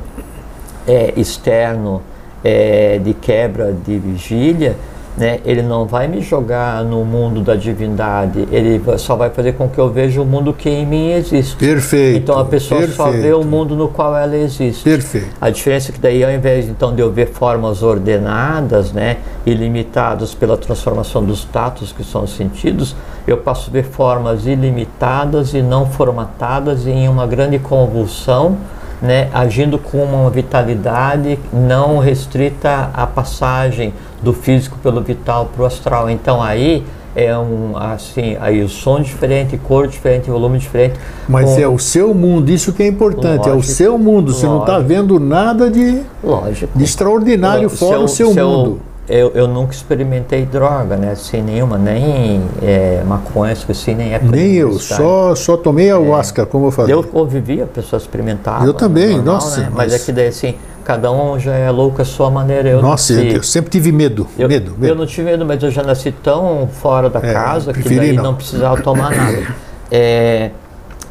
é, 0.87 1.13
externo 1.17 2.01
é, 2.45 3.01
de 3.03 3.13
quebra 3.13 3.73
de 3.73 3.99
vigília, 3.99 4.77
né, 5.17 5.41
ele 5.45 5.63
não 5.63 5.87
vai 5.87 6.09
me 6.09 6.21
jogar 6.21 6.83
no 6.85 7.05
mundo 7.05 7.41
da 7.41 7.55
divindade, 7.55 8.49
ele 8.51 8.81
só 8.99 9.15
vai 9.15 9.31
fazer 9.31 9.53
com 9.53 9.69
que 9.69 9.79
eu 9.79 9.91
veja 9.91 10.21
o 10.23 10.25
mundo 10.25 10.53
que 10.53 10.71
em 10.71 10.87
mim 10.87 11.13
existe. 11.13 11.57
Perfeito. 11.57 12.19
Então 12.19 12.39
a 12.39 12.45
pessoa 12.45 12.87
só 12.89 13.07
vê 13.07 13.13
perfeito. 13.13 13.41
o 13.41 13.45
mundo 13.45 13.77
no 13.77 13.89
qual 13.89 14.17
ela 14.17 14.37
existe. 14.37 14.83
Perfeito. 14.83 15.29
A 15.41 15.51
diferença 15.51 15.91
é 15.91 15.93
que 15.93 16.01
daí, 16.01 16.25
ao 16.25 16.31
invés 16.31 16.69
então 16.69 16.95
de 16.95 17.03
eu 17.03 17.13
ver 17.13 17.29
formas 17.29 17.83
ordenadas, 17.83 18.93
né, 18.93 19.19
ilimitadas 19.45 20.35
pela 20.35 20.57
transformação 20.57 21.23
dos 21.25 21.45
tatos, 21.45 21.93
que 21.93 22.03
são 22.03 22.25
os 22.25 22.35
sentidos, 22.35 22.97
eu 23.27 23.37
passo 23.37 23.69
a 23.71 23.73
ver 23.73 23.85
formas 23.85 24.47
ilimitadas 24.47 25.55
e 25.55 25.63
não 25.63 25.87
formatadas 25.87 26.87
em 26.87 27.09
uma 27.09 27.27
grande 27.27 27.59
convulsão, 27.59 28.57
né, 29.03 29.29
agindo 29.35 29.79
com 29.79 29.99
uma 29.99 30.31
vitalidade 30.31 31.39
não 31.53 31.99
restrita 31.99 32.91
à 32.95 33.07
passagem 33.07 33.93
do 34.23 34.33
físico 34.33 34.79
pelo 34.83 35.01
vital 35.01 35.51
para 35.53 35.63
o 35.65 35.67
astral. 35.67 36.09
Então 36.09 36.41
aí 36.41 36.85
é 37.15 37.37
um 37.37 37.77
assim, 37.77 38.37
aí 38.41 38.63
o 38.63 38.69
som 38.69 39.01
diferente, 39.01 39.59
cor 39.59 39.87
diferente, 39.89 40.31
volume 40.31 40.59
diferente. 40.59 40.95
Mas 41.29 41.51
com- 41.51 41.61
é 41.61 41.67
o 41.69 41.79
seu 41.79 42.15
mundo, 42.15 42.49
isso 42.51 42.73
que 42.73 42.83
é 42.83 42.87
importante, 42.87 43.49
é 43.49 43.53
o 43.53 43.57
Lógico, 43.57 43.73
seu 43.75 43.99
mundo. 43.99 44.33
Você 44.33 44.47
não 44.47 44.61
está 44.61 44.75
lógico. 44.79 44.89
vendo 44.89 45.21
nada 45.21 45.69
de, 45.71 46.03
lógico. 46.25 46.79
de 46.79 46.85
extraordinário 46.85 47.69
fora 47.69 47.97
eu- 47.99 48.05
o 48.05 48.09
seu 48.09 48.33
se 48.33 48.39
eu- 48.39 48.49
mundo. 48.49 48.81
Eu, 49.09 49.33
eu 49.35 49.49
nunca 49.49 49.73
experimentei 49.75 50.47
droga, 50.47 50.97
né? 50.97 51.15
Sem 51.17 51.43
nenhuma, 51.43 51.77
nem 51.77 52.41
é, 52.63 53.03
maconha, 53.05 53.53
assim, 53.53 53.95
nem 53.95 54.15
época 54.15 54.31
Nem 54.37 54.53
eu, 54.55 54.79
só, 54.79 55.35
só 55.35 55.57
tomei 55.57 55.87
ayahuasca, 55.87 56.47
como 56.47 56.67
eu 56.67 56.71
falei. 56.71 56.95
Eu 56.95 57.03
convivia, 57.03 57.65
a 57.65 57.67
pessoa 57.67 57.99
experimentava. 57.99 58.65
Eu 58.65 58.73
também, 58.73 59.17
normal, 59.17 59.35
nossa, 59.35 59.61
né? 59.63 59.69
Mas, 59.73 59.93
mas- 59.93 59.95
é 60.03 60.05
que 60.05 60.13
daí, 60.13 60.29
assim, 60.29 60.55
cada 60.85 61.11
um 61.11 61.37
já 61.37 61.53
é 61.53 61.69
louco 61.71 62.01
à 62.01 62.05
sua 62.05 62.31
maneira. 62.31 62.69
Eu 62.69 62.81
Nossa, 62.81 63.13
eu, 63.15 63.25
nasci- 63.25 63.37
eu 63.37 63.43
sempre 63.43 63.71
tive 63.73 63.91
medo, 63.91 64.27
eu, 64.39 64.49
medo, 64.49 64.71
eu 64.73 64.79
medo. 64.79 64.95
não 64.95 65.07
tive 65.07 65.31
medo, 65.33 65.45
mas 65.45 65.61
eu 65.63 65.71
já 65.73 65.83
nasci 65.83 66.13
tão 66.13 66.69
fora 66.73 67.11
da 67.11 67.19
É, 67.19 67.33
casa 67.33 67.73
que 67.73 67.83
daí 67.97 68.13
não. 68.13 68.23
não. 68.23 68.35
precisava 68.35 68.81
tomar 68.83 69.11
nada. 69.11 69.43
É, 69.95 70.51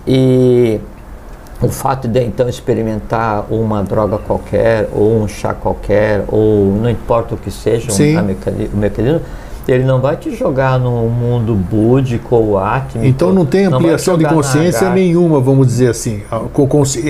e 0.07 0.79
o 1.61 1.69
fato 1.69 2.07
de 2.07 2.23
então 2.23 2.49
experimentar 2.49 3.45
uma 3.49 3.83
droga 3.83 4.17
qualquer, 4.17 4.89
ou 4.93 5.21
um 5.21 5.27
chá 5.27 5.53
qualquer, 5.53 6.25
ou 6.27 6.73
não 6.73 6.89
importa 6.89 7.35
o 7.35 7.37
que 7.37 7.51
seja, 7.51 7.91
Sim. 7.91 8.17
um, 8.17 8.21
o 8.21 8.77
mecanismo, 8.77 9.21
ele 9.67 9.83
não 9.83 10.01
vai 10.01 10.17
te 10.17 10.35
jogar 10.35 10.79
num 10.79 11.07
mundo 11.07 11.53
búdico 11.53 12.35
ou 12.35 12.57
átmico. 12.57 13.05
Então 13.05 13.31
não 13.31 13.45
tem 13.45 13.65
ampliação 13.65 14.17
de 14.17 14.23
jogar 14.23 14.35
na 14.35 14.41
consciência 14.41 14.89
nenhuma, 14.89 15.39
vamos 15.39 15.67
dizer 15.67 15.89
assim. 15.89 16.23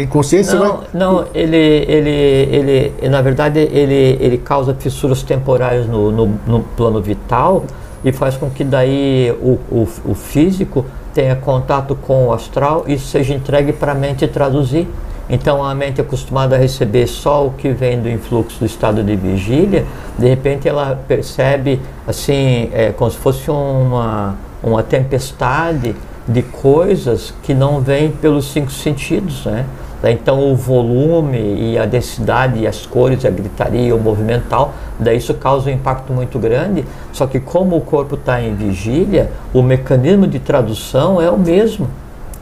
Consciência 0.10 0.60
Não, 0.60 0.78
vai. 0.78 0.88
não, 0.94 1.26
ele, 1.34 1.58
ele, 1.58 2.92
ele, 3.00 3.10
na 3.10 3.22
verdade, 3.22 3.60
ele, 3.60 4.18
ele 4.20 4.38
causa 4.38 4.74
fissuras 4.74 5.24
temporárias 5.24 5.88
no, 5.88 6.12
no, 6.12 6.40
no 6.46 6.60
plano 6.76 7.02
vital 7.02 7.64
e 8.04 8.12
faz 8.12 8.36
com 8.36 8.50
que 8.50 8.64
daí 8.64 9.34
o, 9.42 9.58
o, 9.72 9.88
o 10.06 10.14
físico 10.14 10.86
tenha 11.14 11.36
contato 11.36 11.96
com 11.96 12.28
o 12.28 12.34
astral 12.34 12.86
isso 12.88 13.08
seja 13.08 13.34
entregue 13.34 13.74
para 13.74 13.92
a 13.92 13.96
mente 13.96 14.28
traduzir. 14.28 14.88
Então 15.30 15.64
a 15.64 15.74
mente 15.74 16.02
é 16.02 16.04
acostumada 16.04 16.56
a 16.56 16.60
receber 16.60 17.08
só 17.08 17.46
o 17.48 17.52
que 17.52 17.70
vem 17.70 18.02
do 18.02 18.10
influxo 18.10 18.60
do 18.60 18.66
estado 18.66 19.02
de 19.02 19.16
vigília, 19.16 19.86
de 20.18 20.28
repente 20.28 20.68
ela 20.68 21.02
percebe 21.08 21.80
assim, 22.06 22.70
é, 22.74 22.92
como 22.92 23.10
se 23.10 23.18
fosse 23.18 23.50
uma, 23.50 24.36
uma 24.62 24.84
tempestade 24.84 25.96
de 26.28 26.42
coisas 26.42 27.34
que 27.44 27.54
não 27.54 27.80
vêm 27.80 28.12
pelos 28.12 28.52
cinco 28.52 28.72
sentidos, 28.72 29.46
né? 29.46 29.66
Então 30.04 30.52
o 30.52 30.56
volume 30.56 31.38
e 31.38 31.78
a 31.78 31.86
densidade 31.86 32.60
e 32.60 32.68
as 32.68 32.86
cores, 32.86 33.24
a 33.24 33.30
gritaria, 33.30 33.96
o 33.96 34.00
movimento 34.00 34.46
tal, 34.50 34.74
daí 35.00 35.18
isso 35.18 35.34
causa 35.36 35.70
um 35.70 35.74
impacto 35.74 36.12
muito 36.12 36.40
grande. 36.40 36.84
Só 37.14 37.28
que 37.28 37.40
como 37.40 37.76
o 37.76 37.82
corpo 37.82 38.16
está 38.16 38.42
em 38.42 38.56
vigília, 38.56 39.30
o 39.54 39.62
mecanismo 39.62 40.26
de 40.26 40.40
tradução 40.40 41.22
é 41.22 41.30
o 41.30 41.38
mesmo. 41.38 41.88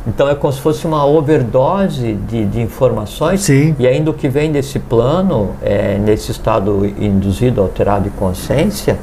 Então 0.08 0.30
é 0.30 0.36
como 0.36 0.52
se 0.54 0.62
fosse 0.62 0.88
uma 0.88 1.06
overdose 1.06 2.14
de, 2.14 2.46
de 2.46 2.62
informações 2.62 3.42
Sim. 3.42 3.76
e 3.78 3.86
ainda 3.86 4.10
o 4.10 4.14
que 4.14 4.30
vem 4.30 4.52
desse 4.52 4.80
plano, 4.80 5.52
é, 5.62 5.98
nesse 5.98 6.32
estado 6.32 6.86
induzido, 6.98 7.62
alterado 7.62 8.06
de 8.06 8.10
consciência, 8.12 8.98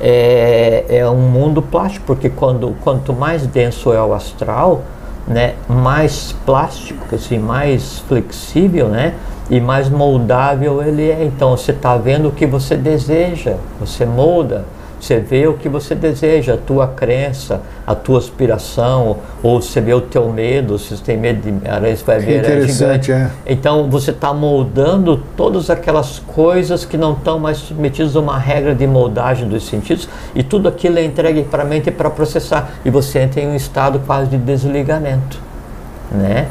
é, 0.00 0.84
é 0.88 1.08
um 1.08 1.16
mundo 1.16 1.62
plástico, 1.62 2.04
porque 2.06 2.28
quando, 2.28 2.74
quanto 2.82 3.12
mais 3.12 3.46
denso 3.46 3.92
é 3.92 4.02
o 4.02 4.14
astral, 4.14 4.82
né, 5.26 5.54
mais 5.68 6.34
plástico, 6.44 7.14
assim, 7.14 7.38
mais 7.38 8.00
flexível, 8.00 8.88
né, 8.88 9.14
e 9.50 9.60
mais 9.60 9.88
moldável 9.88 10.82
ele 10.82 11.10
é. 11.10 11.24
Então 11.24 11.56
você 11.56 11.72
está 11.72 11.96
vendo 11.96 12.28
o 12.28 12.32
que 12.32 12.46
você 12.46 12.76
deseja, 12.76 13.56
você 13.78 14.04
molda, 14.04 14.64
você 15.02 15.18
vê 15.18 15.48
o 15.48 15.54
que 15.54 15.68
você 15.68 15.96
deseja, 15.96 16.54
a 16.54 16.56
tua 16.56 16.86
crença, 16.86 17.60
a 17.84 17.92
tua 17.92 18.18
aspiração, 18.18 19.16
ou 19.42 19.60
você 19.60 19.80
vê 19.80 19.92
o 19.92 20.00
teu 20.00 20.32
medo, 20.32 20.78
se 20.78 20.96
você 20.96 21.02
tem 21.02 21.16
medo 21.16 21.42
de 21.42 21.68
aranha, 21.68 21.96
você 21.96 22.04
vai 22.04 22.20
ver 22.20 22.38
interessante, 22.38 23.06
gigante. 23.06 23.12
é. 23.12 23.30
Então 23.44 23.90
você 23.90 24.12
está 24.12 24.32
moldando 24.32 25.20
todas 25.36 25.70
aquelas 25.70 26.20
coisas 26.20 26.84
que 26.84 26.96
não 26.96 27.14
estão 27.14 27.40
mais 27.40 27.56
submetidas 27.58 28.14
a 28.14 28.20
uma 28.20 28.38
regra 28.38 28.76
de 28.76 28.86
moldagem 28.86 29.48
dos 29.48 29.66
sentidos 29.66 30.08
e 30.36 30.42
tudo 30.44 30.68
aquilo 30.68 30.96
é 31.00 31.04
entregue 31.04 31.42
para 31.42 31.64
a 31.64 31.66
mente 31.66 31.90
para 31.90 32.08
processar 32.08 32.74
e 32.84 32.90
você 32.90 33.18
entra 33.18 33.40
em 33.40 33.48
um 33.48 33.56
estado 33.56 33.98
quase 34.06 34.30
de 34.30 34.38
desligamento, 34.38 35.40
né? 36.12 36.46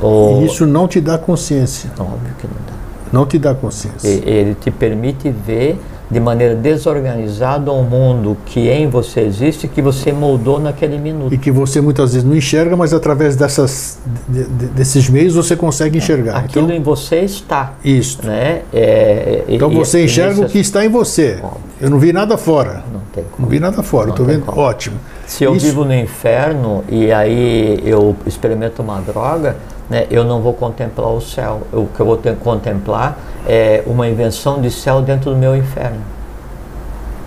Ou, 0.00 0.40
E 0.40 0.46
isso 0.46 0.66
não 0.66 0.88
te 0.88 0.98
dá 0.98 1.18
consciência. 1.18 1.90
óbvio 1.98 2.32
que 2.38 2.46
não 2.46 2.56
dá. 2.66 2.72
Não 3.12 3.26
te 3.26 3.38
dá 3.38 3.54
consciência. 3.54 4.08
Ele 4.08 4.54
te 4.54 4.70
permite 4.70 5.30
ver 5.30 5.78
de 6.10 6.20
maneira 6.20 6.54
desorganizada 6.54 7.72
um 7.72 7.82
mundo 7.82 8.36
que 8.46 8.68
em 8.68 8.88
você 8.88 9.20
existe 9.22 9.66
que 9.66 9.82
você 9.82 10.12
moldou 10.12 10.60
naquele 10.60 10.98
minuto. 10.98 11.34
E 11.34 11.38
que 11.38 11.50
você 11.50 11.80
muitas 11.80 12.12
vezes 12.12 12.26
não 12.28 12.36
enxerga, 12.36 12.76
mas 12.76 12.92
através 12.94 13.34
dessas, 13.34 13.98
de- 14.28 14.44
de- 14.44 14.66
desses 14.66 15.08
meios 15.10 15.34
você 15.34 15.56
consegue 15.56 15.98
enxergar. 15.98 16.36
Aquilo 16.38 16.66
Então, 16.66 16.76
em 16.76 16.80
você 16.82 17.16
está, 17.20 17.74
isso. 17.84 18.24
né? 18.24 18.62
É, 18.72 19.42
e- 19.48 19.56
Então 19.56 19.70
e- 19.72 19.74
você 19.74 20.04
enxerga 20.04 20.42
o 20.42 20.46
que 20.48 20.58
está 20.58 20.84
em 20.84 20.88
você. 20.88 21.38
Óbvio. 21.42 21.60
Eu 21.80 21.90
não 21.90 21.98
vi 21.98 22.12
nada 22.12 22.36
fora. 22.36 22.84
Não 22.92 23.00
tem 23.12 23.24
como. 23.24 23.42
Não 23.42 23.48
vi 23.48 23.58
nada 23.60 23.82
fora. 23.82 24.10
Estou 24.10 24.24
vendo. 24.24 24.44
como. 24.46 24.60
Ótimo. 24.60 24.96
Se 25.26 25.42
eu 25.42 25.56
Isso- 25.56 25.66
vivo 25.66 25.84
no 25.84 25.92
inferno 25.94 26.84
e 26.88 27.12
aí 27.12 27.80
eu 27.84 28.14
experimento 28.24 28.80
uma 28.80 29.00
droga, 29.00 29.56
né, 29.88 30.06
eu 30.10 30.24
não 30.24 30.40
vou 30.40 30.52
contemplar 30.52 31.10
o 31.10 31.20
céu. 31.20 31.62
O 31.72 31.86
que 31.86 32.00
eu 32.00 32.06
vou 32.06 32.20
contemplar 32.40 33.18
é 33.46 33.82
uma 33.86 34.08
invenção 34.08 34.60
de 34.60 34.70
céu 34.70 35.00
dentro 35.02 35.30
do 35.30 35.36
meu 35.36 35.56
inferno. 35.56 36.16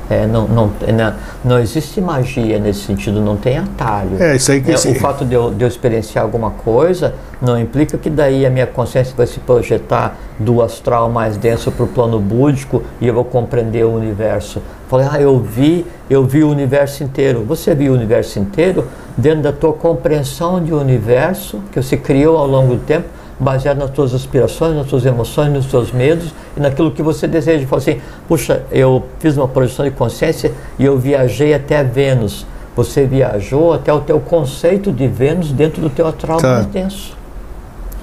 É, 0.10 0.26
não, 0.26 0.48
não, 0.48 0.72
não, 0.92 1.14
não 1.46 1.60
existe 1.60 2.02
magia 2.02 2.58
nesse 2.58 2.80
sentido, 2.80 3.22
não 3.22 3.38
tem 3.38 3.60
atalho. 3.60 4.22
É, 4.22 4.36
isso 4.36 4.52
aí 4.52 4.60
que 4.60 4.72
É, 4.72 4.76
o 4.76 4.96
fato 4.96 5.24
de 5.24 5.36
eu, 5.36 5.52
de 5.52 5.64
eu 5.64 5.68
experienciar 5.68 6.26
alguma 6.26 6.50
coisa 6.50 7.14
não 7.40 7.60
implica 7.60 7.96
que 7.96 8.10
daí 8.10 8.44
a 8.44 8.50
minha 8.50 8.66
consciência 8.66 9.14
vai 9.16 9.28
se 9.28 9.40
projetar 9.40 10.18
do 10.40 10.64
astral 10.64 11.10
mais 11.10 11.38
denso 11.38 11.72
para 11.72 11.84
o 11.86 11.88
plano 11.88 12.20
búdico 12.20 12.82
e 13.00 13.08
eu 13.08 13.14
vou 13.14 13.24
compreender 13.24 13.86
o 13.86 13.94
universo. 13.94 14.64
Falei, 14.90 15.08
ah, 15.10 15.22
eu 15.22 15.40
vi, 15.40 15.86
eu 16.10 16.26
vi 16.26 16.44
o 16.44 16.50
universo 16.50 17.04
inteiro. 17.04 17.46
Você 17.48 17.76
viu 17.76 17.94
o 17.94 17.96
universo 17.96 18.40
inteiro 18.40 18.88
dentro 19.16 19.44
da 19.44 19.54
tua 19.54 19.72
compreensão 19.72 20.62
de 20.62 20.74
universo 20.74 21.62
que 21.72 21.80
você 21.82 21.96
criou 21.96 22.36
ao 22.36 22.48
longo 22.48 22.74
do 22.74 22.82
tempo, 22.82 23.08
baseado 23.40 23.78
nas 23.78 23.92
tuas 23.92 24.16
aspirações, 24.16 24.76
nas 24.76 24.88
tuas 24.88 25.06
emoções, 25.06 25.54
nos 25.54 25.68
teus 25.68 25.92
medos 25.92 26.34
e 26.58 26.60
naquilo 26.60 26.90
que 26.90 27.04
você 27.04 27.28
deseja. 27.28 27.68
Fala 27.68 27.82
assim, 27.84 28.02
puxa, 28.28 28.64
eu 28.72 29.04
fiz 29.20 29.38
uma 29.38 29.48
projeção 29.48 29.86
de 29.86 29.92
consciência 29.92 30.52
e 30.80 30.86
eu 30.86 30.98
viajei 30.98 31.54
até 31.54 31.84
Vênus. 31.84 32.48
Você 32.76 33.06
viajou 33.06 33.74
até 33.74 33.94
o 33.94 34.00
teu 34.00 34.20
conceito 34.20 34.92
de 34.92 35.08
Vênus 35.08 35.52
dentro 35.52 35.82
do 35.82 35.90
teu 35.92 36.08
astral 36.08 36.40
Tá. 36.40 36.56
mais 36.56 36.66
denso. 36.66 37.16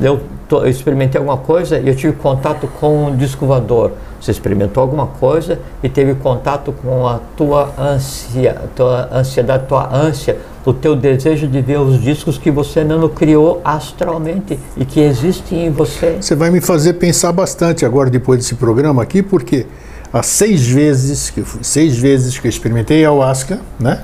Eu 0.00 0.20
eu 0.50 0.68
experimentei 0.68 1.18
alguma 1.18 1.36
coisa 1.36 1.78
e 1.78 1.88
eu 1.88 1.94
tive 1.94 2.12
contato 2.14 2.68
com 2.80 3.06
um 3.06 3.16
disco 3.16 3.46
voador. 3.46 3.92
Você 4.20 4.30
experimentou 4.30 4.80
alguma 4.80 5.06
coisa 5.06 5.58
e 5.82 5.88
teve 5.88 6.14
contato 6.14 6.72
com 6.72 7.06
a 7.06 7.20
tua 7.36 7.72
ansia, 7.78 8.56
tua 8.74 9.08
ansiedade, 9.12 9.66
tua 9.66 9.94
ânsia, 9.94 10.38
o 10.64 10.72
teu 10.72 10.96
desejo 10.96 11.46
de 11.46 11.60
ver 11.60 11.78
os 11.78 12.00
discos 12.00 12.38
que 12.38 12.50
você 12.50 12.82
não 12.82 13.08
criou 13.08 13.60
astralmente 13.64 14.58
e 14.76 14.84
que 14.84 15.00
existem 15.00 15.66
em 15.66 15.70
você. 15.70 16.16
Você 16.20 16.34
vai 16.34 16.50
me 16.50 16.60
fazer 16.60 16.94
pensar 16.94 17.32
bastante 17.32 17.84
agora 17.84 18.08
depois 18.10 18.40
desse 18.40 18.54
programa 18.54 19.02
aqui, 19.02 19.22
porque 19.22 19.66
há 20.12 20.22
seis 20.22 20.66
vezes 20.66 21.30
que 21.30 21.44
seis 21.62 21.98
vezes 21.98 22.38
que 22.38 22.46
eu 22.46 22.50
experimentei 22.50 22.98
ayahuasca, 22.98 23.60
né? 23.78 24.02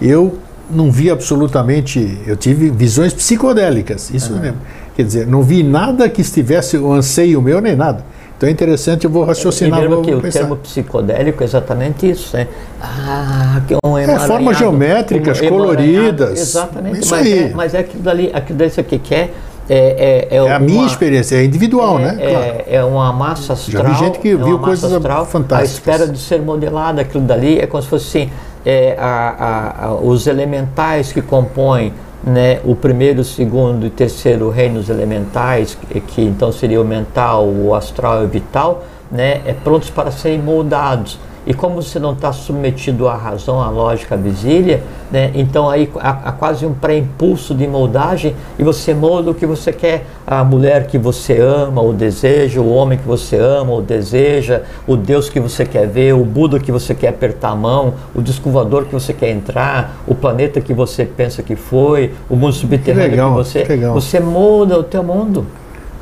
Eu 0.00 0.38
não 0.70 0.90
vi 0.90 1.10
absolutamente, 1.10 2.18
eu 2.26 2.36
tive 2.36 2.70
visões 2.70 3.12
psicodélicas, 3.12 4.10
isso 4.10 4.32
uhum. 4.32 4.40
mesmo. 4.40 4.58
Quer 4.96 5.02
dizer, 5.02 5.26
não 5.26 5.42
vi 5.42 5.62
nada 5.62 6.08
que 6.08 6.20
estivesse 6.20 6.76
o 6.78 6.92
anseio 6.92 7.42
meu 7.42 7.60
nem 7.60 7.74
nada. 7.74 8.04
Então 8.36 8.48
é 8.48 8.52
interessante, 8.52 9.04
eu 9.04 9.10
vou 9.10 9.24
raciocinar. 9.24 9.80
Primeiro 9.80 10.02
vou 10.02 10.04
que 10.04 10.22
pensar. 10.22 10.38
o 10.40 10.42
termo 10.42 10.56
psicodélico 10.56 11.42
é 11.42 11.46
exatamente 11.46 12.10
isso, 12.10 12.36
né? 12.36 12.48
Ah, 12.80 13.62
que 13.66 13.74
é 13.74 13.78
um 13.84 13.96
É, 13.96 14.18
formas 14.20 14.58
geométricas, 14.58 15.40
um 15.40 15.48
coloridas. 15.48 16.38
Exatamente, 16.38 17.00
isso 17.00 17.10
mas, 17.10 17.26
aí. 17.26 17.38
É, 17.38 17.52
mas 17.54 17.74
é 17.74 17.78
aquilo 17.78 18.02
dali, 18.02 18.30
aquilo 18.32 18.58
dali 18.58 18.70
que 18.70 18.98
quer. 18.98 19.34
É, 19.66 20.28
é, 20.30 20.36
é, 20.36 20.36
é 20.36 20.52
a 20.52 20.58
minha 20.58 20.84
experiência, 20.84 21.36
é 21.36 21.44
individual, 21.44 21.98
é, 21.98 22.02
né? 22.02 22.16
É, 22.20 22.30
claro. 22.30 22.64
é 22.66 22.84
uma 22.84 23.12
massa 23.12 23.54
astral. 23.54 23.82
Já 23.82 23.90
vi 23.90 23.98
gente 23.98 24.18
que 24.18 24.28
é 24.28 24.36
viu 24.36 24.58
coisas 24.58 24.92
astral, 24.92 25.24
fantásticas. 25.24 25.88
À 25.88 25.92
espera 25.92 26.12
de 26.12 26.18
ser 26.18 26.42
modelada, 26.42 27.00
aquilo 27.00 27.24
dali 27.24 27.58
é 27.58 27.66
como 27.66 27.82
se 27.82 27.88
fosse 27.88 28.18
assim, 28.18 28.30
é, 28.66 28.94
a, 28.98 29.06
a, 29.06 29.86
a, 29.86 29.94
os 29.94 30.26
elementais 30.26 31.12
que 31.12 31.22
compõem 31.22 31.94
né, 32.26 32.60
o 32.64 32.74
primeiro, 32.74 33.22
segundo 33.22 33.86
e 33.86 33.90
terceiro 33.90 34.48
reinos 34.48 34.88
elementais, 34.88 35.74
que, 35.74 36.00
que 36.00 36.22
então 36.22 36.50
seria 36.50 36.80
o 36.80 36.84
mental, 36.84 37.46
o 37.46 37.74
astral 37.74 38.22
e 38.22 38.24
o 38.24 38.28
vital, 38.28 38.84
né, 39.10 39.42
é 39.44 39.52
prontos 39.52 39.90
para 39.90 40.10
serem 40.10 40.40
moldados. 40.40 41.18
E 41.46 41.52
como 41.52 41.82
você 41.82 41.98
não 41.98 42.12
está 42.12 42.32
submetido 42.32 43.06
à 43.06 43.14
razão, 43.14 43.60
à 43.60 43.68
lógica, 43.68 44.14
à 44.14 44.18
visília, 44.18 44.82
né, 45.12 45.30
então 45.34 45.68
aí 45.68 45.90
há, 45.96 46.10
há 46.28 46.32
quase 46.32 46.64
um 46.64 46.72
pré-impulso 46.72 47.54
de 47.54 47.66
moldagem 47.66 48.34
e 48.58 48.64
você 48.64 48.94
molda 48.94 49.30
o 49.30 49.34
que 49.34 49.44
você 49.44 49.72
quer. 49.72 50.06
A 50.26 50.42
mulher 50.42 50.86
que 50.86 50.96
você 50.96 51.38
ama, 51.38 51.82
o 51.82 51.92
deseja, 51.92 52.60
o 52.60 52.72
homem 52.72 52.96
que 52.96 53.06
você 53.06 53.36
ama, 53.36 53.72
ou 53.72 53.82
deseja, 53.82 54.62
o 54.86 54.96
Deus 54.96 55.28
que 55.28 55.38
você 55.38 55.66
quer 55.66 55.86
ver, 55.86 56.14
o 56.14 56.24
Buda 56.24 56.58
que 56.58 56.72
você 56.72 56.94
quer 56.94 57.08
apertar 57.08 57.50
a 57.50 57.56
mão, 57.56 57.94
o 58.14 58.22
descovador 58.22 58.86
que 58.86 58.92
você 58.92 59.12
quer 59.12 59.30
entrar, 59.30 59.96
o 60.06 60.14
planeta 60.14 60.62
que 60.62 60.72
você 60.72 61.04
pensa 61.04 61.42
que 61.42 61.56
foi, 61.56 62.12
o 62.30 62.36
mundo 62.36 62.54
subterrâneo 62.54 63.10
que, 63.10 63.16
legal, 63.16 63.30
que 63.30 63.36
você. 63.36 63.62
Que 63.64 63.76
você 63.76 64.18
molda 64.18 64.78
o 64.78 64.82
teu 64.82 65.02
mundo. 65.02 65.46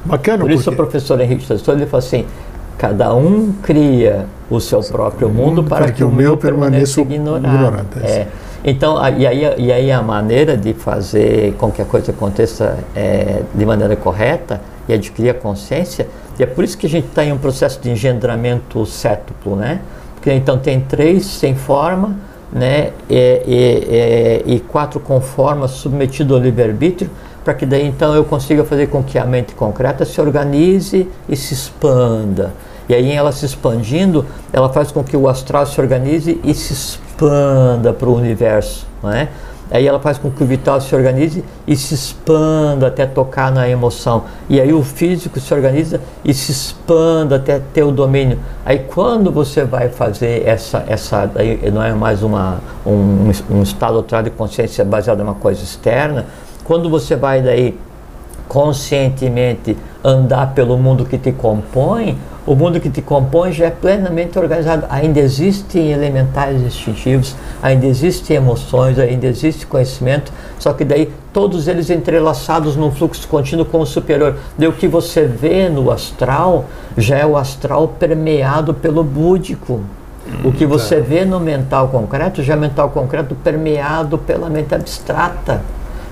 Bacana, 0.04 0.38
Por 0.38 0.50
isso 0.50 0.64
porque... 0.64 0.80
o 0.80 0.84
professor 0.84 1.20
Henrique 1.20 1.44
Sassoli 1.44 1.82
ele 1.82 1.90
fala 1.90 2.02
assim: 2.02 2.26
Cada 2.78 3.14
um 3.14 3.52
cria 3.62 4.26
o 4.54 4.60
seu 4.60 4.80
próprio 4.80 5.28
mundo 5.28 5.64
para, 5.64 5.84
para 5.84 5.92
que, 5.92 5.98
que, 5.98 6.04
o 6.04 6.10
meu 6.10 6.36
permaneça 6.36 7.00
ignorado. 7.00 8.00
É. 8.02 8.06
é. 8.06 8.28
Então, 8.64 8.96
a, 8.96 9.10
e, 9.10 9.26
aí, 9.26 9.54
e 9.58 9.72
aí 9.72 9.90
a 9.90 10.02
maneira 10.02 10.56
de 10.56 10.72
fazer 10.72 11.54
com 11.54 11.70
que 11.70 11.82
a 11.82 11.84
coisa 11.84 12.12
aconteça 12.12 12.78
é, 12.94 13.42
de 13.52 13.66
maneira 13.66 13.96
correta 13.96 14.60
e 14.88 14.92
adquirir 14.92 15.30
a 15.30 15.34
consciência, 15.34 16.06
e 16.38 16.42
é 16.42 16.46
por 16.46 16.62
isso 16.62 16.78
que 16.78 16.86
a 16.86 16.88
gente 16.88 17.08
está 17.08 17.24
em 17.24 17.32
um 17.32 17.38
processo 17.38 17.80
de 17.80 17.90
engendramento 17.90 18.86
cétuplo, 18.86 19.56
né? 19.56 19.80
Porque 20.14 20.32
então 20.32 20.58
tem 20.58 20.80
três 20.80 21.26
sem 21.26 21.54
forma, 21.54 22.16
né? 22.52 22.90
E, 23.10 24.42
e, 24.46 24.52
e, 24.52 24.54
e 24.54 24.60
quatro 24.60 25.00
com 25.00 25.20
forma 25.20 25.66
submetido 25.66 26.34
ao 26.34 26.40
livre-arbítrio, 26.40 27.10
para 27.44 27.54
que 27.54 27.66
daí 27.66 27.84
então 27.84 28.14
eu 28.14 28.24
consiga 28.24 28.64
fazer 28.64 28.88
com 28.88 29.02
que 29.02 29.18
a 29.18 29.24
mente 29.24 29.54
concreta 29.54 30.04
se 30.04 30.20
organize 30.20 31.08
e 31.28 31.36
se 31.36 31.54
expanda. 31.54 32.52
E 32.92 32.94
aí, 32.94 33.12
ela 33.12 33.32
se 33.32 33.46
expandindo, 33.46 34.26
ela 34.52 34.68
faz 34.68 34.92
com 34.92 35.02
que 35.02 35.16
o 35.16 35.26
astral 35.26 35.64
se 35.64 35.80
organize 35.80 36.38
e 36.44 36.52
se 36.52 36.74
expanda 36.74 37.90
para 37.90 38.06
o 38.06 38.14
universo. 38.14 38.86
Não 39.02 39.10
é? 39.10 39.30
Aí 39.70 39.86
ela 39.86 39.98
faz 39.98 40.18
com 40.18 40.30
que 40.30 40.44
o 40.44 40.46
vital 40.46 40.78
se 40.78 40.94
organize 40.94 41.42
e 41.66 41.74
se 41.74 41.94
expanda 41.94 42.88
até 42.88 43.06
tocar 43.06 43.50
na 43.50 43.66
emoção. 43.66 44.24
E 44.46 44.60
aí 44.60 44.74
o 44.74 44.82
físico 44.82 45.40
se 45.40 45.54
organiza 45.54 46.02
e 46.22 46.34
se 46.34 46.52
expanda 46.52 47.36
até 47.36 47.58
ter 47.72 47.82
o 47.82 47.90
domínio. 47.90 48.38
Aí 48.62 48.80
quando 48.80 49.32
você 49.32 49.64
vai 49.64 49.88
fazer 49.88 50.46
essa, 50.46 50.84
essa 50.86 51.30
aí 51.34 51.70
não 51.70 51.82
é 51.82 51.94
mais 51.94 52.22
uma, 52.22 52.60
um, 52.84 53.30
um 53.50 53.62
estado 53.62 54.04
de 54.22 54.30
consciência 54.32 54.84
baseado 54.84 55.20
em 55.20 55.22
uma 55.22 55.36
coisa 55.36 55.64
externa, 55.64 56.26
quando 56.62 56.90
você 56.90 57.16
vai 57.16 57.40
daí 57.40 57.74
conscientemente 58.46 59.74
andar 60.04 60.52
pelo 60.52 60.76
mundo 60.76 61.06
que 61.06 61.16
te 61.16 61.32
compõe, 61.32 62.18
o 62.46 62.54
mundo 62.54 62.80
que 62.80 62.90
te 62.90 63.00
compõe 63.00 63.52
já 63.52 63.66
é 63.66 63.70
plenamente 63.70 64.38
organizado. 64.38 64.86
Ainda 64.88 65.20
existem 65.20 65.92
elementais 65.92 66.60
instintivos, 66.60 67.36
ainda 67.62 67.86
existem 67.86 68.36
emoções, 68.36 68.98
ainda 68.98 69.26
existe 69.26 69.66
conhecimento, 69.66 70.32
só 70.58 70.72
que 70.72 70.84
daí 70.84 71.12
todos 71.32 71.68
eles 71.68 71.90
entrelaçados 71.90 72.76
num 72.76 72.90
fluxo 72.90 73.26
contínuo 73.28 73.64
com 73.64 73.80
o 73.80 73.86
superior. 73.86 74.36
Daí 74.58 74.68
o 74.68 74.72
que 74.72 74.88
você 74.88 75.24
vê 75.24 75.68
no 75.68 75.90
astral 75.90 76.66
já 76.96 77.18
é 77.18 77.26
o 77.26 77.36
astral 77.36 77.88
permeado 77.88 78.74
pelo 78.74 79.04
búdico. 79.04 79.80
O 80.44 80.52
que 80.52 80.64
você 80.64 80.96
tá. 80.96 81.02
vê 81.02 81.24
no 81.24 81.40
mental 81.40 81.88
concreto 81.88 82.42
já 82.42 82.52
é 82.54 82.56
mental 82.56 82.90
concreto 82.90 83.34
permeado 83.34 84.18
pela 84.18 84.48
mente 84.48 84.74
abstrata. 84.74 85.62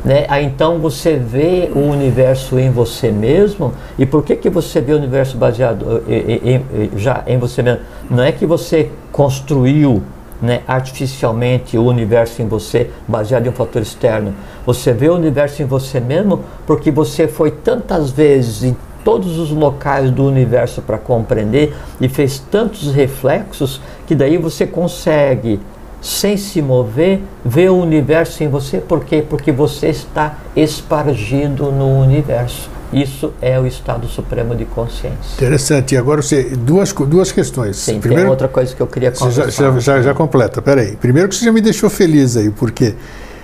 Né? 0.04 0.24
Aí 0.28 0.44
então 0.46 0.78
você 0.78 1.16
vê 1.16 1.70
o 1.74 1.80
universo 1.80 2.58
em 2.58 2.70
você 2.70 3.10
mesmo. 3.10 3.72
E 3.98 4.06
por 4.06 4.22
que, 4.22 4.36
que 4.36 4.48
você 4.48 4.80
vê 4.80 4.92
o 4.92 4.96
universo 4.96 5.36
baseado 5.36 6.02
em, 6.08 6.54
em, 6.54 6.90
já 6.96 7.22
em 7.26 7.38
você 7.38 7.62
mesmo? 7.62 7.80
Não 8.10 8.22
é 8.22 8.32
que 8.32 8.46
você 8.46 8.90
construiu 9.12 10.02
né, 10.40 10.62
artificialmente 10.66 11.76
o 11.76 11.84
universo 11.84 12.40
em 12.40 12.48
você 12.48 12.90
baseado 13.06 13.46
em 13.46 13.50
um 13.50 13.52
fator 13.52 13.82
externo. 13.82 14.34
Você 14.64 14.92
vê 14.92 15.08
o 15.08 15.14
universo 15.14 15.62
em 15.62 15.66
você 15.66 16.00
mesmo 16.00 16.40
porque 16.66 16.90
você 16.90 17.28
foi 17.28 17.50
tantas 17.50 18.10
vezes 18.10 18.64
em 18.64 18.76
todos 19.04 19.38
os 19.38 19.50
locais 19.50 20.10
do 20.10 20.24
universo 20.24 20.82
para 20.82 20.98
compreender 20.98 21.74
e 22.00 22.08
fez 22.08 22.38
tantos 22.38 22.92
reflexos 22.92 23.80
que 24.06 24.14
daí 24.14 24.36
você 24.36 24.66
consegue 24.66 25.60
sem 26.00 26.36
se 26.36 26.62
mover, 26.62 27.20
vê 27.44 27.68
o 27.68 27.76
universo 27.76 28.42
em 28.42 28.48
você. 28.48 28.78
Por 28.78 29.04
quê? 29.04 29.24
Porque 29.28 29.52
você 29.52 29.88
está 29.88 30.38
espargido 30.56 31.70
no 31.70 32.00
universo. 32.00 32.70
Isso 32.92 33.32
é 33.40 33.58
o 33.58 33.66
estado 33.66 34.08
supremo 34.08 34.54
de 34.54 34.64
consciência. 34.64 35.34
Interessante. 35.36 35.94
E 35.94 35.98
agora 35.98 36.22
você 36.22 36.42
duas 36.42 36.92
duas 36.92 37.30
questões. 37.30 37.76
Sim, 37.76 38.00
Primeiro, 38.00 38.24
tem 38.24 38.30
outra 38.30 38.48
coisa 38.48 38.74
que 38.74 38.80
eu 38.80 38.86
queria 38.86 39.12
conversar. 39.12 39.50
Já, 39.50 39.70
já, 39.70 39.78
já, 39.78 40.02
já 40.02 40.14
completa. 40.14 40.60
Peraí. 40.60 40.96
Primeiro 40.96 41.28
que 41.28 41.36
você 41.36 41.44
já 41.44 41.52
me 41.52 41.60
deixou 41.60 41.88
feliz 41.88 42.36
aí, 42.36 42.50
porque 42.50 42.94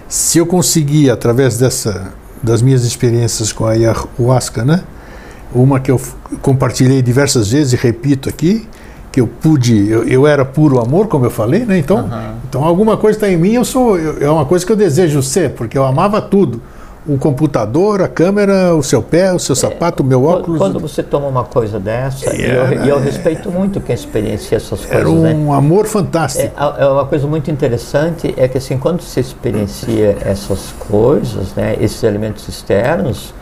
se 0.09 0.38
eu 0.38 0.46
conseguir 0.46 1.11
através 1.11 1.59
dessa 1.59 2.12
das 2.42 2.61
minhas 2.61 2.84
experiências 2.84 3.52
com 3.52 3.66
a 3.66 3.70
ayahuasca, 3.70 4.64
né? 4.64 4.82
Uma 5.54 5.80
que 5.80 5.90
eu 5.90 6.00
compartilhei 6.42 7.00
diversas 7.00 7.50
vezes 7.50 7.72
e 7.72 7.76
repito 7.76 8.28
aqui, 8.28 8.66
que 9.16 9.20
eu 9.22 9.26
pude, 9.26 9.88
eu, 9.88 10.06
eu, 10.06 10.26
era 10.26 10.44
puro 10.44 10.78
amor, 10.78 11.06
como 11.06 11.24
eu 11.24 11.30
falei, 11.30 11.64
né? 11.64 11.78
Então, 11.78 12.00
uhum. 12.00 12.34
então 12.46 12.62
alguma 12.62 12.98
coisa 12.98 13.16
está 13.16 13.30
em 13.30 13.36
mim, 13.38 13.54
eu 13.54 13.64
sou, 13.64 13.96
eu, 13.96 14.20
é 14.20 14.30
uma 14.30 14.44
coisa 14.44 14.66
que 14.66 14.70
eu 14.70 14.76
desejo 14.76 15.22
ser, 15.22 15.52
porque 15.52 15.78
eu 15.78 15.86
amava 15.86 16.20
tudo. 16.20 16.60
O 17.08 17.16
computador, 17.16 18.02
a 18.02 18.08
câmera, 18.08 18.74
o 18.74 18.82
seu 18.82 19.00
pé, 19.00 19.32
o 19.32 19.38
seu 19.38 19.54
é, 19.54 19.56
sapato, 19.56 20.02
o 20.02 20.06
meu 20.06 20.22
óculos. 20.22 20.58
Quando 20.58 20.78
você 20.78 21.02
toma 21.02 21.28
uma 21.28 21.44
coisa 21.44 21.80
dessa, 21.80 22.28
é, 22.28 22.36
e 22.36 22.44
eu, 22.44 22.88
eu, 22.88 23.00
respeito 23.00 23.50
muito 23.50 23.80
quem 23.80 23.94
experiencia 23.94 24.56
essas 24.56 24.84
coisas. 24.84 24.90
Era 24.90 25.08
né? 25.08 25.34
um 25.34 25.50
né? 25.50 25.56
amor 25.56 25.86
fantástico. 25.86 26.52
É, 26.54 26.82
é, 26.82 26.86
uma 26.86 27.06
coisa 27.06 27.26
muito 27.26 27.50
interessante, 27.50 28.34
é 28.36 28.46
que 28.46 28.58
assim, 28.58 28.76
quando 28.76 29.00
você 29.00 29.20
experiencia 29.20 30.18
essas 30.26 30.74
coisas, 30.78 31.54
né, 31.54 31.74
esses 31.80 32.02
elementos 32.02 32.46
externos, 32.48 33.32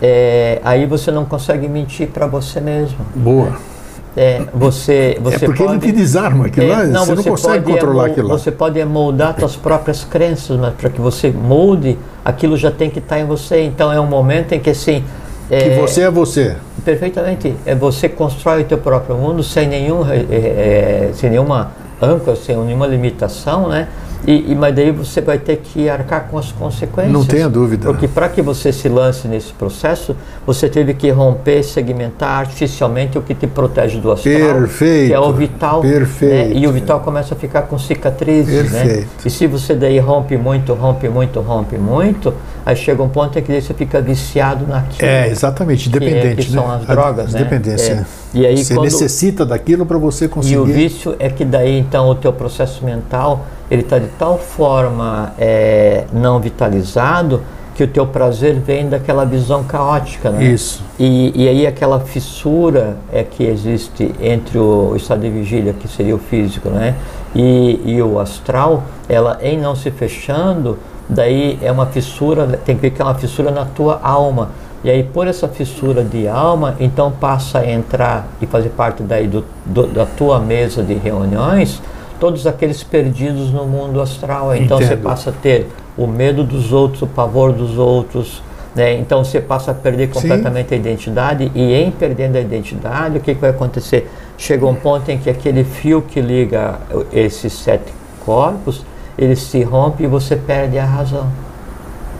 é, 0.00 0.62
aí 0.64 0.86
você 0.86 1.10
não 1.10 1.26
consegue 1.26 1.68
mentir 1.68 2.08
para 2.08 2.26
você 2.26 2.58
mesmo. 2.58 3.04
Boa. 3.14 3.73
É, 4.16 4.42
você, 4.54 5.18
você 5.20 5.36
é 5.36 5.38
porque 5.40 5.64
pode, 5.64 5.84
ele 5.84 5.92
te 5.92 5.92
desarma 5.92 6.46
aquilo 6.46 6.66
é, 6.66 6.70
lá, 6.70 6.84
não, 6.84 7.04
você, 7.04 7.16
você 7.16 7.28
não 7.28 7.36
consegue 7.36 7.72
controlar 7.72 8.06
aquilo 8.06 8.28
lá. 8.28 8.38
Você 8.38 8.52
pode 8.52 8.84
moldar 8.84 9.36
suas 9.38 9.56
próprias 9.56 10.04
crenças, 10.04 10.56
mas 10.58 10.72
para 10.74 10.88
que 10.88 11.00
você 11.00 11.32
molde, 11.32 11.98
aquilo 12.24 12.56
já 12.56 12.70
tem 12.70 12.90
que 12.90 13.00
estar 13.00 13.16
tá 13.16 13.20
em 13.20 13.26
você. 13.26 13.62
Então 13.62 13.92
é 13.92 13.98
um 13.98 14.06
momento 14.06 14.52
em 14.52 14.60
que 14.60 14.70
assim... 14.70 15.02
É, 15.50 15.58
que 15.58 15.80
você 15.80 16.02
é 16.02 16.10
você. 16.10 16.56
Perfeitamente. 16.84 17.54
É, 17.66 17.74
você 17.74 18.08
constrói 18.08 18.62
o 18.62 18.64
teu 18.64 18.78
próprio 18.78 19.16
mundo 19.16 19.42
sem, 19.42 19.66
nenhum, 19.66 20.08
é, 20.08 20.16
é, 20.16 21.10
sem 21.12 21.30
nenhuma 21.30 21.72
âncora, 22.00 22.36
sem 22.36 22.56
nenhuma 22.56 22.86
limitação, 22.86 23.68
né? 23.68 23.88
E, 24.26 24.52
e, 24.52 24.54
mas 24.54 24.74
daí 24.74 24.90
você 24.90 25.20
vai 25.20 25.38
ter 25.38 25.56
que 25.56 25.88
arcar 25.88 26.28
com 26.28 26.38
as 26.38 26.50
consequências. 26.50 27.12
Não 27.12 27.24
tenha 27.24 27.48
dúvida. 27.48 27.86
Porque 27.86 28.08
para 28.08 28.28
que 28.28 28.40
você 28.40 28.72
se 28.72 28.88
lance 28.88 29.28
nesse 29.28 29.52
processo, 29.52 30.16
você 30.46 30.68
teve 30.68 30.94
que 30.94 31.10
romper, 31.10 31.62
segmentar 31.62 32.40
artificialmente 32.40 33.18
o 33.18 33.22
que 33.22 33.34
te 33.34 33.46
protege 33.46 33.98
do 33.98 34.10
astral. 34.10 34.60
Perfeito. 34.60 35.08
Que 35.08 35.12
é 35.12 35.20
o 35.20 35.32
vital. 35.32 35.80
Perfeito. 35.80 36.54
Né? 36.54 36.60
E 36.60 36.66
o 36.66 36.72
vital 36.72 37.00
começa 37.00 37.34
a 37.34 37.36
ficar 37.36 37.62
com 37.62 37.78
cicatrizes. 37.78 38.72
Né? 38.72 38.84
Perfeito. 38.84 39.00
Né? 39.00 39.22
E 39.24 39.30
se 39.30 39.46
você 39.46 39.74
daí 39.74 39.98
rompe 39.98 40.36
muito, 40.36 40.72
rompe 40.72 41.08
muito, 41.08 41.40
rompe 41.40 41.76
muito, 41.76 42.32
aí 42.64 42.76
chega 42.76 43.02
um 43.02 43.08
ponto 43.08 43.38
em 43.38 43.42
que 43.42 43.60
você 43.60 43.74
fica 43.74 44.00
viciado 44.00 44.66
naquilo. 44.66 45.08
É, 45.08 45.28
exatamente, 45.28 45.90
dependente. 45.90 46.36
Que, 46.36 46.42
é, 46.42 46.44
que 46.44 46.50
são 46.50 46.66
né? 46.68 46.76
as 46.76 46.86
drogas, 46.86 47.34
a, 47.34 47.38
né? 47.38 47.44
Dependência. 47.44 47.92
É. 47.92 48.24
E 48.34 48.44
aí, 48.44 48.64
você 48.64 48.74
quando... 48.74 48.84
necessita 48.84 49.46
daquilo 49.46 49.86
para 49.86 49.98
você 49.98 50.26
conseguir. 50.26 50.54
E 50.54 50.58
o 50.58 50.64
vício 50.64 51.14
é 51.18 51.28
que 51.28 51.44
daí 51.44 51.78
então 51.78 52.08
o 52.08 52.14
teu 52.14 52.32
processo 52.32 52.84
mental 52.84 53.46
ele 53.70 53.82
está 53.82 53.98
de 53.98 54.08
tal 54.18 54.38
forma 54.38 55.32
é, 55.38 56.04
não 56.12 56.38
vitalizado 56.40 57.42
que 57.74 57.82
o 57.82 57.88
teu 57.88 58.06
prazer 58.06 58.54
vem 58.60 58.88
daquela 58.88 59.24
visão 59.24 59.64
caótica, 59.64 60.30
né? 60.30 60.44
Isso. 60.44 60.82
E, 60.98 61.32
e 61.34 61.48
aí 61.48 61.66
aquela 61.66 61.98
fissura 62.00 62.96
é 63.12 63.24
que 63.24 63.42
existe 63.42 64.14
entre 64.20 64.58
o, 64.58 64.90
o 64.92 64.96
estado 64.96 65.22
de 65.22 65.30
vigília, 65.30 65.72
que 65.72 65.88
seria 65.88 66.14
o 66.14 66.18
físico, 66.18 66.68
né? 66.68 66.94
E, 67.34 67.80
e 67.84 68.00
o 68.00 68.20
astral, 68.20 68.84
ela 69.08 69.38
em 69.42 69.58
não 69.58 69.74
se 69.74 69.90
fechando, 69.90 70.78
daí 71.08 71.58
é 71.60 71.72
uma 71.72 71.86
fissura, 71.86 72.46
tem 72.64 72.76
que 72.76 72.82
ver 72.82 72.90
que 72.90 73.02
é 73.02 73.04
uma 73.04 73.14
fissura 73.14 73.50
na 73.50 73.64
tua 73.64 74.00
alma. 74.00 74.50
E 74.84 74.90
aí, 74.90 75.02
por 75.02 75.26
essa 75.26 75.48
fissura 75.48 76.04
de 76.04 76.28
alma, 76.28 76.76
então 76.78 77.10
passa 77.10 77.60
a 77.60 77.68
entrar 77.68 78.28
e 78.40 78.46
fazer 78.46 78.68
parte 78.68 79.02
daí 79.02 79.26
do, 79.26 79.44
do, 79.64 79.86
da 79.86 80.04
tua 80.04 80.38
mesa 80.38 80.82
de 80.82 80.94
reuniões 80.94 81.82
todos 82.18 82.46
aqueles 82.46 82.82
perdidos 82.82 83.50
no 83.50 83.66
mundo 83.66 84.00
astral. 84.00 84.54
Então 84.54 84.78
Entendo. 84.78 84.88
você 84.88 84.96
passa 84.96 85.30
a 85.30 85.32
ter 85.32 85.68
o 85.96 86.06
medo 86.06 86.42
dos 86.44 86.72
outros, 86.72 87.02
o 87.02 87.06
pavor 87.06 87.52
dos 87.52 87.78
outros. 87.78 88.42
Né? 88.74 88.98
Então 88.98 89.24
você 89.24 89.40
passa 89.40 89.70
a 89.70 89.74
perder 89.74 90.10
completamente 90.10 90.68
Sim. 90.70 90.74
a 90.74 90.78
identidade 90.78 91.52
e 91.54 91.74
em 91.74 91.90
perdendo 91.90 92.36
a 92.36 92.40
identidade, 92.40 93.18
o 93.18 93.20
que, 93.20 93.34
que 93.34 93.40
vai 93.40 93.50
acontecer? 93.50 94.10
Chega 94.36 94.66
um 94.66 94.74
ponto 94.74 95.08
em 95.10 95.18
que 95.18 95.30
aquele 95.30 95.62
fio 95.62 96.02
que 96.02 96.20
liga 96.20 96.80
esses 97.12 97.52
sete 97.52 97.92
corpos, 98.24 98.84
ele 99.16 99.36
se 99.36 99.62
rompe 99.62 100.02
e 100.02 100.06
você 100.08 100.34
perde 100.34 100.76
a 100.78 100.84
razão. 100.84 101.28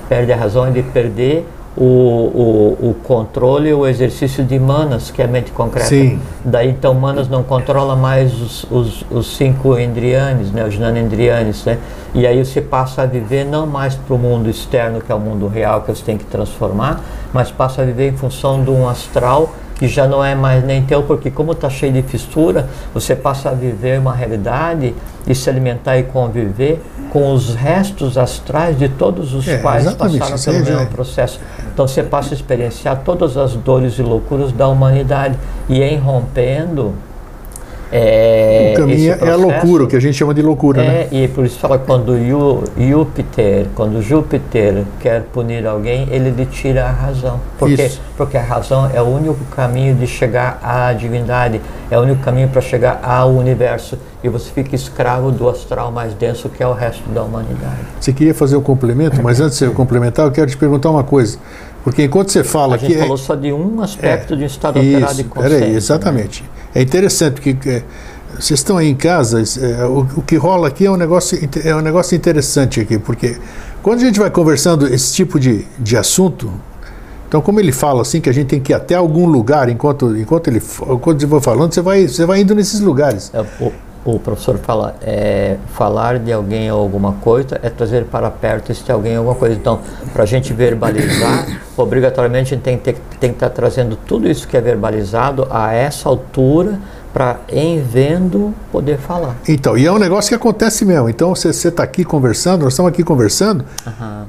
Perde 0.08 0.32
a 0.32 0.36
razão 0.36 0.70
de 0.70 0.82
perder 0.82 1.44
o, 1.76 1.82
o, 1.84 2.90
o 2.90 2.94
controle, 3.02 3.72
o 3.72 3.86
exercício 3.86 4.44
de 4.44 4.58
manas, 4.58 5.10
que 5.10 5.20
é 5.20 5.24
a 5.24 5.28
mente 5.28 5.50
concreta. 5.50 5.88
Sim. 5.88 6.20
Daí 6.44 6.70
então 6.70 6.94
manas 6.94 7.28
não 7.28 7.42
controla 7.42 7.96
mais 7.96 8.32
os, 8.40 8.64
os, 8.70 9.04
os 9.10 9.36
cinco 9.36 9.78
endrianes, 9.78 10.50
né, 10.50 10.64
os 10.64 10.78
nanendrianes, 10.78 11.64
né? 11.64 11.78
E 12.14 12.26
aí 12.26 12.44
você 12.44 12.60
passa 12.60 13.02
a 13.02 13.06
viver 13.06 13.44
não 13.44 13.66
mais 13.66 13.96
para 13.96 14.14
o 14.14 14.18
mundo 14.18 14.48
externo, 14.48 15.00
que 15.00 15.10
é 15.10 15.14
o 15.14 15.20
mundo 15.20 15.48
real 15.48 15.80
que 15.82 15.88
você 15.88 16.04
tem 16.04 16.16
que 16.16 16.24
transformar, 16.24 17.00
mas 17.32 17.50
passa 17.50 17.82
a 17.82 17.84
viver 17.84 18.10
em 18.10 18.16
função 18.16 18.62
de 18.62 18.70
um 18.70 18.88
astral 18.88 19.52
que 19.74 19.88
já 19.88 20.06
não 20.06 20.24
é 20.24 20.36
mais 20.36 20.64
nem 20.64 20.82
teu, 20.82 21.02
porque 21.02 21.30
como 21.30 21.50
está 21.50 21.68
cheio 21.68 21.92
de 21.92 22.02
fissura, 22.02 22.68
você 22.92 23.16
passa 23.16 23.50
a 23.50 23.52
viver 23.52 23.98
uma 23.98 24.14
realidade 24.14 24.94
e 25.26 25.34
se 25.34 25.50
alimentar 25.50 25.98
e 25.98 26.04
conviver 26.04 26.80
com 27.14 27.32
os 27.32 27.54
restos 27.54 28.18
astrais 28.18 28.76
de 28.76 28.88
todos 28.88 29.34
os 29.34 29.46
É, 29.46 29.58
quais 29.58 29.84
passaram 29.94 30.36
pelo 30.36 30.64
mesmo 30.64 30.80
é. 30.80 30.86
processo. 30.86 31.38
Então 31.72 31.86
você 31.86 32.02
passa 32.02 32.30
a 32.30 32.34
experienciar 32.34 33.02
todas 33.04 33.36
as 33.36 33.52
dores 33.52 34.00
e 34.00 34.02
loucuras 34.02 34.50
da 34.50 34.66
humanidade 34.66 35.38
e 35.68 35.80
em 35.80 35.96
rompendo 35.96 36.92
é, 37.96 38.72
o 38.74 38.80
caminho 38.80 39.12
é 39.12 39.30
a 39.30 39.36
loucura, 39.36 39.84
o 39.84 39.86
que 39.86 39.94
a 39.94 40.00
gente 40.00 40.14
chama 40.14 40.34
de 40.34 40.42
loucura, 40.42 40.82
né? 40.82 41.06
é, 41.12 41.16
e 41.24 41.28
por 41.28 41.44
isso 41.44 41.58
fala 41.60 41.78
quando 41.78 42.18
Yu- 42.18 42.64
Júpiter, 42.76 43.66
quando 43.74 44.02
Júpiter 44.02 44.84
quer 45.00 45.22
punir 45.32 45.64
alguém, 45.64 46.08
ele 46.10 46.30
lhe 46.30 46.44
tira 46.46 46.86
a 46.86 46.90
razão. 46.90 47.40
Por 47.58 47.68
quê? 47.68 47.84
Isso. 47.84 48.00
Porque 48.16 48.36
a 48.36 48.42
razão 48.42 48.90
é 48.92 49.00
o 49.00 49.04
único 49.06 49.38
caminho 49.54 49.94
de 49.94 50.06
chegar 50.08 50.58
à 50.62 50.92
divindade, 50.92 51.60
é 51.90 51.96
o 51.96 52.02
único 52.02 52.20
caminho 52.22 52.48
para 52.48 52.60
chegar 52.60 53.00
ao 53.02 53.30
universo. 53.30 53.96
E 54.24 54.28
você 54.28 54.50
fica 54.50 54.74
escravo 54.74 55.30
do 55.30 55.48
astral 55.48 55.92
mais 55.92 56.14
denso 56.14 56.48
que 56.48 56.62
é 56.62 56.66
o 56.66 56.72
resto 56.72 57.08
da 57.10 57.22
humanidade. 57.22 57.76
Você 58.00 58.12
queria 58.12 58.34
fazer 58.34 58.56
um 58.56 58.62
complemento, 58.62 59.22
mas 59.22 59.38
antes 59.40 59.58
de 59.58 59.66
você 59.66 59.70
complementar, 59.72 60.26
eu 60.26 60.32
quero 60.32 60.50
te 60.50 60.56
perguntar 60.56 60.90
uma 60.90 61.04
coisa. 61.04 61.38
Porque 61.84 62.02
enquanto 62.02 62.32
você 62.32 62.42
fala 62.42 62.74
A 62.74 62.78
gente 62.78 62.94
que. 62.94 62.98
falou 62.98 63.18
só 63.18 63.34
de 63.34 63.52
um 63.52 63.80
aspecto 63.82 64.34
de 64.36 64.42
um 64.42 64.46
estado 64.46 64.78
alterado 64.78 65.14
de 65.14 65.20
Isso, 65.20 65.28
consciência. 65.30 65.56
peraí, 65.58 65.70
né? 65.70 65.76
exatamente. 65.76 66.44
É 66.74 66.80
interessante 66.82 67.34
porque 67.34 67.56
é, 67.70 67.82
vocês 68.38 68.58
estão 68.60 68.78
aí 68.78 68.88
em 68.88 68.94
casa, 68.94 69.42
é, 69.60 69.84
o, 69.84 70.00
o 70.16 70.22
que 70.22 70.36
rola 70.36 70.68
aqui 70.68 70.86
é 70.86 70.90
um, 70.90 70.96
negócio, 70.96 71.38
é 71.62 71.76
um 71.76 71.82
negócio 71.82 72.16
interessante 72.16 72.80
aqui, 72.80 72.98
porque 72.98 73.36
quando 73.82 74.00
a 74.00 74.04
gente 74.06 74.18
vai 74.18 74.30
conversando 74.30 74.92
esse 74.92 75.12
tipo 75.14 75.38
de, 75.38 75.66
de 75.78 75.96
assunto, 75.96 76.50
então 77.28 77.40
como 77.42 77.60
ele 77.60 77.70
fala 77.70 78.00
assim, 78.02 78.20
que 78.20 78.30
a 78.30 78.32
gente 78.32 78.46
tem 78.48 78.60
que 78.60 78.72
ir 78.72 78.74
até 78.74 78.94
algum 78.94 79.26
lugar, 79.26 79.68
enquanto, 79.68 80.16
enquanto 80.16 80.48
ele 80.48 80.62
enquanto 80.90 81.20
ele 81.20 81.26
vai 81.30 81.40
falando, 81.40 81.74
você 81.74 81.82
vai, 81.82 82.08
você 82.08 82.24
vai 82.24 82.40
indo 82.40 82.54
nesses 82.54 82.80
lugares. 82.80 83.30
É, 83.34 83.40
O, 83.62 83.70
o 84.04 84.18
professor 84.18 84.58
fala, 84.58 84.96
é, 85.02 85.56
falar 85.72 86.18
de 86.18 86.30
alguém 86.32 86.70
ou 86.70 86.78
alguma 86.80 87.12
coisa 87.14 87.58
é 87.62 87.70
trazer 87.70 88.04
para 88.04 88.30
perto 88.30 88.70
este 88.70 88.92
alguém 88.92 89.12
ou 89.14 89.18
alguma 89.20 89.34
coisa. 89.36 89.54
Então, 89.54 89.80
para 90.12 90.24
a 90.24 90.26
gente 90.26 90.52
verbalizar, 90.52 91.46
obrigatoriamente 91.76 92.52
a 92.52 92.56
gente 92.56 92.62
tem, 92.64 92.76
que 92.76 92.82
ter- 92.84 92.98
tem 93.18 93.30
que 93.30 93.36
estar 93.36 93.50
trazendo 93.50 93.96
tudo 93.96 94.28
isso 94.28 94.46
que 94.46 94.56
é 94.56 94.60
verbalizado 94.60 95.46
a 95.50 95.72
essa 95.72 96.08
altura 96.08 96.78
para, 97.14 97.36
em 97.48 97.80
vendo, 97.80 98.52
poder 98.72 98.98
falar. 98.98 99.36
Então, 99.48 99.78
e 99.78 99.86
é 99.86 99.92
um 99.92 99.98
negócio 99.98 100.28
que 100.30 100.34
acontece 100.34 100.84
mesmo. 100.84 101.08
Então, 101.08 101.32
você 101.32 101.48
está 101.48 101.84
aqui 101.84 102.04
conversando, 102.04 102.64
nós 102.64 102.72
estamos 102.72 102.90
aqui 102.90 103.04
conversando, 103.04 103.64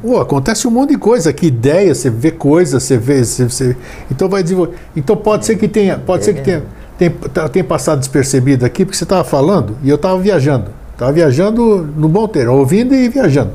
pô, 0.03 0.19
acontece 0.21 0.67
um 0.67 0.71
monte 0.71 0.91
de 0.91 0.97
coisa 0.97 1.31
aqui, 1.31 1.47
ideias, 1.47 1.97
você 1.97 2.11
vê 2.11 2.29
coisas, 2.29 2.83
você 2.83 2.95
vê. 2.95 3.23
Você, 3.25 3.43
você- 3.49 3.75
então 4.11 4.29
vai 4.29 4.43
desenvolver. 4.43 4.75
Então 4.95 5.17
pode 5.17 5.47
ser 5.47 5.55
que 5.57 5.67
tenha. 5.67 5.97
Pode 5.97 6.23
ser 6.25 6.33
que 6.35 6.41
tenha, 6.41 6.63
tenha, 6.97 7.11
tá- 7.33 7.47
tenha 7.49 7.63
passado 7.65 7.99
despercebido 7.99 8.65
aqui, 8.65 8.85
porque 8.85 8.97
você 8.97 9.03
estava 9.03 9.23
falando 9.23 9.77
e 9.83 9.89
eu 9.89 9.95
estava 9.95 10.17
viajando. 10.19 10.71
Estava 10.93 11.11
viajando 11.11 11.87
no 11.97 12.07
bom 12.07 12.27
termo, 12.27 12.53
ouvindo 12.53 12.93
e 12.95 13.09
viajando. 13.09 13.51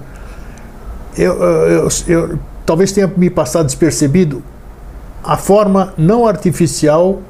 Eu, 1.17 1.35
eu, 1.43 1.89
eu- 2.07 2.39
talvez 2.65 2.93
tenha 2.93 3.11
me 3.17 3.29
passado 3.31 3.67
despercebido 3.67 4.43
a 5.25 5.37
forma 5.37 5.93
não 5.99 6.27
artificial 6.27 7.21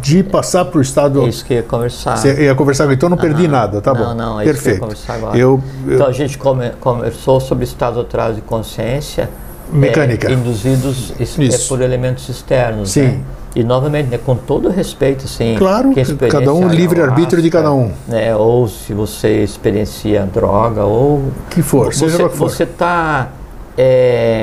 de 0.00 0.22
passar 0.22 0.64
para 0.66 0.78
o 0.78 0.80
estado 0.80 1.22
É 1.22 1.28
isso 1.28 1.44
que 1.44 1.54
ia 1.54 1.62
conversar. 1.64 2.16
você 2.16 2.44
ia 2.44 2.54
conversar 2.54 2.84
comigo, 2.84 2.98
então 2.98 3.08
não 3.08 3.16
perdi 3.16 3.42
Aham. 3.44 3.52
nada, 3.52 3.80
tá 3.80 3.92
não, 3.92 4.00
bom. 4.04 4.14
Não, 4.14 4.40
é 4.40 4.44
isso 4.44 4.62
que 4.62 4.68
eu 4.68 4.72
ia 4.72 4.78
Perfeito. 4.78 4.80
conversar 4.80 5.14
agora. 5.14 5.36
Eu, 5.38 5.60
eu- 5.86 5.94
Então 5.94 6.06
a 6.06 6.12
gente 6.12 6.38
come- 6.38 6.70
conversou 6.80 7.40
sobre 7.40 7.64
estados 7.64 7.98
alterado 7.98 8.34
de 8.34 8.40
consciência 8.40 9.28
Mecânica. 9.72 10.28
é, 10.28 10.32
induzidos 10.32 11.12
é, 11.18 11.68
por 11.68 11.80
elementos 11.80 12.28
externos. 12.28 12.90
Sim. 12.90 13.02
né? 13.02 13.20
E 13.54 13.64
novamente, 13.64 14.08
né, 14.08 14.18
com 14.18 14.36
todo 14.36 14.68
respeito, 14.68 15.26
sim. 15.26 15.56
Claro, 15.58 15.92
cada 16.30 16.54
um, 16.54 16.68
livre-arbítrio 16.68 17.42
de 17.42 17.50
cada 17.50 17.72
um. 17.72 17.90
Né, 18.06 18.34
ou 18.36 18.68
se 18.68 18.94
você 18.94 19.42
experiencia 19.42 20.24
droga, 20.32 20.84
ou 20.84 21.32
que 21.50 21.60
for, 21.60 21.92
seja 21.92 22.16
você 22.16 22.22
o 22.22 22.28
que 22.30 22.36
for. 22.36 22.46
está 22.62 23.28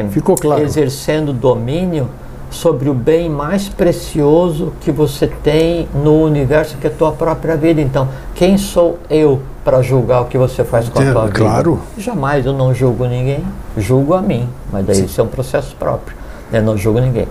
Ficou 0.09 0.35
claro. 0.35 0.63
exercendo 0.63 1.31
domínio 1.31 2.09
sobre 2.49 2.89
o 2.89 2.93
bem 2.93 3.29
mais 3.29 3.67
precioso 3.69 4.73
que 4.81 4.91
você 4.91 5.27
tem 5.27 5.87
no 5.93 6.23
universo, 6.23 6.77
que 6.77 6.87
é 6.87 6.89
a 6.89 6.93
tua 6.93 7.11
própria 7.11 7.55
vida. 7.55 7.81
Então, 7.81 8.07
quem 8.33 8.57
sou 8.57 8.99
eu 9.09 9.41
para 9.63 9.81
julgar 9.81 10.21
o 10.21 10.25
que 10.25 10.37
você 10.37 10.63
faz 10.63 10.87
com 10.89 10.99
a 10.99 11.11
tua 11.11 11.25
vida? 11.27 11.39
claro. 11.39 11.79
Jamais 11.97 12.45
eu 12.45 12.53
não 12.53 12.73
julgo 12.73 13.05
ninguém, 13.05 13.43
julgo 13.77 14.13
a 14.13 14.21
mim, 14.21 14.47
mas 14.71 14.85
daí 14.85 15.05
isso 15.05 15.19
é 15.19 15.23
um 15.23 15.27
processo 15.27 15.75
próprio, 15.75 16.15
né? 16.51 16.61
não 16.61 16.77
julgo 16.77 16.99
ninguém. 16.99 17.27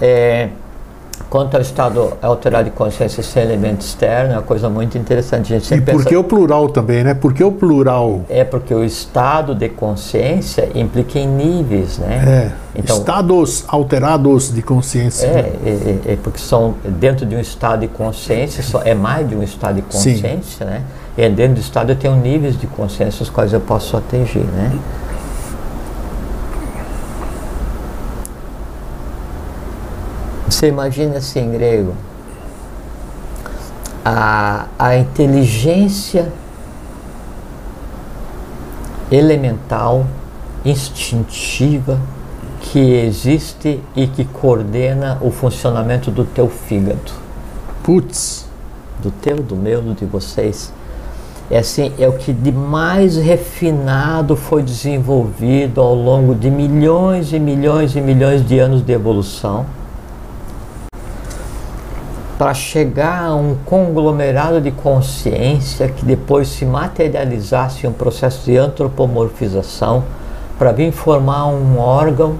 É, 0.00 0.50
quanto 1.30 1.54
ao 1.54 1.60
estado 1.62 2.12
alterado 2.20 2.64
de 2.64 2.70
consciência 2.72 3.22
sem 3.22 3.42
elemento 3.44 3.82
externo, 3.82 4.32
é 4.32 4.36
uma 4.36 4.42
coisa 4.42 4.68
muito 4.68 4.98
interessante. 4.98 5.54
A 5.54 5.56
gente 5.56 5.64
E 5.64 5.68
sempre 5.68 5.92
por 5.92 5.98
pensa- 5.98 6.08
que 6.08 6.16
o 6.16 6.24
plural 6.24 6.68
também, 6.68 7.04
né? 7.04 7.14
Por 7.14 7.32
que 7.32 7.44
o 7.44 7.52
plural? 7.52 8.22
é 8.28 8.42
porque 8.42 8.74
o 8.74 8.82
estado 8.84 9.54
de 9.54 9.68
consciência 9.68 10.68
implica 10.74 11.18
em 11.20 11.28
níveis, 11.28 11.98
né? 11.98 12.50
É, 12.74 12.78
Então- 12.80 12.96
estados 12.98 13.64
alterados 13.68 14.52
de 14.52 14.60
consciência. 14.60 15.26
É, 15.26 15.52
é, 15.64 15.68
é, 16.08 16.12
é 16.14 16.16
porque 16.16 16.40
são 16.40 16.74
dentro 16.84 17.24
de 17.24 17.36
um 17.36 17.40
estado 17.40 17.80
de 17.80 17.88
consciência, 17.88 18.62
só, 18.62 18.82
é 18.84 18.94
mais 18.94 19.28
de 19.28 19.36
um 19.36 19.42
estado 19.42 19.76
de 19.76 19.82
Sim. 19.96 20.14
consciência, 20.14 20.66
né? 20.66 20.82
E 21.16 21.28
dentro 21.28 21.54
do 21.54 21.60
estado 21.60 21.92
eu 21.92 21.96
tenho 21.96 22.16
níveis 22.16 22.58
de 22.58 22.66
consciência 22.66 23.22
os 23.22 23.30
quais 23.30 23.52
eu 23.52 23.60
posso 23.60 23.96
atingir, 23.96 24.40
né? 24.40 24.72
Você 30.60 30.68
imagina 30.68 31.16
assim, 31.16 31.52
grego, 31.52 31.94
a, 34.04 34.66
a 34.78 34.94
inteligência 34.94 36.30
elemental, 39.10 40.04
instintiva, 40.62 41.98
que 42.60 42.78
existe 42.78 43.80
e 43.96 44.06
que 44.06 44.22
coordena 44.26 45.16
o 45.22 45.30
funcionamento 45.30 46.10
do 46.10 46.26
teu 46.26 46.46
fígado, 46.50 47.10
Putz, 47.82 48.46
do 49.02 49.10
teu, 49.10 49.36
do 49.38 49.56
meu, 49.56 49.80
do 49.80 49.94
de 49.94 50.04
vocês. 50.04 50.70
é 51.50 51.60
assim, 51.60 51.90
é 51.98 52.06
o 52.06 52.12
que 52.12 52.34
de 52.34 52.52
mais 52.52 53.16
refinado 53.16 54.36
foi 54.36 54.62
desenvolvido 54.62 55.80
ao 55.80 55.94
longo 55.94 56.34
de 56.34 56.50
milhões 56.50 57.32
e 57.32 57.38
milhões 57.38 57.96
e 57.96 58.00
milhões 58.02 58.46
de 58.46 58.58
anos 58.58 58.84
de 58.84 58.92
evolução 58.92 59.79
para 62.40 62.54
chegar 62.54 63.26
a 63.26 63.34
um 63.34 63.54
conglomerado 63.66 64.62
de 64.62 64.70
consciência 64.70 65.88
que 65.88 66.06
depois 66.06 66.48
se 66.48 66.64
materializasse 66.64 67.86
em 67.86 67.90
um 67.90 67.92
processo 67.92 68.46
de 68.46 68.56
antropomorfização 68.56 70.02
para 70.58 70.72
vir 70.72 70.90
formar 70.90 71.48
um 71.48 71.78
órgão 71.78 72.36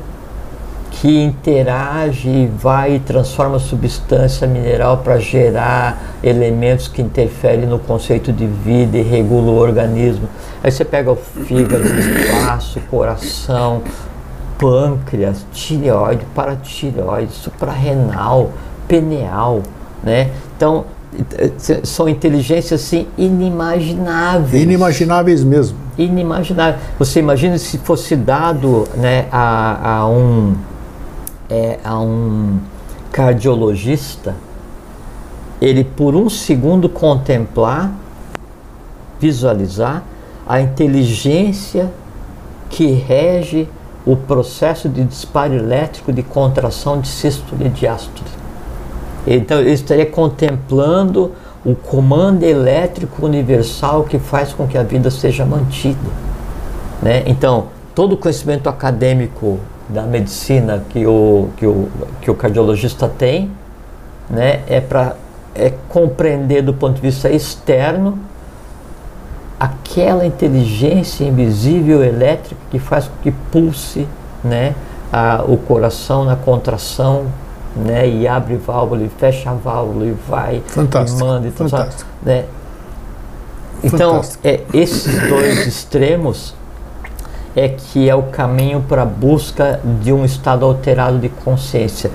que 0.90 1.22
interage 1.22 2.30
e 2.30 2.46
vai 2.46 2.94
e 2.94 2.98
transforma 2.98 3.58
substância 3.58 4.46
mineral 4.46 4.96
para 5.04 5.18
gerar 5.18 6.00
elementos 6.22 6.88
que 6.88 7.02
interferem 7.02 7.66
no 7.66 7.78
conceito 7.78 8.32
de 8.32 8.46
vida 8.46 8.96
e 8.96 9.02
regula 9.02 9.50
o 9.50 9.56
organismo. 9.56 10.26
Aí 10.64 10.72
você 10.72 10.82
pega 10.82 11.12
o 11.12 11.16
fígado, 11.16 11.84
o 11.84 12.46
baço, 12.46 12.80
coração, 12.90 13.82
pâncreas, 14.58 15.44
tireoide, 15.52 16.24
paratireoide, 16.34 17.32
suprarrenal, 17.32 18.48
pineal, 18.88 19.60
né? 20.02 20.30
Então, 20.56 20.84
são 21.82 22.08
inteligências 22.08 22.82
assim 22.82 23.06
inimagináveis. 23.18 24.62
Inimagináveis 24.62 25.42
mesmo. 25.42 25.76
Inimagináveis. 25.98 26.80
Você 26.98 27.18
imagina 27.18 27.58
se 27.58 27.78
fosse 27.78 28.14
dado 28.14 28.86
né, 28.94 29.26
a, 29.30 29.98
a 29.98 30.08
um 30.08 30.54
é, 31.48 31.78
a 31.82 31.98
um 31.98 32.58
cardiologista 33.10 34.36
ele 35.60 35.84
por 35.84 36.14
um 36.14 36.30
segundo 36.30 36.88
contemplar, 36.88 37.92
visualizar 39.18 40.02
a 40.48 40.60
inteligência 40.60 41.92
que 42.70 42.86
rege 42.92 43.68
o 44.06 44.16
processo 44.16 44.88
de 44.88 45.04
disparo 45.04 45.54
elétrico 45.54 46.12
de 46.12 46.22
contração 46.22 47.00
de 47.00 47.08
sístole 47.08 47.66
e 47.66 47.68
diástole. 47.68 48.39
Então 49.26 49.60
ele 49.60 49.72
estaria 49.72 50.06
contemplando 50.06 51.32
o 51.64 51.74
comando 51.74 52.42
elétrico 52.42 53.26
universal 53.26 54.04
que 54.04 54.18
faz 54.18 54.52
com 54.52 54.66
que 54.66 54.78
a 54.78 54.82
vida 54.82 55.10
seja 55.10 55.44
mantida. 55.44 55.98
Né? 57.02 57.22
Então, 57.26 57.66
todo 57.94 58.14
o 58.14 58.16
conhecimento 58.16 58.68
acadêmico 58.68 59.58
da 59.88 60.02
medicina 60.02 60.84
que 60.88 61.06
o, 61.06 61.48
que 61.56 61.66
o, 61.66 61.88
que 62.20 62.30
o 62.30 62.34
cardiologista 62.34 63.08
tem 63.08 63.50
né, 64.28 64.60
é 64.68 64.80
para 64.80 65.16
é 65.54 65.72
compreender 65.88 66.62
do 66.62 66.72
ponto 66.72 66.94
de 66.94 67.00
vista 67.02 67.28
externo 67.28 68.18
aquela 69.58 70.24
inteligência 70.24 71.24
invisível 71.24 72.04
elétrica 72.04 72.60
que 72.70 72.78
faz 72.78 73.08
com 73.08 73.14
que 73.20 73.32
pulse 73.50 74.06
né, 74.44 74.74
a, 75.12 75.42
o 75.46 75.56
coração 75.56 76.24
na 76.24 76.36
contração 76.36 77.26
né, 77.76 78.08
e 78.08 78.26
abre 78.26 78.56
válvula 78.56 79.02
e 79.02 79.08
fecha 79.08 79.50
a 79.50 79.54
válvula 79.54 80.06
e 80.06 80.16
vai 80.28 80.62
fantástico, 80.66 81.18
e 81.18 81.24
manda 81.24 81.48
e 81.48 81.50
fantástico. 81.50 82.10
né? 82.22 82.44
Então, 83.82 84.20
é, 84.44 84.60
esses 84.74 85.28
dois 85.28 85.64
extremos 85.66 86.54
é 87.56 87.68
que 87.68 88.08
é 88.08 88.14
o 88.14 88.24
caminho 88.24 88.84
para 88.86 89.02
a 89.02 89.06
busca 89.06 89.80
de 90.02 90.12
um 90.12 90.24
estado 90.24 90.64
alterado 90.64 91.18
de 91.18 91.28
consciência. 91.28 92.10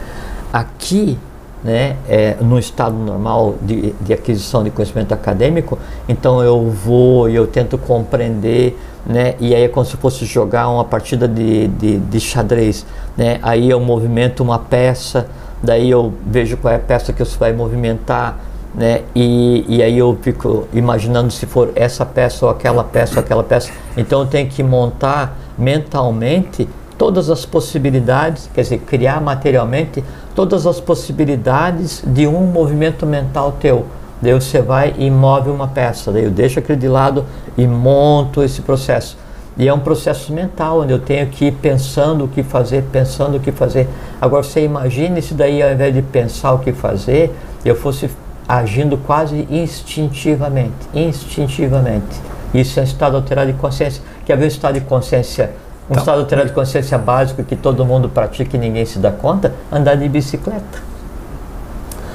Aqui, 0.53 1.17
né, 1.63 1.97
é, 2.07 2.35
no 2.39 2.59
estado 2.59 2.95
normal 2.95 3.55
de, 3.61 3.93
de 3.99 4.13
aquisição 4.13 4.63
de 4.63 4.69
conhecimento 4.69 5.13
acadêmico, 5.13 5.79
então 6.07 6.41
eu 6.43 6.69
vou 6.69 7.29
e 7.29 7.35
eu 7.35 7.47
tento 7.47 7.77
compreender 7.77 8.77
né? 9.05 9.35
E 9.39 9.53
aí 9.53 9.63
é 9.63 9.67
como 9.67 9.85
se 9.85 9.95
fosse 9.97 10.25
jogar 10.25 10.67
uma 10.67 10.83
partida 10.83 11.27
de, 11.27 11.67
de, 11.67 11.99
de, 11.99 12.19
xadrez, 12.19 12.85
né? 13.15 13.39
Aí 13.43 13.69
eu 13.69 13.79
movimento 13.79 14.41
uma 14.41 14.57
peça, 14.57 15.27
daí 15.61 15.89
eu 15.89 16.13
vejo 16.25 16.57
qual 16.57 16.73
é 16.73 16.77
a 16.77 16.79
peça 16.79 17.13
que 17.13 17.23
você 17.23 17.37
vai 17.37 17.53
movimentar, 17.53 18.39
né? 18.73 19.01
E, 19.15 19.65
e 19.67 19.81
aí 19.81 19.97
eu 19.97 20.17
fico 20.21 20.67
imaginando 20.73 21.31
se 21.31 21.45
for 21.45 21.71
essa 21.75 22.05
peça 22.05 22.45
ou 22.45 22.51
aquela 22.51 22.83
peça 22.83 23.15
ou 23.15 23.19
aquela 23.21 23.43
peça. 23.43 23.71
Então 23.95 24.21
eu 24.21 24.27
tenho 24.27 24.49
que 24.49 24.61
montar 24.61 25.37
mentalmente 25.57 26.67
todas 26.97 27.29
as 27.29 27.45
possibilidades, 27.45 28.49
quer 28.53 28.61
dizer, 28.61 28.79
criar 28.79 29.21
materialmente 29.21 30.03
todas 30.33 30.65
as 30.67 30.79
possibilidades 30.79 32.03
de 32.05 32.27
um 32.27 32.45
movimento 32.45 33.05
mental 33.05 33.53
teu. 33.59 33.85
Daí 34.21 34.33
você 34.33 34.61
vai 34.61 34.93
e 34.97 35.09
move 35.09 35.49
uma 35.49 35.67
peça, 35.67 36.11
daí 36.11 36.23
eu 36.23 36.31
deixo 36.31 36.59
aquele 36.59 36.79
de 36.79 36.87
lado 36.87 37.25
e 37.57 37.67
monto 37.67 38.41
esse 38.43 38.61
processo. 38.61 39.17
E 39.57 39.67
é 39.67 39.73
um 39.73 39.79
processo 39.79 40.33
mental, 40.33 40.81
onde 40.81 40.91
eu 40.91 40.99
tenho 40.99 41.27
que 41.27 41.45
ir 41.45 41.51
pensando 41.53 42.25
o 42.25 42.27
que 42.27 42.43
fazer, 42.43 42.83
pensando 42.91 43.37
o 43.37 43.39
que 43.39 43.51
fazer. 43.51 43.87
Agora 44.19 44.43
você 44.43 44.65
imagine 44.65 45.21
se 45.21 45.33
daí 45.33 45.63
ao 45.63 45.71
invés 45.71 45.93
de 45.93 46.01
pensar 46.01 46.53
o 46.53 46.59
que 46.59 46.73
fazer, 46.73 47.33
eu 47.63 47.75
fosse 47.75 48.09
agindo 48.47 48.97
quase 48.97 49.47
instintivamente, 49.49 50.73
instintivamente. 50.93 52.19
Isso 52.53 52.79
é 52.79 52.83
um 52.83 52.85
estado 52.85 53.15
alterado 53.15 53.51
de 53.51 53.57
consciência. 53.57 54.03
Quer 54.25 54.37
ver 54.37 54.45
um 54.45 54.47
estado 54.47 54.73
de 54.73 54.81
consciência, 54.81 55.51
um 55.89 55.91
então, 55.91 56.01
estado 56.01 56.19
alterado 56.19 56.49
de 56.49 56.53
consciência 56.53 56.97
básico 56.97 57.43
que 57.43 57.55
todo 57.55 57.85
mundo 57.85 58.09
pratica 58.09 58.57
e 58.57 58.59
ninguém 58.59 58.85
se 58.85 58.99
dá 58.99 59.11
conta? 59.11 59.53
Andar 59.71 59.95
de 59.95 60.07
bicicleta. 60.09 60.83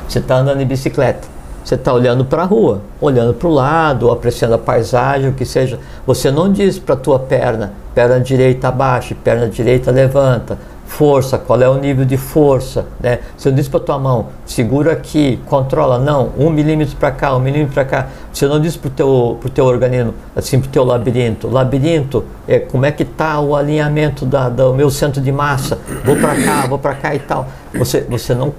Você 0.06 0.18
está 0.18 0.36
andando 0.36 0.58
de 0.58 0.64
bicicleta, 0.64 1.26
você 1.64 1.74
está 1.74 1.92
olhando 1.92 2.24
para 2.24 2.42
a 2.42 2.46
rua, 2.46 2.80
olhando 3.00 3.34
para 3.34 3.48
o 3.48 3.52
lado, 3.52 4.10
apreciando 4.10 4.54
a 4.54 4.58
paisagem, 4.58 5.30
o 5.30 5.32
que 5.32 5.44
seja. 5.44 5.78
Você 6.06 6.30
não 6.30 6.50
diz 6.50 6.78
para 6.78 6.94
a 6.94 6.98
tua 6.98 7.18
perna, 7.18 7.72
perna 7.94 8.18
direita 8.20 8.68
abaixa, 8.68 9.14
perna 9.22 9.48
direita 9.48 9.90
levanta, 9.90 10.58
força, 10.90 11.38
qual 11.38 11.62
é 11.62 11.68
o 11.68 11.76
nível 11.76 12.04
de 12.04 12.16
força, 12.16 12.86
né? 13.00 13.20
Se 13.36 13.48
eu 13.48 13.52
disse 13.52 13.70
para 13.70 13.78
tua 13.78 13.98
mão, 13.98 14.26
segura 14.44 14.92
aqui, 14.92 15.38
controla, 15.46 15.98
não, 15.98 16.30
um 16.36 16.50
milímetro 16.50 16.96
para 16.96 17.12
cá, 17.12 17.34
um 17.36 17.38
milímetro 17.38 17.72
para 17.72 17.84
cá. 17.84 18.08
Você 18.32 18.46
não 18.46 18.60
diz 18.60 18.76
para 18.76 18.88
o 18.88 18.90
teu, 18.90 19.38
pro 19.40 19.48
teu 19.48 19.64
organismo, 19.64 20.14
assim, 20.34 20.60
para 20.60 20.68
o 20.68 20.70
teu 20.70 20.84
labirinto. 20.84 21.48
Labirinto, 21.48 22.24
é 22.46 22.58
como 22.58 22.84
é 22.84 22.90
que 22.90 23.04
está 23.04 23.38
o 23.40 23.54
alinhamento 23.54 24.26
da, 24.26 24.48
do 24.48 24.74
meu 24.74 24.90
centro 24.90 25.22
de 25.22 25.30
massa? 25.30 25.78
Vou 26.04 26.16
para 26.16 26.34
cá, 26.42 26.66
vou 26.66 26.78
para 26.78 26.94
cá 26.94 27.14
e 27.14 27.20
tal. 27.20 27.46
Você, 27.72 28.00
você 28.02 28.34
não 28.34 28.52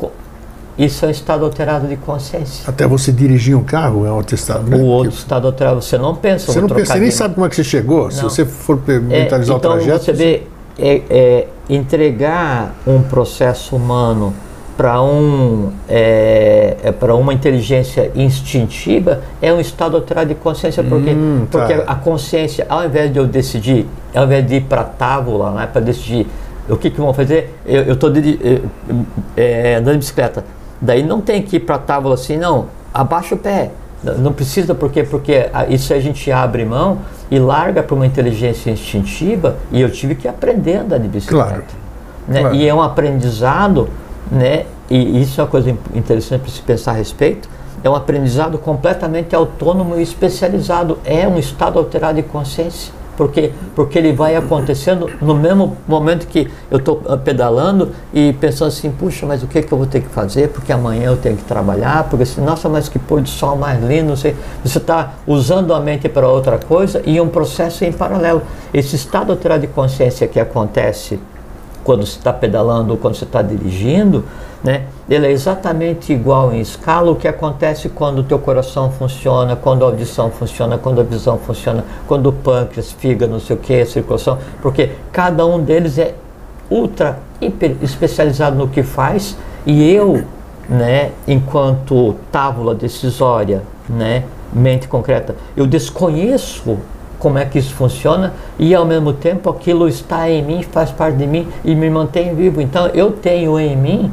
isso 0.78 1.06
é 1.06 1.10
um 1.10 1.12
estado 1.12 1.46
alterado 1.46 1.88
de 1.88 1.98
consciência. 1.98 2.64
Até 2.68 2.88
você 2.88 3.12
dirigir 3.12 3.56
um 3.56 3.64
carro 3.64 4.06
é 4.06 4.12
outro 4.12 4.36
estado, 4.36 4.70
né? 4.70 4.78
O 4.78 4.86
outro 4.86 5.14
estado 5.14 5.48
alterado, 5.48 5.82
você 5.82 5.98
não 5.98 6.16
pensa. 6.16 6.52
Você 6.52 6.62
não 6.62 6.70
pensa, 6.70 6.96
nem 6.96 7.12
sabe 7.12 7.36
como 7.36 7.46
é 7.46 7.50
que 7.50 7.56
você 7.56 7.64
chegou. 7.64 8.04
Não. 8.04 8.12
Se 8.12 8.24
você 8.24 8.46
for 8.46 8.78
mentalizar 8.88 9.56
é, 9.56 9.58
então 9.58 9.58
o 9.58 9.60
trajeto. 9.60 10.06
Você 10.06 10.14
vê, 10.14 10.44
é, 10.80 11.02
é, 11.10 11.48
entregar 11.70 12.76
um 12.88 13.02
processo 13.02 13.76
humano 13.76 14.34
para 14.78 15.02
um, 15.02 15.72
é, 15.88 16.78
é 16.84 16.92
para 16.92 17.14
uma 17.14 17.34
inteligência 17.34 18.12
instintiva 18.16 19.22
é 19.42 19.54
um 19.54 19.60
estado 19.60 19.98
alterado 19.98 20.30
de 20.30 20.36
consciência. 20.36 20.84
Porque, 20.84 21.12
hum, 21.12 21.46
tá. 21.52 21.60
porque 21.60 21.84
a 21.86 21.96
consciência, 21.96 22.66
ao 22.68 22.86
invés 22.86 23.12
de 23.12 23.20
eu 23.20 23.28
decidir, 23.28 23.86
ao 24.16 24.24
invés 24.24 24.48
de 24.48 24.56
ir 24.56 24.62
para 24.62 24.82
a 24.82 24.86
tábula, 24.86 25.52
né, 25.52 25.68
para 25.72 25.82
decidir 25.82 26.26
o 26.68 26.78
que, 26.78 26.90
que 26.90 27.00
vão 27.00 27.14
fazer, 27.14 27.56
eu 27.66 27.94
estou 27.94 28.12
é, 29.36 29.76
andando 29.76 29.94
de 29.94 30.00
bicicleta. 30.00 30.44
Daí 30.82 31.04
não 31.04 31.22
tem 31.22 31.42
que 31.42 31.58
ir 31.58 31.60
para 31.62 31.76
a 31.76 31.80
tábua 31.80 32.14
assim, 32.16 32.38
não, 32.38 32.68
abaixa 32.94 33.36
o 33.36 33.38
pé. 33.38 33.72
Não 34.04 34.34
precisa, 34.34 34.74
porque 34.74 35.04
porque 35.04 35.48
isso 35.70 35.94
a 35.94 36.00
gente 36.00 36.32
abre 36.32 36.66
mão 36.66 37.00
e 37.30 37.38
larga 37.38 37.84
para 37.84 37.94
uma 37.94 38.06
inteligência 38.06 38.72
instintiva 38.72 39.58
e 39.72 39.80
eu 39.80 39.92
tive 39.92 40.16
que 40.16 40.28
aprender 40.28 40.78
a 40.78 40.82
andar 40.82 40.98
de 40.98 41.08
bicicleta. 41.08 41.50
Claro. 41.50 41.64
Né? 42.28 42.40
Claro. 42.42 42.56
E 42.56 42.68
é 42.68 42.74
um 42.74 42.82
aprendizado, 42.82 43.90
né? 44.32 44.66
e 44.90 45.22
isso 45.22 45.40
é 45.40 45.44
uma 45.44 45.50
coisa 45.50 45.70
interessante 45.94 46.42
para 46.42 46.52
se 46.52 46.62
pensar 46.62 46.92
a 46.92 46.96
respeito, 46.96 47.48
é 47.84 47.90
um 47.90 47.96
aprendizado 47.96 48.58
completamente 48.58 49.36
autônomo 49.36 49.96
e 49.98 50.02
especializado. 50.02 51.00
É 51.06 51.28
um 51.28 51.38
estado 51.38 51.80
alterado 51.80 52.16
de 52.16 52.24
consciência 52.24 52.92
porque, 53.22 53.52
porque 53.76 54.00
ele 54.00 54.14
vai 54.14 54.36
acontecendo 54.36 55.08
no 55.22 55.36
mesmo 55.36 55.78
momento 55.88 56.26
que 56.26 56.50
eu 56.72 56.80
estou 56.80 56.96
pedalando 57.24 57.92
e 58.12 58.34
pensando 58.34 58.70
assim, 58.70 58.90
puxa, 58.90 59.28
mas 59.28 59.44
o 59.44 59.48
que, 59.48 59.62
que 59.62 59.72
eu 59.72 59.78
vou 59.78 59.86
ter 59.86 60.02
que 60.02 60.10
fazer? 60.10 60.50
Porque 60.50 60.74
amanhã 60.74 61.12
eu 61.12 61.18
tenho 61.18 61.38
que 61.38 61.44
trabalhar, 61.44 62.10
porque 62.10 62.24
assim, 62.24 62.42
nossa, 62.42 62.68
mas 62.68 62.90
que 62.90 62.98
pôr 62.98 63.22
de 63.22 63.30
sol 63.30 63.56
mais 63.56 63.80
lindo, 63.84 64.18
sei. 64.18 64.36
Você 64.66 64.80
está 64.80 65.14
usando 65.28 65.72
a 65.72 65.80
mente 65.80 66.10
para 66.10 66.28
outra 66.28 66.58
coisa 66.58 67.00
e 67.06 67.22
um 67.22 67.28
processo 67.28 67.86
em 67.86 67.92
paralelo. 67.92 68.42
Esse 68.74 68.96
estado 68.96 69.32
alterado 69.32 69.62
de 69.62 69.68
consciência 69.68 70.28
que 70.28 70.40
acontece 70.40 71.20
quando 71.84 72.06
você 72.06 72.18
está 72.18 72.32
pedalando 72.32 72.92
ou 72.92 72.98
quando 72.98 73.16
você 73.16 73.26
está 73.26 73.42
dirigindo, 73.42 74.24
né? 74.64 74.84
Ele 75.10 75.28
é 75.28 75.32
exatamente 75.32 76.14
igual 76.14 76.54
em 76.54 76.60
escala 76.60 77.12
o 77.12 77.16
que 77.16 77.28
acontece 77.28 77.90
quando 77.90 78.20
o 78.20 78.24
teu 78.24 78.40
coração 78.40 78.92
funciona, 78.92 79.56
quando 79.56 79.84
a 79.84 79.88
audição 79.88 80.30
funciona, 80.30 80.78
quando 80.78 81.02
a 81.02 81.04
visão 81.04 81.38
funciona, 81.38 81.84
quando 82.08 82.28
o 82.28 82.34
pâncreas, 82.34 82.92
fígado, 82.92 83.32
não 83.32 83.40
sei 83.40 83.56
o 83.56 83.60
que, 83.60 83.84
circulação, 83.86 84.38
porque 84.62 84.92
cada 85.12 85.46
um 85.46 85.62
deles 85.62 85.98
é 85.98 86.16
ultra, 86.70 87.20
hiper 87.42 87.76
especializado 87.82 88.56
no 88.56 88.68
que 88.68 88.84
faz 88.84 89.36
e 89.66 89.92
eu 89.92 90.24
né, 90.72 91.12
enquanto 91.28 92.16
tábula 92.32 92.74
decisória, 92.74 93.62
né, 93.90 94.24
mente 94.54 94.88
concreta. 94.88 95.36
Eu 95.56 95.68
desconheço 95.68 96.78
como 97.22 97.38
é 97.38 97.46
que 97.46 97.60
isso 97.60 97.74
funciona 97.76 98.34
e 98.58 98.74
ao 98.74 98.84
mesmo 98.84 99.14
tempo 99.14 99.50
aquilo 99.50 99.88
está 99.88 100.30
em 100.30 100.44
mim, 100.44 100.64
faz 100.64 100.90
parte 100.90 101.18
de 101.18 101.28
mim 101.28 101.48
e 101.64 101.76
me 101.76 101.90
mantém 101.90 102.34
vivo. 102.34 102.60
Então 102.60 102.88
eu 102.88 103.12
tenho 103.12 103.58
em 103.60 103.78
mim 103.78 104.12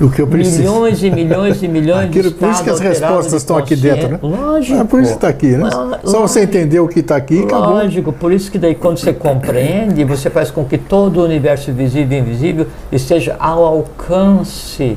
o 0.00 0.10
que 0.10 0.22
eu 0.22 0.26
preciso. 0.26 0.58
Milhões 0.58 1.02
e 1.02 1.10
milhões 1.10 1.62
e 1.62 1.68
milhões 1.68 2.08
Aquilo, 2.08 2.30
de 2.30 2.34
Por 2.36 2.50
isso 2.50 2.64
que 2.64 2.70
as 2.70 2.80
respostas 2.80 3.32
estão 3.34 3.56
aqui 3.56 3.76
dentro, 3.76 4.08
né? 4.08 4.18
Lógico. 4.22 4.80
É 4.80 4.84
por 4.84 5.00
isso 5.00 5.10
que 5.10 5.16
está 5.16 5.28
aqui, 5.28 5.48
né? 5.48 5.70
Lógico. 5.72 6.10
Só 6.10 6.20
você 6.20 6.40
entender 6.42 6.80
o 6.80 6.88
que 6.88 7.00
está 7.00 7.16
aqui 7.16 7.34
Lógico. 7.34 7.54
acabou. 7.54 7.74
Lógico, 7.74 8.12
por 8.12 8.32
isso 8.32 8.50
que 8.50 8.58
daí 8.58 8.74
quando 8.74 8.98
você 8.98 9.12
compreende, 9.12 10.04
você 10.04 10.30
faz 10.30 10.50
com 10.50 10.64
que 10.64 10.78
todo 10.78 11.20
o 11.20 11.24
universo 11.24 11.72
visível 11.72 12.16
e 12.16 12.20
invisível 12.20 12.66
esteja 12.92 13.36
ao 13.38 13.64
alcance 13.64 14.96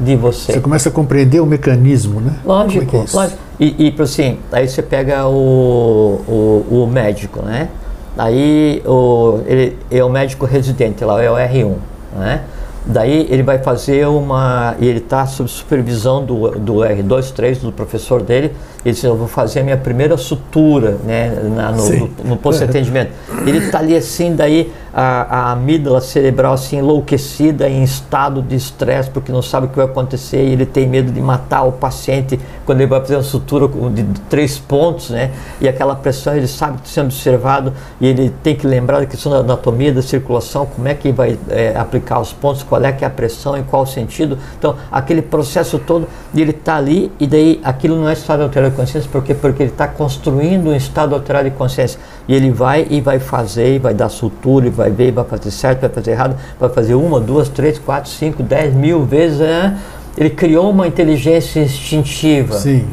de 0.00 0.16
você. 0.16 0.52
Você 0.52 0.60
começa 0.60 0.88
a 0.88 0.92
compreender 0.92 1.40
o 1.40 1.46
mecanismo, 1.46 2.20
né? 2.20 2.34
Lógico, 2.44 2.96
é 2.96 2.98
é 2.98 3.04
lógico. 3.12 3.43
E, 3.58 3.88
e 3.88 4.02
assim, 4.02 4.38
aí 4.52 4.68
você 4.68 4.82
pega 4.82 5.26
o, 5.26 6.20
o, 6.28 6.82
o 6.82 6.86
médico, 6.86 7.40
né? 7.42 7.68
Aí 8.16 8.82
o, 8.86 9.40
ele 9.46 9.76
é 9.90 10.04
o 10.04 10.08
médico 10.08 10.46
residente 10.46 11.04
lá, 11.04 11.22
é 11.22 11.30
o 11.30 11.34
R1, 11.34 11.74
né? 12.16 12.42
Daí 12.86 13.26
ele 13.30 13.42
vai 13.42 13.58
fazer 13.58 14.06
uma. 14.06 14.76
Ele 14.78 14.98
está 14.98 15.26
sob 15.26 15.48
supervisão 15.48 16.22
do, 16.22 16.50
do 16.50 16.74
R2, 16.74 17.32
3, 17.32 17.58
do 17.58 17.72
professor 17.72 18.22
dele. 18.22 18.52
Ele 18.84 18.94
diz: 18.94 19.02
Eu 19.02 19.16
vou 19.16 19.26
fazer 19.26 19.60
a 19.60 19.62
minha 19.62 19.76
primeira 19.76 20.18
sutura 20.18 20.98
né, 21.02 21.30
na, 21.56 21.72
no, 21.72 21.88
no, 21.88 22.10
no 22.24 22.36
posto 22.36 22.58
de 22.58 22.64
atendimento. 22.64 23.10
Ele 23.46 23.56
está 23.58 23.78
ali 23.78 23.96
assim, 23.96 24.36
daí 24.36 24.70
a, 24.94 25.48
a 25.48 25.52
amígdala 25.52 26.00
cerebral 26.00 26.54
assim 26.54 26.78
enlouquecida, 26.78 27.68
em 27.68 27.82
estado 27.82 28.40
de 28.40 28.54
estresse, 28.54 29.10
porque 29.10 29.32
não 29.32 29.42
sabe 29.42 29.66
o 29.66 29.68
que 29.68 29.76
vai 29.76 29.86
acontecer 29.86 30.44
e 30.44 30.52
ele 30.52 30.64
tem 30.64 30.86
medo 30.86 31.10
de 31.10 31.20
matar 31.20 31.64
o 31.64 31.72
paciente 31.72 32.38
quando 32.64 32.80
ele 32.80 32.88
vai 32.88 33.00
fazer 33.00 33.16
uma 33.16 33.22
sutura 33.22 33.66
de 33.90 34.04
três 34.30 34.58
pontos, 34.58 35.10
né? 35.10 35.32
E 35.60 35.68
aquela 35.68 35.96
pressão, 35.96 36.36
ele 36.36 36.46
sabe 36.46 36.78
que 36.78 36.86
está 36.86 37.02
sendo 37.02 37.06
observado 37.06 37.72
e 38.00 38.06
ele 38.06 38.30
tem 38.42 38.54
que 38.54 38.66
lembrar 38.66 39.00
da 39.00 39.06
questão 39.06 39.32
da 39.32 39.38
anatomia, 39.38 39.92
da 39.92 40.02
circulação, 40.02 40.64
como 40.66 40.86
é 40.86 40.94
que 40.94 41.10
vai 41.10 41.36
é, 41.48 41.76
aplicar 41.76 42.20
os 42.20 42.32
pontos, 42.32 42.62
qual 42.62 42.82
é 42.82 42.92
que 42.92 43.04
é 43.04 43.06
a 43.06 43.10
pressão, 43.10 43.56
em 43.56 43.64
qual 43.64 43.84
sentido. 43.84 44.38
Então, 44.58 44.76
aquele 44.92 45.22
processo 45.22 45.78
todo, 45.78 46.06
ele 46.34 46.50
está 46.52 46.76
ali 46.76 47.10
e 47.18 47.26
daí 47.26 47.60
aquilo 47.64 47.96
não 47.96 48.08
é 48.08 48.12
estado 48.12 48.42
alterado 48.42 48.70
de 48.70 48.76
consciência, 48.76 49.10
por 49.10 49.22
quê? 49.22 49.34
Porque 49.34 49.62
ele 49.62 49.70
está 49.70 49.88
construindo 49.88 50.70
um 50.70 50.74
estado 50.74 51.14
alterado 51.14 51.50
de 51.50 51.56
consciência. 51.56 51.98
E 52.26 52.34
ele 52.34 52.50
vai 52.50 52.86
e 52.88 53.00
vai 53.00 53.18
fazer, 53.18 53.74
e 53.74 53.78
vai 53.78 53.92
dar 53.92 54.08
sutura, 54.08 54.66
e 54.66 54.70
vai 54.70 54.83
ver, 54.90 55.12
vai 55.12 55.24
fazer 55.24 55.50
certo, 55.50 55.80
vai 55.80 55.90
fazer 55.90 56.10
errado, 56.12 56.36
vai 56.58 56.68
fazer 56.68 56.94
uma, 56.94 57.20
duas, 57.20 57.48
três, 57.48 57.78
quatro, 57.78 58.10
cinco, 58.10 58.42
dez 58.42 58.74
mil 58.74 59.04
vezes. 59.04 59.40
É, 59.40 59.74
ele 60.16 60.30
criou 60.30 60.70
uma 60.70 60.86
inteligência 60.86 61.60
instintiva. 61.60 62.54
Sim. 62.54 62.86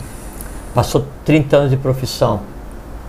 Passou 0.74 1.06
30 1.26 1.58
anos 1.58 1.70
de 1.72 1.78
profissão. 1.78 2.42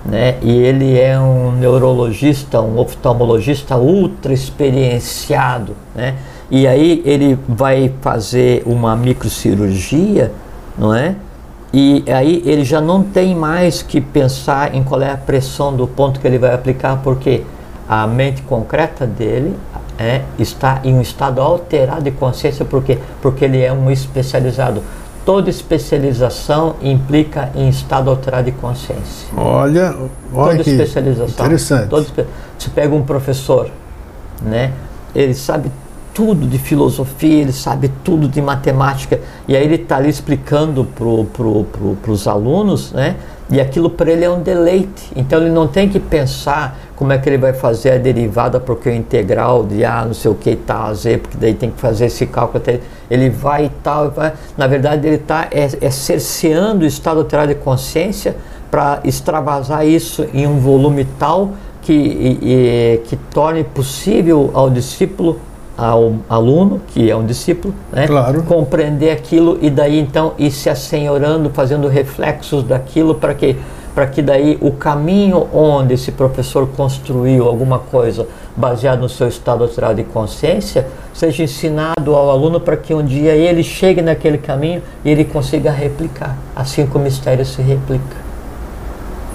Né? 0.05 0.37
E 0.43 0.51
ele 0.51 0.99
é 0.99 1.19
um 1.19 1.53
neurologista, 1.53 2.61
um 2.61 2.79
oftalmologista 2.79 3.77
ultra 3.77 4.33
experienciado. 4.33 5.77
Né? 5.95 6.17
E 6.51 6.67
aí 6.67 7.03
ele 7.05 7.39
vai 7.49 7.93
fazer 8.01 8.63
uma 8.67 8.97
microcirurgia, 8.97 10.33
não 10.77 10.95
é? 10.95 11.15
E 11.73 12.05
aí 12.09 12.43
ele 12.45 12.65
já 12.65 12.81
não 12.81 13.03
tem 13.03 13.35
mais 13.35 13.81
que 13.81 14.01
pensar 14.01 14.75
em 14.75 14.83
qual 14.83 15.01
é 15.01 15.11
a 15.11 15.17
pressão 15.17 15.75
do 15.75 15.87
ponto 15.87 16.21
que 16.21 16.27
ele 16.27 16.37
vai 16.37 16.53
aplicar, 16.53 17.01
porque 17.03 17.45
a 17.93 18.07
mente 18.07 18.41
concreta 18.41 19.07
dele 19.07 19.55
é, 19.99 20.23
está 20.39 20.81
em 20.83 20.95
um 20.95 21.03
estado 21.03 21.43
alterado 21.43 22.03
de 22.03 22.11
consciência, 22.11 22.65
porque 22.65 22.99
porque 23.21 23.45
ele 23.45 23.61
é 23.61 23.71
um 23.71 23.91
especializado. 23.91 24.83
Toda 25.27 25.51
especialização 25.51 26.77
implica 26.81 27.51
em 27.55 27.69
estado 27.69 28.09
alterado 28.09 28.45
de 28.45 28.53
consciência. 28.53 29.29
Olha, 29.37 29.95
olha 30.33 30.53
Toda 30.53 30.65
que 30.65 30.71
especialização. 30.71 31.45
interessante. 31.47 31.89
Toda, 31.89 32.27
você 32.59 32.71
pega 32.75 32.95
um 32.95 33.03
professor, 33.03 33.71
né? 34.43 34.73
Ele 35.15 35.35
sabe 35.35 35.71
tudo 36.15 36.47
de 36.47 36.59
filosofia, 36.59 37.43
ele 37.43 37.53
sabe 37.53 37.89
tudo 38.03 38.27
de 38.27 38.41
matemática, 38.41 39.21
e 39.47 39.55
aí 39.55 39.65
ele 39.65 39.77
está 39.77 39.99
ali 39.99 40.09
explicando 40.09 40.85
para 40.85 41.05
pro, 41.33 41.65
pro, 41.65 42.13
os 42.13 42.27
alunos, 42.27 42.91
né? 42.93 43.17
E 43.53 43.61
aquilo 43.61 43.91
para 43.91 44.11
ele 44.11 44.25
é 44.25 44.31
um 44.31 44.41
deleite. 44.41 45.13
Então 45.15 45.39
ele 45.39 45.51
não 45.51 45.69
tem 45.69 45.87
que 45.87 46.01
pensar 46.01 46.79
como 46.97 47.13
é 47.13 47.19
que 47.19 47.29
ele 47.29 47.37
vai 47.37 47.53
fazer 47.53 47.91
a 47.91 47.99
derivada 47.99 48.59
porque 48.59 48.89
o 48.89 48.95
integral 48.95 49.63
de 49.63 49.85
A 49.85 50.07
não 50.07 50.15
sei 50.15 50.31
o 50.31 50.35
que 50.35 50.57
tal, 50.57 50.87
a 50.87 50.95
Z, 50.95 51.19
porque 51.19 51.37
daí 51.39 51.53
tem 51.53 51.71
que 51.71 51.79
fazer 51.79 52.07
esse 52.07 52.27
cálculo. 52.27 52.65
Ele 53.11 53.29
vai 53.29 53.67
e 53.67 53.71
tal, 53.83 54.11
vai. 54.11 54.33
na 54.57 54.67
verdade 54.67 55.07
ele 55.07 55.17
está 55.17 55.49
é, 55.51 55.69
é 55.83 55.91
cerceando 55.91 56.83
o 56.83 56.87
estado 56.87 57.21
alterado 57.21 57.49
de 57.49 57.57
consciência 57.57 58.35
para 58.71 59.01
extravasar 59.05 59.87
isso 59.87 60.27
em 60.33 60.47
um 60.47 60.59
volume 60.59 61.05
tal 61.19 61.51
que, 61.83 61.93
e, 61.93 62.39
e, 62.43 62.99
que 63.07 63.17
torne 63.17 63.65
possível 63.65 64.51
ao 64.55 64.71
discípulo 64.71 65.39
ao 65.77 66.15
aluno, 66.29 66.81
que 66.89 67.11
é 67.11 67.17
um 67.17 67.25
discípulo, 67.25 67.75
né? 67.93 68.07
Claro. 68.07 68.43
compreender 68.43 69.11
aquilo 69.11 69.59
e 69.61 69.71
daí 69.71 69.99
então 69.99 70.33
ir 70.39 70.51
se 70.51 70.69
assenhorando, 70.69 71.51
fazendo 71.51 71.89
reflexos 71.89 72.63
daquilo 72.63 73.15
para 73.15 73.35
que 73.35 73.57
para 73.95 74.07
que 74.07 74.23
daí 74.23 74.57
o 74.63 74.71
caminho 74.71 75.47
onde 75.53 75.93
esse 75.93 76.13
professor 76.13 76.67
construiu 76.67 77.47
alguma 77.47 77.79
coisa 77.79 78.27
baseado 78.57 79.01
no 79.01 79.09
seu 79.09 79.29
estado 79.29 79.65
alterado 79.65 79.97
de 79.97 80.05
consciência 80.05 80.87
seja 81.13 81.43
ensinado 81.43 82.15
ao 82.15 82.31
aluno 82.31 82.59
para 82.59 82.77
que 82.77 82.95
um 82.95 83.05
dia 83.05 83.35
ele 83.35 83.63
chegue 83.63 84.01
naquele 84.01 84.39
caminho 84.39 84.83
e 85.05 85.11
ele 85.11 85.25
consiga 85.25 85.71
replicar, 85.71 86.39
assim 86.57 86.87
como 86.87 87.03
o 87.03 87.05
mistério 87.05 87.45
se 87.45 87.61
replica. 87.61 88.32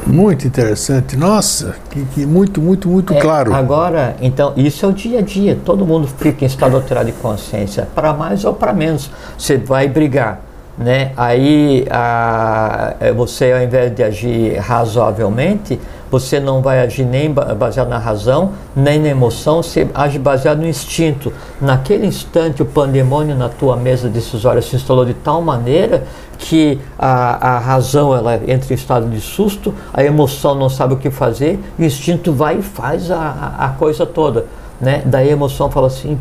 Muito 0.07 0.47
interessante. 0.47 1.17
Nossa, 1.17 1.75
que, 1.89 2.03
que 2.05 2.25
muito, 2.25 2.61
muito, 2.61 2.87
muito 2.87 3.13
é, 3.13 3.19
claro. 3.19 3.53
Agora, 3.53 4.15
então, 4.21 4.53
isso 4.55 4.85
é 4.85 4.89
o 4.89 4.93
dia 4.93 5.19
a 5.19 5.21
dia. 5.21 5.57
Todo 5.65 5.85
mundo 5.85 6.07
fica 6.07 6.45
em 6.45 6.47
estado 6.47 6.75
alterado 6.75 7.07
de 7.07 7.11
consciência, 7.13 7.87
para 7.93 8.13
mais 8.13 8.45
ou 8.45 8.53
para 8.53 8.73
menos. 8.73 9.11
Você 9.37 9.57
vai 9.57 9.87
brigar, 9.87 10.41
né? 10.77 11.11
Aí, 11.17 11.85
a, 11.89 12.93
é, 12.99 13.11
você, 13.11 13.51
ao 13.51 13.61
invés 13.61 13.95
de 13.95 14.03
agir 14.03 14.57
razoavelmente, 14.59 15.79
você 16.09 16.39
não 16.39 16.61
vai 16.61 16.79
agir 16.79 17.03
nem 17.03 17.31
baseado 17.31 17.89
na 17.89 17.97
razão, 17.97 18.51
nem 18.75 18.99
na 18.99 19.09
emoção, 19.09 19.61
você 19.61 19.87
age 19.93 20.17
baseado 20.19 20.59
no 20.59 20.67
instinto. 20.67 21.33
Naquele 21.59 22.05
instante, 22.05 22.61
o 22.61 22.65
pandemônio 22.65 23.35
na 23.35 23.49
tua 23.49 23.75
mesa 23.75 24.07
decisória 24.07 24.61
se 24.61 24.75
instalou 24.75 25.03
de 25.03 25.13
tal 25.13 25.41
maneira 25.41 26.03
que 26.37 26.79
a, 26.97 27.55
a 27.55 27.59
razão 27.59 28.15
ela 28.15 28.35
entra 28.35 28.71
em 28.71 28.75
estado 28.75 29.09
de 29.09 29.19
susto, 29.19 29.73
a 29.93 30.03
emoção 30.03 30.55
não 30.55 30.69
sabe 30.69 30.93
o 30.93 30.97
que 30.97 31.09
fazer, 31.09 31.59
o 31.77 31.83
instinto 31.83 32.31
vai 32.31 32.59
e 32.59 32.61
faz 32.61 33.11
a, 33.11 33.55
a 33.57 33.69
coisa 33.69 34.05
toda. 34.05 34.45
Né? 34.79 35.01
Daí 35.05 35.29
a 35.29 35.31
emoção 35.31 35.69
fala 35.69 35.87
assim: 35.87 36.17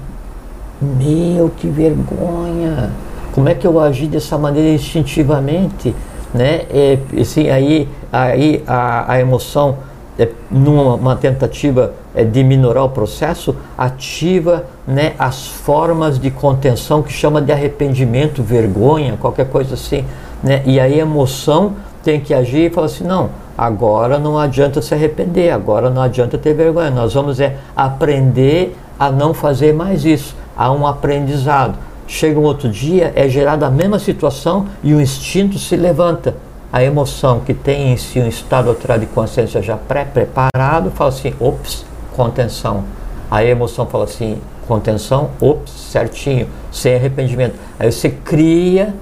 Meu, 0.80 1.50
que 1.56 1.68
vergonha! 1.68 2.90
Como 3.36 3.50
é 3.50 3.54
que 3.54 3.66
eu 3.66 3.78
agi 3.78 4.06
dessa 4.06 4.38
maneira 4.38 4.70
instintivamente? 4.70 5.94
Né? 6.32 6.62
É, 6.70 6.98
assim, 7.20 7.50
aí 7.50 7.86
aí 8.10 8.64
a, 8.66 9.12
a 9.12 9.20
emoção, 9.20 9.76
é, 10.18 10.26
numa 10.50 11.14
tentativa 11.16 11.92
é, 12.14 12.24
de 12.24 12.42
minorar 12.42 12.84
o 12.84 12.88
processo, 12.88 13.54
ativa 13.76 14.64
né, 14.88 15.12
as 15.18 15.46
formas 15.46 16.18
de 16.18 16.30
contenção 16.30 17.02
que 17.02 17.12
chama 17.12 17.42
de 17.42 17.52
arrependimento, 17.52 18.42
vergonha, 18.42 19.18
qualquer 19.20 19.50
coisa 19.50 19.74
assim. 19.74 20.06
Né? 20.42 20.62
E 20.64 20.80
aí 20.80 20.94
a 20.94 21.02
emoção 21.02 21.74
tem 22.02 22.20
que 22.20 22.32
agir 22.32 22.70
e 22.70 22.70
falar 22.70 22.86
assim, 22.86 23.04
não, 23.04 23.28
agora 23.58 24.18
não 24.18 24.38
adianta 24.38 24.80
se 24.80 24.94
arrepender, 24.94 25.50
agora 25.50 25.90
não 25.90 26.00
adianta 26.00 26.38
ter 26.38 26.54
vergonha, 26.54 26.90
nós 26.90 27.12
vamos 27.12 27.38
é, 27.38 27.56
aprender 27.76 28.74
a 28.98 29.10
não 29.10 29.34
fazer 29.34 29.74
mais 29.74 30.06
isso. 30.06 30.34
Há 30.56 30.72
um 30.72 30.86
aprendizado. 30.86 31.85
Chega 32.06 32.38
um 32.38 32.44
outro 32.44 32.68
dia, 32.68 33.12
é 33.16 33.28
gerada 33.28 33.66
a 33.66 33.70
mesma 33.70 33.98
situação 33.98 34.68
e 34.82 34.94
o 34.94 35.00
instinto 35.00 35.58
se 35.58 35.76
levanta 35.76 36.36
a 36.72 36.82
emoção 36.82 37.40
que 37.40 37.54
tem 37.54 37.92
em 37.92 37.96
si 37.96 38.20
um 38.20 38.28
estado 38.28 38.68
alterado 38.68 39.00
de 39.00 39.06
consciência 39.06 39.62
já 39.62 39.76
pré-preparado, 39.76 40.90
fala 40.90 41.10
assim, 41.10 41.34
ops, 41.40 41.84
contenção. 42.14 42.84
A 43.30 43.44
emoção 43.44 43.86
fala 43.86 44.04
assim, 44.04 44.38
contenção, 44.68 45.30
ops, 45.40 45.72
certinho, 45.72 46.48
sem 46.70 46.94
arrependimento. 46.94 47.54
Aí 47.78 47.90
você 47.90 48.10
cria 48.10 48.94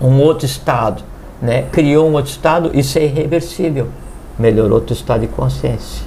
um 0.00 0.20
outro 0.20 0.46
estado, 0.46 1.02
né? 1.40 1.66
Criou 1.72 2.08
um 2.08 2.12
outro 2.12 2.30
estado, 2.30 2.70
isso 2.74 2.98
é 2.98 3.04
irreversível. 3.04 3.88
Melhorou 4.38 4.82
o 4.88 4.92
estado 4.92 5.20
de 5.22 5.28
consciência. 5.28 6.06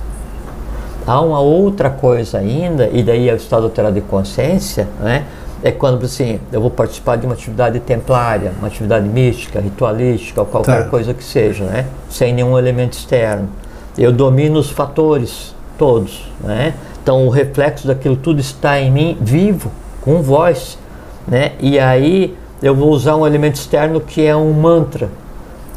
Há 1.05 1.19
uma 1.19 1.39
outra 1.39 1.89
coisa 1.89 2.37
ainda, 2.37 2.89
e 2.91 3.01
daí 3.01 3.27
é 3.27 3.33
o 3.33 3.35
estado 3.35 3.63
alterado 3.63 3.95
de 3.95 4.01
consciência, 4.01 4.87
né? 4.99 5.25
É 5.63 5.71
quando 5.71 6.03
assim, 6.05 6.39
eu 6.51 6.59
vou 6.59 6.71
participar 6.71 7.17
de 7.17 7.25
uma 7.25 7.33
atividade 7.33 7.79
templária, 7.79 8.51
uma 8.57 8.67
atividade 8.67 9.07
mística, 9.07 9.59
ritualística, 9.59 10.41
ou 10.41 10.47
qualquer 10.47 10.83
tá. 10.83 10.89
coisa 10.89 11.13
que 11.13 11.23
seja, 11.23 11.65
né? 11.65 11.85
sem 12.09 12.33
nenhum 12.33 12.57
elemento 12.57 12.93
externo. 12.93 13.47
Eu 13.97 14.11
domino 14.11 14.59
os 14.59 14.71
fatores 14.71 15.53
todos. 15.77 16.27
Né? 16.39 16.73
Então 17.01 17.27
o 17.27 17.29
reflexo 17.29 17.87
daquilo 17.87 18.15
tudo 18.15 18.39
está 18.39 18.79
em 18.79 18.89
mim 18.89 19.17
vivo, 19.21 19.71
com 20.01 20.21
voz. 20.21 20.79
Né? 21.27 21.51
E 21.59 21.79
aí 21.79 22.35
eu 22.61 22.75
vou 22.75 22.89
usar 22.89 23.15
um 23.15 23.25
elemento 23.25 23.55
externo 23.55 24.01
que 24.01 24.25
é 24.25 24.35
um 24.35 24.53
mantra. 24.53 25.09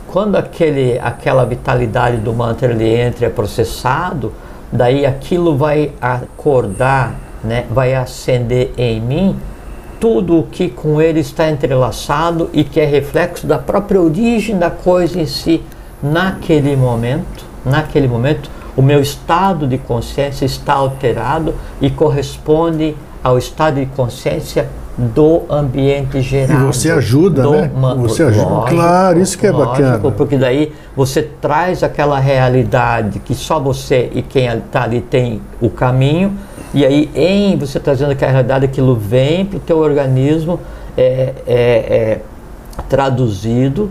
Quando 0.07 0.37
aquele, 0.37 0.99
aquela 0.99 1.45
vitalidade 1.45 2.19
do 2.19 2.33
mantra 2.33 2.71
ele 2.71 2.89
entra 2.89 3.27
é 3.27 3.29
processado, 3.29 4.33
daí 4.73 5.05
aquilo 5.05 5.57
vai 5.57 5.93
acordar, 6.01 7.17
né, 7.43 7.67
vai 7.71 7.95
acender 7.95 8.73
em 8.79 9.01
mim 9.01 9.37
tudo 10.05 10.41
o 10.41 10.43
que 10.43 10.69
com 10.69 11.01
ele 11.01 11.21
está 11.21 11.51
entrelaçado 11.51 12.51
e 12.53 12.63
que 12.63 12.79
é 12.79 12.85
reflexo 12.85 13.47
da 13.47 13.57
própria 13.57 13.99
origem 13.99 14.59
da 14.59 14.71
coisa 14.71 15.19
em 15.19 15.25
si. 15.25 15.63
Naquele 16.03 16.77
momento, 16.77 17.43
naquele 17.65 18.07
momento, 18.07 18.51
o 18.77 18.83
meu 18.83 19.01
estado 19.01 19.67
de 19.67 19.79
consciência 19.79 20.45
está 20.45 20.75
alterado 20.75 21.55
e 21.81 21.89
corresponde 21.89 22.95
ao 23.23 23.39
estado 23.39 23.77
de 23.77 23.87
consciência 23.87 24.69
do 24.99 25.45
ambiente 25.49 26.21
geral. 26.21 26.65
E 26.65 26.67
você 26.67 26.91
ajuda, 26.91 27.49
né? 27.49 27.71
Você 27.97 28.25
ajuda, 28.25 28.47
lógico, 28.47 28.77
claro, 28.77 29.21
isso 29.21 29.39
que 29.39 29.47
é 29.47 29.51
lógico, 29.51 29.71
bacana. 29.71 30.15
Porque 30.15 30.37
daí 30.37 30.71
você 30.95 31.23
traz 31.23 31.83
aquela 31.83 32.19
realidade 32.19 33.21
que 33.21 33.35
só 33.35 33.59
você 33.59 34.11
e 34.15 34.21
quem 34.21 34.49
está 34.49 34.83
ali 34.83 35.01
tem 35.01 35.41
o 35.63 35.71
caminho, 35.71 36.37
e 36.75 36.85
aí 36.85 37.11
em 37.15 37.57
você 37.57 37.79
trazendo 37.79 38.13
aquela 38.13 38.33
realidade, 38.33 38.65
aquilo 38.65 38.95
vem 38.97 39.47
para 39.47 39.57
o 39.57 39.61
teu 39.61 39.79
organismo, 39.79 40.59
é, 40.97 41.33
é, 41.47 41.57
é 41.57 42.21
traduzido, 42.89 43.91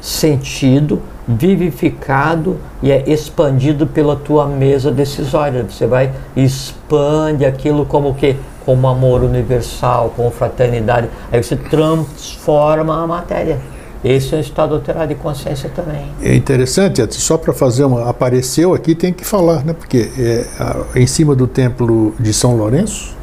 sentido, 0.00 1.02
vivificado 1.26 2.58
e 2.82 2.90
é 2.90 3.04
expandido 3.08 3.86
pela 3.86 4.16
tua 4.16 4.46
mesa 4.46 4.90
decisória. 4.90 5.64
Você 5.64 5.86
vai 5.86 6.10
expande 6.36 7.44
aquilo 7.44 7.84
como 7.84 8.14
que 8.14 8.36
como 8.64 8.86
amor 8.86 9.22
universal, 9.22 10.12
como 10.14 10.30
fraternidade. 10.30 11.08
Aí 11.32 11.42
você 11.42 11.56
transforma 11.56 13.02
a 13.02 13.06
matéria. 13.06 13.58
Esse 14.02 14.34
é 14.34 14.38
um 14.38 14.40
estado 14.40 14.74
alterado 14.74 15.08
de 15.08 15.14
consciência 15.14 15.70
também. 15.74 16.06
É 16.22 16.34
interessante, 16.34 17.06
só 17.10 17.36
para 17.36 17.52
fazer 17.52 17.84
uma. 17.84 18.08
Apareceu 18.08 18.72
aqui, 18.72 18.94
tem 18.94 19.12
que 19.12 19.24
falar, 19.24 19.62
né? 19.62 19.74
Porque 19.74 20.10
é, 20.18 20.46
a, 20.58 20.98
em 20.98 21.06
cima 21.06 21.34
do 21.34 21.46
templo 21.46 22.14
de 22.18 22.32
São 22.32 22.56
Lourenço, 22.56 23.14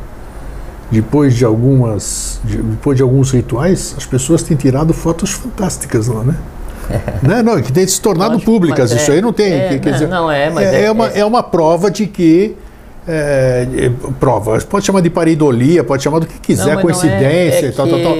depois 0.92 1.36
de 1.36 1.44
algumas. 1.44 2.40
De, 2.44 2.58
depois 2.58 2.96
de 2.96 3.02
alguns 3.02 3.32
rituais, 3.32 3.96
as 3.98 4.06
pessoas 4.06 4.44
têm 4.44 4.56
tirado 4.56 4.94
fotos 4.94 5.32
fantásticas 5.32 6.08
lá, 6.08 6.24
né? 6.24 6.36
né? 7.24 7.42
Não, 7.42 7.60
que 7.60 7.74
tem 7.74 7.86
se 7.88 8.00
tornado 8.00 8.34
Lógico, 8.34 8.52
públicas. 8.52 8.92
Isso 8.92 9.12
é, 9.12 9.16
aí 9.16 9.22
não 9.22 9.34
tem. 9.34 9.54
É, 9.54 9.80
quer 9.80 9.86
não, 9.86 9.92
dizer, 9.94 10.08
não 10.08 10.32
é, 10.32 10.50
mas 10.52 10.68
é, 10.68 10.82
é, 10.82 10.86
é 10.86 10.92
uma, 10.92 11.08
é 11.08 11.26
uma 11.26 11.42
prova 11.42 11.90
de 11.90 12.06
que 12.06 12.56
é, 13.08 13.68
é, 13.86 13.92
prova. 14.20 14.60
Pode 14.70 14.86
chamar 14.86 15.02
de 15.02 15.10
pareidolia, 15.10 15.84
pode 15.84 16.04
chamar 16.04 16.20
do 16.20 16.28
que 16.28 16.40
quiser, 16.40 16.76
não, 16.76 16.82
coincidência 16.82 17.66
é, 17.66 17.66
é 17.66 17.70
e 17.70 17.72
tal, 17.72 17.88
tal, 17.88 18.00
tal. 18.02 18.16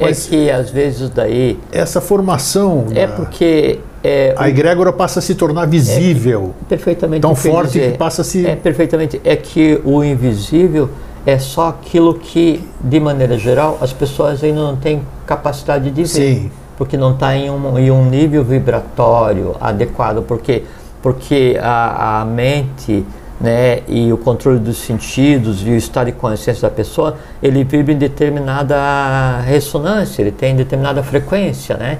Mas 0.00 0.26
é 0.26 0.30
que 0.30 0.50
às 0.50 0.70
vezes 0.70 1.10
daí. 1.10 1.58
Essa 1.72 2.00
formação. 2.00 2.86
É 2.94 3.06
da, 3.06 3.14
porque. 3.14 3.80
É, 4.04 4.32
a 4.36 4.48
egrégora 4.48 4.92
passa 4.92 5.18
a 5.18 5.22
se 5.22 5.34
tornar 5.34 5.66
visível. 5.66 6.54
É, 6.62 6.68
perfeitamente. 6.68 7.22
Tão 7.22 7.34
forte 7.34 7.72
dizer, 7.72 7.92
que 7.92 7.98
passa 7.98 8.22
a 8.22 8.24
se. 8.24 8.46
É, 8.46 8.54
perfeitamente. 8.54 9.20
É 9.24 9.34
que 9.34 9.80
o 9.84 10.04
invisível 10.04 10.88
é 11.26 11.36
só 11.38 11.68
aquilo 11.68 12.14
que, 12.14 12.64
de 12.80 13.00
maneira 13.00 13.36
geral, 13.36 13.76
as 13.80 13.92
pessoas 13.92 14.44
ainda 14.44 14.60
não 14.60 14.76
têm 14.76 15.02
capacidade 15.26 15.90
de 15.90 16.02
ver. 16.02 16.08
Sim. 16.08 16.50
Porque 16.76 16.96
não 16.96 17.14
está 17.14 17.36
em 17.36 17.50
um, 17.50 17.76
em 17.76 17.90
um 17.90 18.08
nível 18.08 18.44
vibratório 18.44 19.56
adequado. 19.60 20.22
Porque, 20.22 20.62
porque 21.02 21.58
a, 21.60 22.20
a 22.20 22.24
mente 22.24 23.04
né, 23.40 23.80
e 23.86 24.12
o 24.12 24.18
controle 24.18 24.58
dos 24.58 24.78
sentidos 24.78 25.64
e 25.66 25.70
o 25.70 25.76
estado 25.76 26.06
de 26.06 26.12
consciência 26.12 26.68
da 26.68 26.74
pessoa, 26.74 27.16
ele 27.42 27.62
vive 27.64 27.92
em 27.92 27.96
determinada 27.96 29.40
ressonância, 29.40 30.22
ele 30.22 30.32
tem 30.32 30.56
determinada 30.56 31.02
frequência, 31.02 31.76
né? 31.76 31.98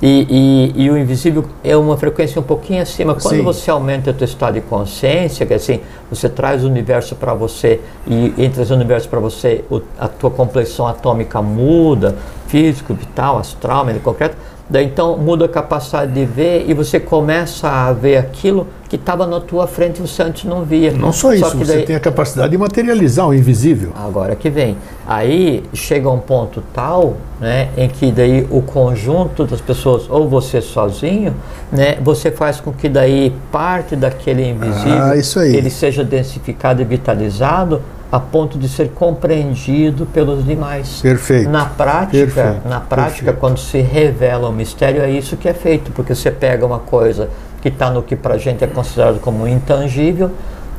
E, 0.00 0.72
e, 0.76 0.84
e, 0.84 0.90
o 0.90 0.96
invisível 0.96 1.44
é 1.64 1.76
uma 1.76 1.96
frequência 1.96 2.40
um 2.40 2.44
pouquinho 2.44 2.80
acima. 2.80 3.16
Quando 3.16 3.36
Sim. 3.36 3.42
você 3.42 3.68
aumenta 3.68 4.12
o 4.12 4.14
teu 4.14 4.26
estado 4.26 4.54
de 4.54 4.60
consciência, 4.60 5.44
que 5.44 5.52
assim, 5.52 5.80
você 6.08 6.28
traz 6.28 6.62
o 6.62 6.68
universo 6.68 7.16
para 7.16 7.34
você 7.34 7.80
e 8.06 8.32
entre 8.38 8.62
o 8.62 8.74
universo 8.76 9.08
para 9.08 9.18
você, 9.18 9.64
o, 9.68 9.80
a 9.98 10.06
tua 10.06 10.30
complexão 10.30 10.86
atômica 10.86 11.42
muda, 11.42 12.14
físico, 12.46 12.94
vital, 12.94 13.38
astral, 13.38 13.84
concreto, 14.04 14.36
Daí 14.70 14.84
então 14.84 15.16
muda 15.16 15.46
a 15.46 15.48
capacidade 15.48 16.12
de 16.12 16.26
ver 16.26 16.66
e 16.68 16.74
você 16.74 17.00
começa 17.00 17.68
a 17.68 17.92
ver 17.92 18.18
aquilo 18.18 18.66
que 18.88 18.96
estava 18.96 19.26
na 19.26 19.38
tua 19.40 19.66
frente 19.66 19.98
e 19.98 20.06
você 20.06 20.22
antes 20.22 20.44
não 20.44 20.64
via. 20.64 20.92
Não 20.92 21.12
só 21.12 21.34
isso, 21.34 21.50
só 21.50 21.56
você 21.56 21.76
daí... 21.76 21.84
tem 21.84 21.96
a 21.96 22.00
capacidade 22.00 22.50
de 22.50 22.58
materializar 22.58 23.28
o 23.28 23.34
invisível. 23.34 23.92
Agora 23.94 24.34
que 24.34 24.48
vem. 24.48 24.76
Aí 25.06 25.62
chega 25.74 26.10
um 26.10 26.18
ponto 26.18 26.62
tal, 26.72 27.16
né, 27.40 27.68
em 27.76 27.88
que 27.88 28.10
daí 28.10 28.46
o 28.50 28.62
conjunto 28.62 29.44
das 29.44 29.60
pessoas, 29.60 30.08
ou 30.08 30.28
você 30.28 30.60
sozinho, 30.60 31.34
né, 31.70 31.98
você 32.02 32.30
faz 32.30 32.60
com 32.60 32.72
que 32.72 32.88
daí 32.88 33.34
parte 33.52 33.94
daquele 33.94 34.48
invisível 34.48 35.02
ah, 35.02 35.46
ele 35.46 35.70
seja 35.70 36.02
densificado 36.02 36.80
e 36.80 36.84
vitalizado 36.84 37.82
a 38.10 38.18
ponto 38.18 38.58
de 38.58 38.68
ser 38.68 38.88
compreendido 38.90 40.06
pelos 40.06 40.44
demais. 40.44 41.00
Perfeito. 41.02 41.50
Na 41.50 41.66
prática, 41.66 42.24
Perfeito. 42.24 42.68
na 42.68 42.80
prática, 42.80 43.16
Perfeito. 43.16 43.38
quando 43.38 43.58
se 43.58 43.80
revela 43.80 44.48
o 44.48 44.52
mistério, 44.52 45.02
é 45.02 45.10
isso 45.10 45.36
que 45.36 45.46
é 45.46 45.52
feito, 45.52 45.92
porque 45.92 46.14
você 46.14 46.30
pega 46.30 46.64
uma 46.64 46.78
coisa 46.78 47.28
que 47.60 47.68
está 47.68 47.90
no 47.90 48.02
que 48.02 48.16
para 48.16 48.34
a 48.34 48.38
gente 48.38 48.62
é 48.62 48.66
considerado 48.66 49.20
como 49.20 49.46
intangível, 49.46 50.30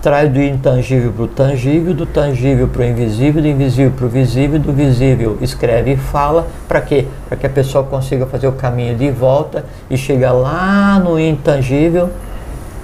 traz 0.01 0.31
do 0.31 0.41
intangível 0.41 1.11
para 1.11 1.23
o 1.23 1.27
tangível, 1.27 1.93
do 1.93 2.05
tangível 2.05 2.67
para 2.67 2.81
o 2.81 2.85
invisível, 2.85 3.41
do 3.41 3.47
invisível 3.47 3.91
para 3.91 4.05
o 4.05 4.09
visível, 4.09 4.59
do 4.59 4.71
visível 4.71 5.37
escreve 5.41 5.93
e 5.93 5.97
fala, 5.97 6.47
para 6.67 6.81
quê? 6.81 7.05
Para 7.27 7.37
que 7.37 7.45
a 7.45 7.49
pessoa 7.49 7.83
consiga 7.83 8.25
fazer 8.25 8.47
o 8.47 8.53
caminho 8.53 8.95
de 8.95 9.11
volta 9.11 9.65
e 9.89 9.97
chegar 9.97 10.31
lá 10.31 10.99
no 10.99 11.19
intangível 11.19 12.09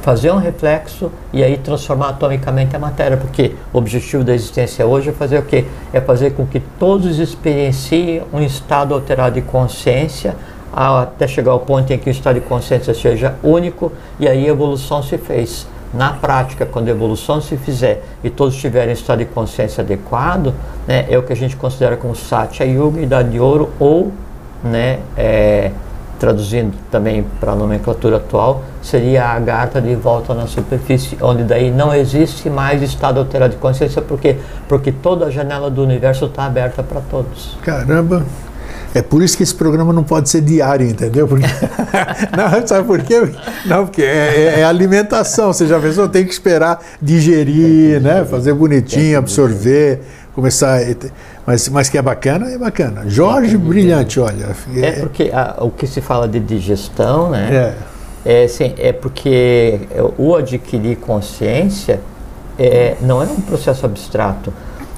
fazer 0.06 0.30
um 0.30 0.38
reflexo 0.38 1.12
e 1.34 1.44
aí 1.44 1.58
transformar 1.58 2.10
atomicamente 2.10 2.76
a 2.76 2.80
matéria, 2.80 3.18
porque 3.18 3.56
o 3.74 3.80
objetivo 3.80 4.24
da 4.24 4.36
existência 4.36 4.86
hoje 4.86 5.10
é 5.10 5.12
fazer 5.12 5.40
o 5.40 5.42
quê? 5.42 5.66
É 5.92 6.00
fazer 6.00 6.36
com 6.36 6.46
que 6.46 6.60
todos 6.60 7.18
experienciem 7.18 8.22
um 8.32 8.40
estado 8.40 8.94
alterado 8.94 9.34
de 9.34 9.42
consciência 9.42 10.36
até 10.76 11.28
chegar 11.28 11.52
ao 11.52 11.60
ponto 11.60 11.92
em 11.94 11.98
que 11.98 12.10
o 12.10 12.12
estado 12.12 12.36
de 12.36 12.46
consciência 12.46 12.94
seja 12.94 13.36
único 13.42 13.92
e 14.20 14.28
aí 14.28 14.46
a 14.46 14.50
evolução 14.50 15.02
se 15.02 15.18
fez. 15.18 15.68
Na 15.94 16.12
prática, 16.12 16.66
quando 16.66 16.90
a 16.90 16.92
evolução 16.92 17.40
se 17.40 17.56
fizer 17.56 18.04
e 18.22 18.30
todos 18.30 18.58
tiverem 18.58 18.94
estado 18.94 19.20
de 19.20 19.26
consciência 19.26 19.82
adequado, 19.82 20.54
né, 20.86 21.06
é 21.10 21.18
o 21.18 21.24
que 21.24 21.32
a 21.32 21.36
gente 21.36 21.56
considera 21.56 21.96
como 21.96 22.14
Satya 22.14 22.66
Yuga, 22.66 23.00
Idade 23.00 23.30
de 23.30 23.40
Ouro 23.40 23.70
ou 23.80 24.12
né, 24.62 25.00
é, 25.16 25.72
traduzindo 26.20 26.76
também 26.92 27.26
para 27.40 27.54
a 27.54 27.56
nomenclatura 27.56 28.18
atual, 28.18 28.64
seria 28.82 29.26
a 29.26 29.40
gata 29.40 29.82
de 29.82 29.96
volta 29.96 30.34
na 30.34 30.48
superfície, 30.48 31.18
onde 31.22 31.44
daí 31.44 31.72
não 31.72 31.94
existe 31.94 32.50
mais 32.50 32.82
estado 32.82 33.20
alterado 33.20 33.54
de 33.54 33.60
consciência, 33.60 34.02
porque 34.02 34.38
porque 34.68 34.92
toda 34.92 35.28
a 35.28 35.30
janela 35.30 35.70
do 35.70 35.82
universo 35.82 36.26
está 36.26 36.46
aberta 36.46 36.84
para 36.84 37.00
todos. 37.02 37.58
Caramba! 37.62 38.26
É 38.96 39.02
por 39.02 39.22
isso 39.22 39.36
que 39.36 39.44
esse 39.44 39.54
programa 39.54 39.92
não 39.92 40.06
pode 40.06 40.30
ser 40.30 40.40
diário, 40.40 40.88
entendeu? 40.88 41.28
Porque... 41.28 41.46
não, 42.36 42.66
sabe 42.66 42.88
por 42.88 43.02
quê? 43.02 43.30
Não, 43.66 43.86
porque 43.86 44.02
é, 44.02 44.56
é, 44.56 44.60
é 44.62 44.64
alimentação. 44.64 45.52
Você 45.52 45.68
já 45.68 45.78
pensou? 45.78 46.08
Tem 46.08 46.24
que 46.24 46.32
esperar 46.32 46.82
digerir, 47.02 48.02
né? 48.02 48.24
Fazer 48.24 48.54
bonitinho, 48.54 49.18
absorver, 49.18 50.00
começar. 50.34 50.80
Mas, 51.46 51.68
mas 51.68 51.90
que 51.90 51.98
é 51.98 52.02
bacana, 52.02 52.50
é 52.50 52.58
bacana. 52.58 53.04
Jorge, 53.06 53.58
brilhante, 53.58 54.18
olha. 54.18 54.56
É, 54.74 54.86
é 54.86 54.92
porque 54.94 55.30
a, 55.34 55.58
o 55.60 55.70
que 55.70 55.86
se 55.86 56.00
fala 56.00 56.26
de 56.26 56.40
digestão, 56.40 57.30
né? 57.30 57.76
É. 58.26 58.44
É, 58.44 58.48
sim, 58.48 58.74
é 58.78 58.94
porque 58.94 59.82
o 60.18 60.36
adquirir 60.36 60.96
consciência 60.98 62.00
é, 62.58 62.96
não 63.02 63.22
é 63.22 63.26
um 63.26 63.42
processo 63.42 63.86
abstrato. 63.86 64.54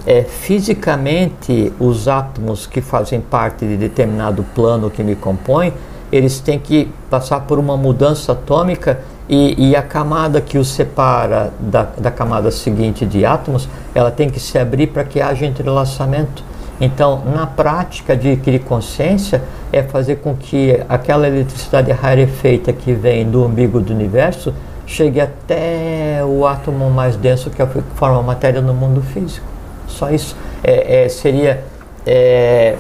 É, 0.10 0.24
fisicamente, 0.24 1.74
os 1.78 2.08
átomos 2.08 2.66
que 2.66 2.80
fazem 2.80 3.20
parte 3.20 3.66
de 3.68 3.76
determinado 3.76 4.42
plano 4.56 4.90
que 4.90 5.04
me 5.04 5.18
compõe, 5.18 5.74
eles 6.10 6.40
têm 6.40 6.58
que 6.58 6.90
passar 7.10 7.42
por 7.42 7.60
uma 7.60 7.76
mudança 7.76 8.32
atômica 8.32 9.02
e, 9.28 9.72
e, 9.72 9.76
a 9.76 9.82
camada 9.82 10.40
que 10.40 10.58
os 10.58 10.70
separa 10.70 11.52
da, 11.60 11.84
da 11.98 12.10
camada 12.10 12.50
seguinte 12.52 13.06
de 13.06 13.26
átomos, 13.26 13.68
ela 13.94 14.10
tem 14.10 14.30
que 14.30 14.40
se 14.40 14.58
abrir 14.58 14.88
para 14.88 15.04
que 15.04 15.20
haja 15.20 15.46
entrelaçamento. 15.46 16.42
Então, 16.80 17.24
na 17.26 17.46
prática 17.46 18.16
de 18.16 18.32
adquirir 18.32 18.60
consciência, 18.60 19.44
é 19.74 19.84
fazer 19.84 20.18
com 20.18 20.34
que 20.34 20.82
aquela 20.88 21.28
eletricidade 21.28 21.92
rarefeita 21.92 22.72
que 22.72 22.94
vem 22.94 23.30
do 23.30 23.44
umbigo 23.44 23.82
do 23.82 23.92
universo 23.94 24.54
chegue 24.86 25.20
até 25.20 26.24
o 26.24 26.48
átomo 26.48 26.90
mais 26.90 27.18
denso 27.18 27.50
que 27.50 27.62
é 27.62 27.68
forma 27.96 28.20
a 28.20 28.24
matéria 28.24 28.62
no 28.62 28.74
mundo 28.74 29.02
físico. 29.02 29.57
Só 29.88 30.10
isso 30.10 30.36
é, 30.64 31.04
é, 31.04 31.10
seria 31.10 31.64
é, 32.06 32.76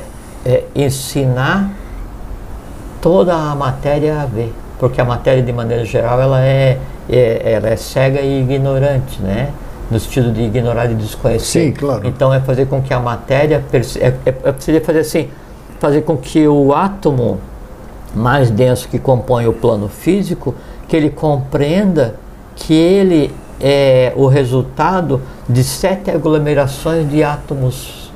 é 0.45 0.63
ensinar 0.75 1.71
toda 3.01 3.33
a 3.33 3.55
matéria 3.55 4.21
a 4.21 4.25
ver 4.25 4.53
porque 4.79 5.01
a 5.01 5.05
matéria 5.05 5.41
de 5.41 5.51
maneira 5.51 5.83
geral 5.85 6.21
ela 6.21 6.43
é, 6.43 6.77
é 7.09 7.53
ela 7.53 7.69
é 7.69 7.75
cega 7.75 8.21
e 8.21 8.41
ignorante, 8.41 9.21
né? 9.21 9.51
No 9.89 9.99
sentido 9.99 10.31
de 10.31 10.41
ignorar 10.41 10.91
e 10.91 10.95
desconhecer. 10.95 11.67
Sim, 11.67 11.71
claro. 11.71 12.05
Então 12.05 12.33
é 12.33 12.39
fazer 12.41 12.67
com 12.67 12.81
que 12.81 12.93
a 12.93 12.99
matéria 12.99 13.63
é, 13.71 14.53
seria 14.59 14.81
fazer 14.81 14.99
assim, 14.99 15.29
fazer 15.79 16.01
com 16.01 16.17
que 16.17 16.47
o 16.47 16.73
átomo 16.73 17.39
mais 18.13 18.49
denso 18.49 18.87
que 18.89 18.99
compõe 18.99 19.47
o 19.47 19.53
plano 19.53 19.87
físico, 19.87 20.53
que 20.87 20.95
ele 20.95 21.09
compreenda 21.09 22.15
que 22.55 22.73
ele 22.73 23.33
é 23.59 24.13
o 24.15 24.27
resultado 24.27 25.21
de 25.47 25.63
sete 25.63 26.11
aglomerações 26.11 27.09
de 27.09 27.23
átomos 27.23 28.11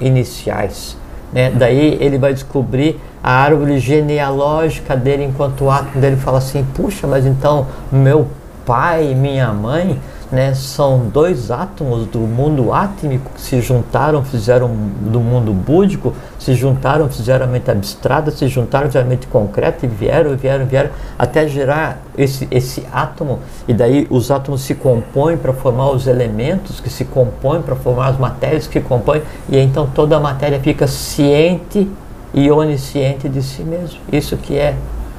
iniciais. 0.00 0.96
Né? 1.32 1.50
Daí 1.50 1.98
ele 2.00 2.18
vai 2.18 2.32
descobrir 2.32 3.00
a 3.22 3.32
árvore 3.32 3.78
genealógica 3.78 4.96
dele 4.96 5.24
enquanto 5.24 5.68
átomo 5.68 6.00
dele 6.00 6.16
fala 6.16 6.38
assim, 6.38 6.64
puxa, 6.74 7.06
mas 7.06 7.26
então 7.26 7.66
meu 7.90 8.28
pai 8.64 9.14
minha 9.14 9.52
mãe 9.52 10.00
né, 10.30 10.54
são 10.54 11.08
dois 11.08 11.50
átomos 11.50 12.06
do 12.06 12.18
mundo 12.20 12.72
átmico 12.72 13.30
que 13.34 13.40
se 13.40 13.60
juntaram, 13.60 14.24
fizeram 14.24 14.68
do 14.68 15.20
mundo 15.20 15.52
búdico, 15.52 16.14
se 16.38 16.54
juntaram, 16.54 17.08
fizeram 17.08 17.44
a 17.44 17.48
mente 17.48 17.70
abstrata, 17.70 18.30
se 18.30 18.48
juntaram, 18.48 18.86
fizeram 18.86 19.06
a 19.06 19.08
mente 19.08 19.26
concreta 19.28 19.86
e 19.86 19.88
vieram, 19.88 20.36
vieram, 20.36 20.66
vieram, 20.66 20.90
até 21.18 21.46
gerar 21.46 22.02
esse, 22.18 22.48
esse 22.50 22.84
átomo. 22.92 23.38
E 23.68 23.74
daí 23.74 24.06
os 24.10 24.30
átomos 24.30 24.62
se 24.62 24.74
compõem 24.74 25.36
para 25.36 25.52
formar 25.52 25.90
os 25.90 26.06
elementos 26.06 26.80
que 26.80 26.90
se 26.90 27.04
compõem, 27.04 27.62
para 27.62 27.76
formar 27.76 28.08
as 28.08 28.18
matérias 28.18 28.66
que 28.66 28.80
compõem, 28.80 29.22
e 29.48 29.58
então 29.58 29.88
toda 29.94 30.16
a 30.16 30.20
matéria 30.20 30.58
fica 30.60 30.88
ciente 30.88 31.88
e 32.34 32.50
onisciente 32.50 33.28
de 33.28 33.42
si 33.42 33.62
mesmo. 33.62 34.00
Isso 34.12 34.36
que 34.36 34.58
é 34.58 34.74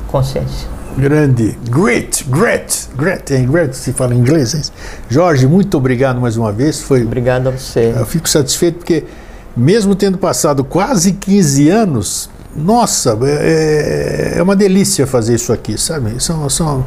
consciência 0.07 0.77
grande, 0.97 1.57
great, 1.69 2.23
great, 2.25 2.89
great, 2.95 3.33
é 3.33 3.41
great 3.41 3.75
se 3.77 3.93
fala 3.93 4.15
em 4.15 4.17
inglês. 4.17 4.53
É 4.55 4.61
Jorge, 5.09 5.45
muito 5.45 5.77
obrigado 5.77 6.19
mais 6.19 6.35
uma 6.35 6.51
vez. 6.51 6.81
Foi, 6.81 7.03
obrigado 7.03 7.47
a 7.47 7.51
você. 7.51 7.93
Eu 7.95 8.05
fico 8.05 8.27
satisfeito 8.27 8.79
porque, 8.79 9.03
mesmo 9.55 9.95
tendo 9.95 10.17
passado 10.17 10.63
quase 10.63 11.13
15 11.13 11.69
anos, 11.69 12.29
nossa, 12.55 13.17
é, 13.23 14.33
é 14.37 14.43
uma 14.43 14.55
delícia 14.55 15.05
fazer 15.05 15.35
isso 15.35 15.53
aqui, 15.53 15.77
sabe? 15.77 16.21
São, 16.21 16.49
são, 16.49 16.83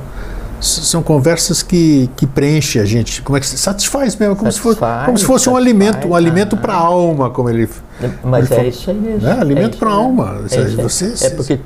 são 0.60 1.02
conversas 1.02 1.62
que, 1.62 2.10
que 2.16 2.26
preenchem 2.26 2.82
a 2.82 2.84
gente. 2.84 3.22
Como 3.22 3.36
é 3.36 3.40
que 3.40 3.46
se 3.46 3.56
satisfaz 3.56 4.16
mesmo? 4.16 4.34
Como, 4.34 4.50
satisfaz, 4.50 4.74
se, 4.74 4.80
fosse, 4.80 5.06
como 5.06 5.18
se 5.18 5.24
fosse 5.24 5.48
um 5.48 5.56
alimento, 5.56 6.08
um 6.08 6.14
alimento 6.16 6.56
para 6.56 6.74
a 6.74 6.78
alma, 6.78 7.30
como 7.30 7.48
ele. 7.48 7.68
Mas 8.24 8.50
ele 8.50 8.60
é 8.60 8.68
isso 8.68 8.90
aí 8.90 8.96
mesmo. 8.98 9.28
É, 9.28 9.32
alimento 9.32 9.76
é 9.76 9.78
para 9.78 9.90
a 9.90 9.94
alma. 9.94 10.44
É, 10.50 10.82
você, 10.82 11.14
é 11.24 11.30
porque 11.30 11.60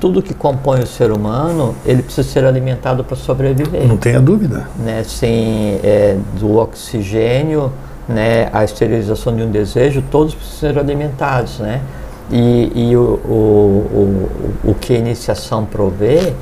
tudo 0.00 0.22
que 0.22 0.34
compõe 0.34 0.80
o 0.80 0.86
ser 0.86 1.10
humano, 1.10 1.74
ele 1.84 2.02
precisa 2.02 2.28
ser 2.28 2.44
alimentado 2.44 3.02
para 3.04 3.16
sobreviver. 3.16 3.86
Não 3.86 3.96
tenha 3.96 4.20
dúvida. 4.20 4.68
Né? 4.76 5.02
Sem 5.04 5.80
é, 5.82 6.16
do 6.38 6.56
oxigênio, 6.56 7.72
né, 8.08 8.48
a 8.52 8.64
esterilização 8.64 9.36
de 9.36 9.42
um 9.42 9.50
desejo, 9.50 10.02
todos 10.10 10.34
precisam 10.34 10.72
ser 10.72 10.78
alimentados, 10.78 11.58
né? 11.58 11.82
E, 12.30 12.72
e 12.74 12.96
o, 12.96 13.00
o, 13.00 14.30
o, 14.64 14.70
o 14.70 14.74
que 14.74 14.94
a 14.94 14.98
iniciação 14.98 15.64
provê, 15.64 16.32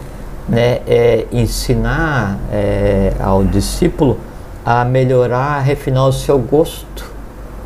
né, 0.49 0.81
é 0.87 1.27
ensinar 1.33 2.39
é, 2.53 3.13
ao 3.19 3.45
discípulo 3.45 4.19
a 4.65 4.85
melhorar, 4.85 5.59
a 5.59 5.61
refinar 5.61 6.07
o 6.09 6.13
seu 6.13 6.39
gosto, 6.39 7.05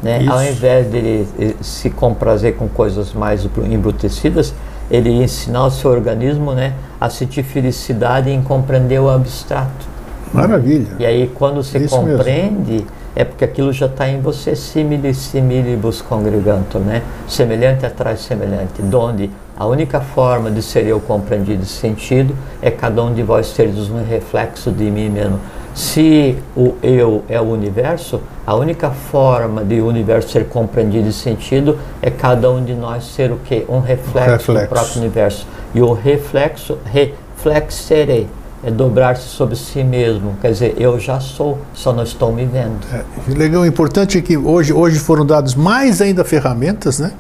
né? 0.03 0.27
Ao 0.29 0.43
invés 0.43 0.91
de 0.91 1.27
se 1.61 1.91
comprazer 1.91 2.57
com 2.57 2.69
coisas 2.69 3.13
mais 3.13 3.47
embrutecidas, 3.71 4.55
ele 4.91 5.11
ensinar 5.11 5.67
o 5.67 5.71
seu 5.71 5.91
organismo 5.91 6.53
né, 6.53 6.75
a 7.01 7.09
sentir 7.09 7.43
felicidade 7.43 8.31
em 8.31 8.43
compreender 8.43 9.01
o 9.01 9.09
abstrato. 9.09 9.89
Maravilha. 10.33 10.89
E 10.99 11.07
aí 11.07 11.31
quando 11.35 11.63
você 11.63 11.79
Isso 11.79 11.97
compreende, 11.97 12.73
mesmo. 12.73 12.87
é 13.15 13.25
porque 13.25 13.45
aquilo 13.45 13.73
já 13.73 13.87
está 13.87 14.09
em 14.09 14.21
você, 14.21 14.55
simile 14.55 15.13
similibus 15.15 16.01
congregantur, 16.03 16.81
né? 16.81 17.03
Semelhante 17.29 17.85
atrás 17.85 18.21
semelhante, 18.21 18.81
donde 18.83 19.31
a 19.57 19.67
única 19.67 20.01
forma 20.01 20.51
de 20.51 20.63
ser 20.63 20.87
eu 20.87 21.01
compreendido 21.01 21.63
e 21.63 21.67
sentido 21.67 22.35
é 22.63 22.71
cada 22.71 23.03
um 23.03 23.13
de 23.13 23.23
vós 23.23 23.49
seres 23.49 23.91
um 23.91 24.03
reflexo 24.03 24.71
de 24.71 24.91
mim 24.91 25.09
mesmo. 25.09 25.39
Se 25.75 26.37
o 26.57 26.75
eu 26.83 27.25
é 27.29 27.41
o 27.41 27.45
universo, 27.45 28.21
a 28.47 28.55
única 28.55 28.91
forma 28.91 29.65
de 29.65 29.81
o 29.81 29.87
universo 29.87 30.31
ser 30.31 30.49
compreendido 30.49 31.09
e 31.09 31.13
sentido 31.13 31.79
é 32.03 32.11
cada 32.11 32.51
um 32.51 32.65
de 32.65 32.75
nós 32.75 33.05
ser 33.05 33.31
o 33.31 33.39
quê? 33.45 33.65
Um 33.69 33.81
reflexo, 33.81 34.53
reflexo. 34.53 34.53
do 34.53 34.69
próprio 34.69 34.99
universo. 35.01 35.47
E 35.75 35.81
o 35.81 35.93
reflexo, 35.93 36.79
reflexerei, 36.85 38.27
é 38.63 38.71
dobrar-se 38.71 39.29
sobre 39.29 39.57
si 39.57 39.85
mesmo. 39.85 40.37
Quer 40.41 40.53
dizer, 40.53 40.75
eu 40.77 40.99
já 40.99 41.21
sou, 41.21 41.59
só 41.73 41.93
não 41.93 42.03
estou 42.03 42.33
me 42.33 42.45
vendo. 42.45 42.79
É, 42.93 43.05
legal, 43.33 43.63
o 43.63 43.67
importante 43.67 44.19
é 44.19 44.21
que 44.21 44.37
hoje, 44.37 44.73
hoje 44.73 44.99
foram 44.99 45.25
dados 45.25 45.55
mais 45.55 46.03
ainda 46.03 46.25
ferramentas, 46.25 46.99
né? 46.99 47.13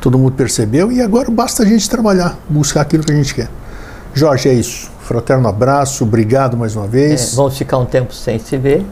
Todo 0.00 0.18
mundo 0.18 0.32
percebeu 0.32 0.90
e 0.90 1.02
agora 1.02 1.30
basta 1.30 1.62
a 1.62 1.66
gente 1.66 1.88
trabalhar, 1.88 2.38
buscar 2.48 2.80
aquilo 2.80 3.04
que 3.04 3.12
a 3.12 3.16
gente 3.16 3.34
quer. 3.34 3.48
Jorge, 4.14 4.48
é 4.48 4.54
isso. 4.54 4.95
Fraterno 5.06 5.48
abraço, 5.48 6.02
obrigado 6.02 6.56
mais 6.56 6.74
uma 6.74 6.88
vez. 6.88 7.32
É, 7.32 7.36
vamos 7.36 7.56
ficar 7.56 7.78
um 7.78 7.84
tempo 7.84 8.12
sem 8.12 8.40
se 8.40 8.56
ver. 8.56 8.84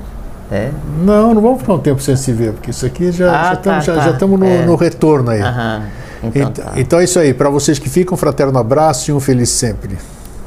É. 0.50 0.70
Não, 1.02 1.34
não 1.34 1.42
vamos 1.42 1.60
ficar 1.60 1.74
um 1.74 1.78
tempo 1.80 2.00
sem 2.00 2.14
se 2.14 2.32
ver, 2.32 2.52
porque 2.52 2.70
isso 2.70 2.86
aqui 2.86 3.10
já 3.10 3.50
ah, 3.50 3.54
estamos 3.54 3.84
tá, 3.84 4.12
tá. 4.12 4.26
no, 4.26 4.44
é. 4.44 4.64
no, 4.64 4.76
retorno 4.76 5.30
aí. 5.30 5.42
Aham. 5.42 5.82
Então, 6.22 6.42
então, 6.42 6.64
então 6.76 7.00
é 7.00 7.04
isso 7.04 7.18
aí. 7.18 7.34
Para 7.34 7.50
vocês 7.50 7.80
que 7.80 7.88
ficam, 7.88 8.16
fraterno 8.16 8.56
abraço 8.56 9.10
e 9.10 9.14
um 9.14 9.18
feliz 9.18 9.50
sempre. 9.50 9.98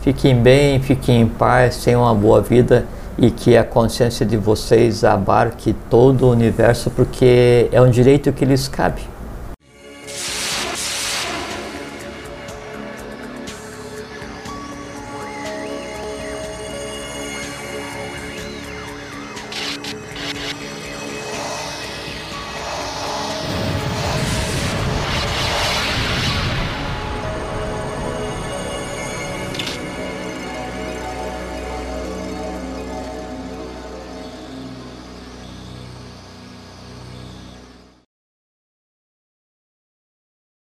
Fiquem 0.02 0.42
bem, 0.42 0.80
fiquem 0.80 1.24
em 1.24 1.28
paz, 1.28 1.84
tenham 1.84 2.02
uma 2.02 2.16
boa 2.16 2.42
vida 2.42 2.86
e 3.18 3.30
que 3.30 3.58
a 3.58 3.64
consciência 3.66 4.26
de 4.26 4.38
vocês 4.38 5.04
abarque 5.04 5.76
todo 5.90 6.28
o 6.28 6.32
universo, 6.32 6.90
porque 6.92 7.68
é 7.74 7.82
um 7.82 7.90
direito 7.90 8.32
que 8.32 8.46
lhes 8.46 8.70
cabe. 8.70 9.02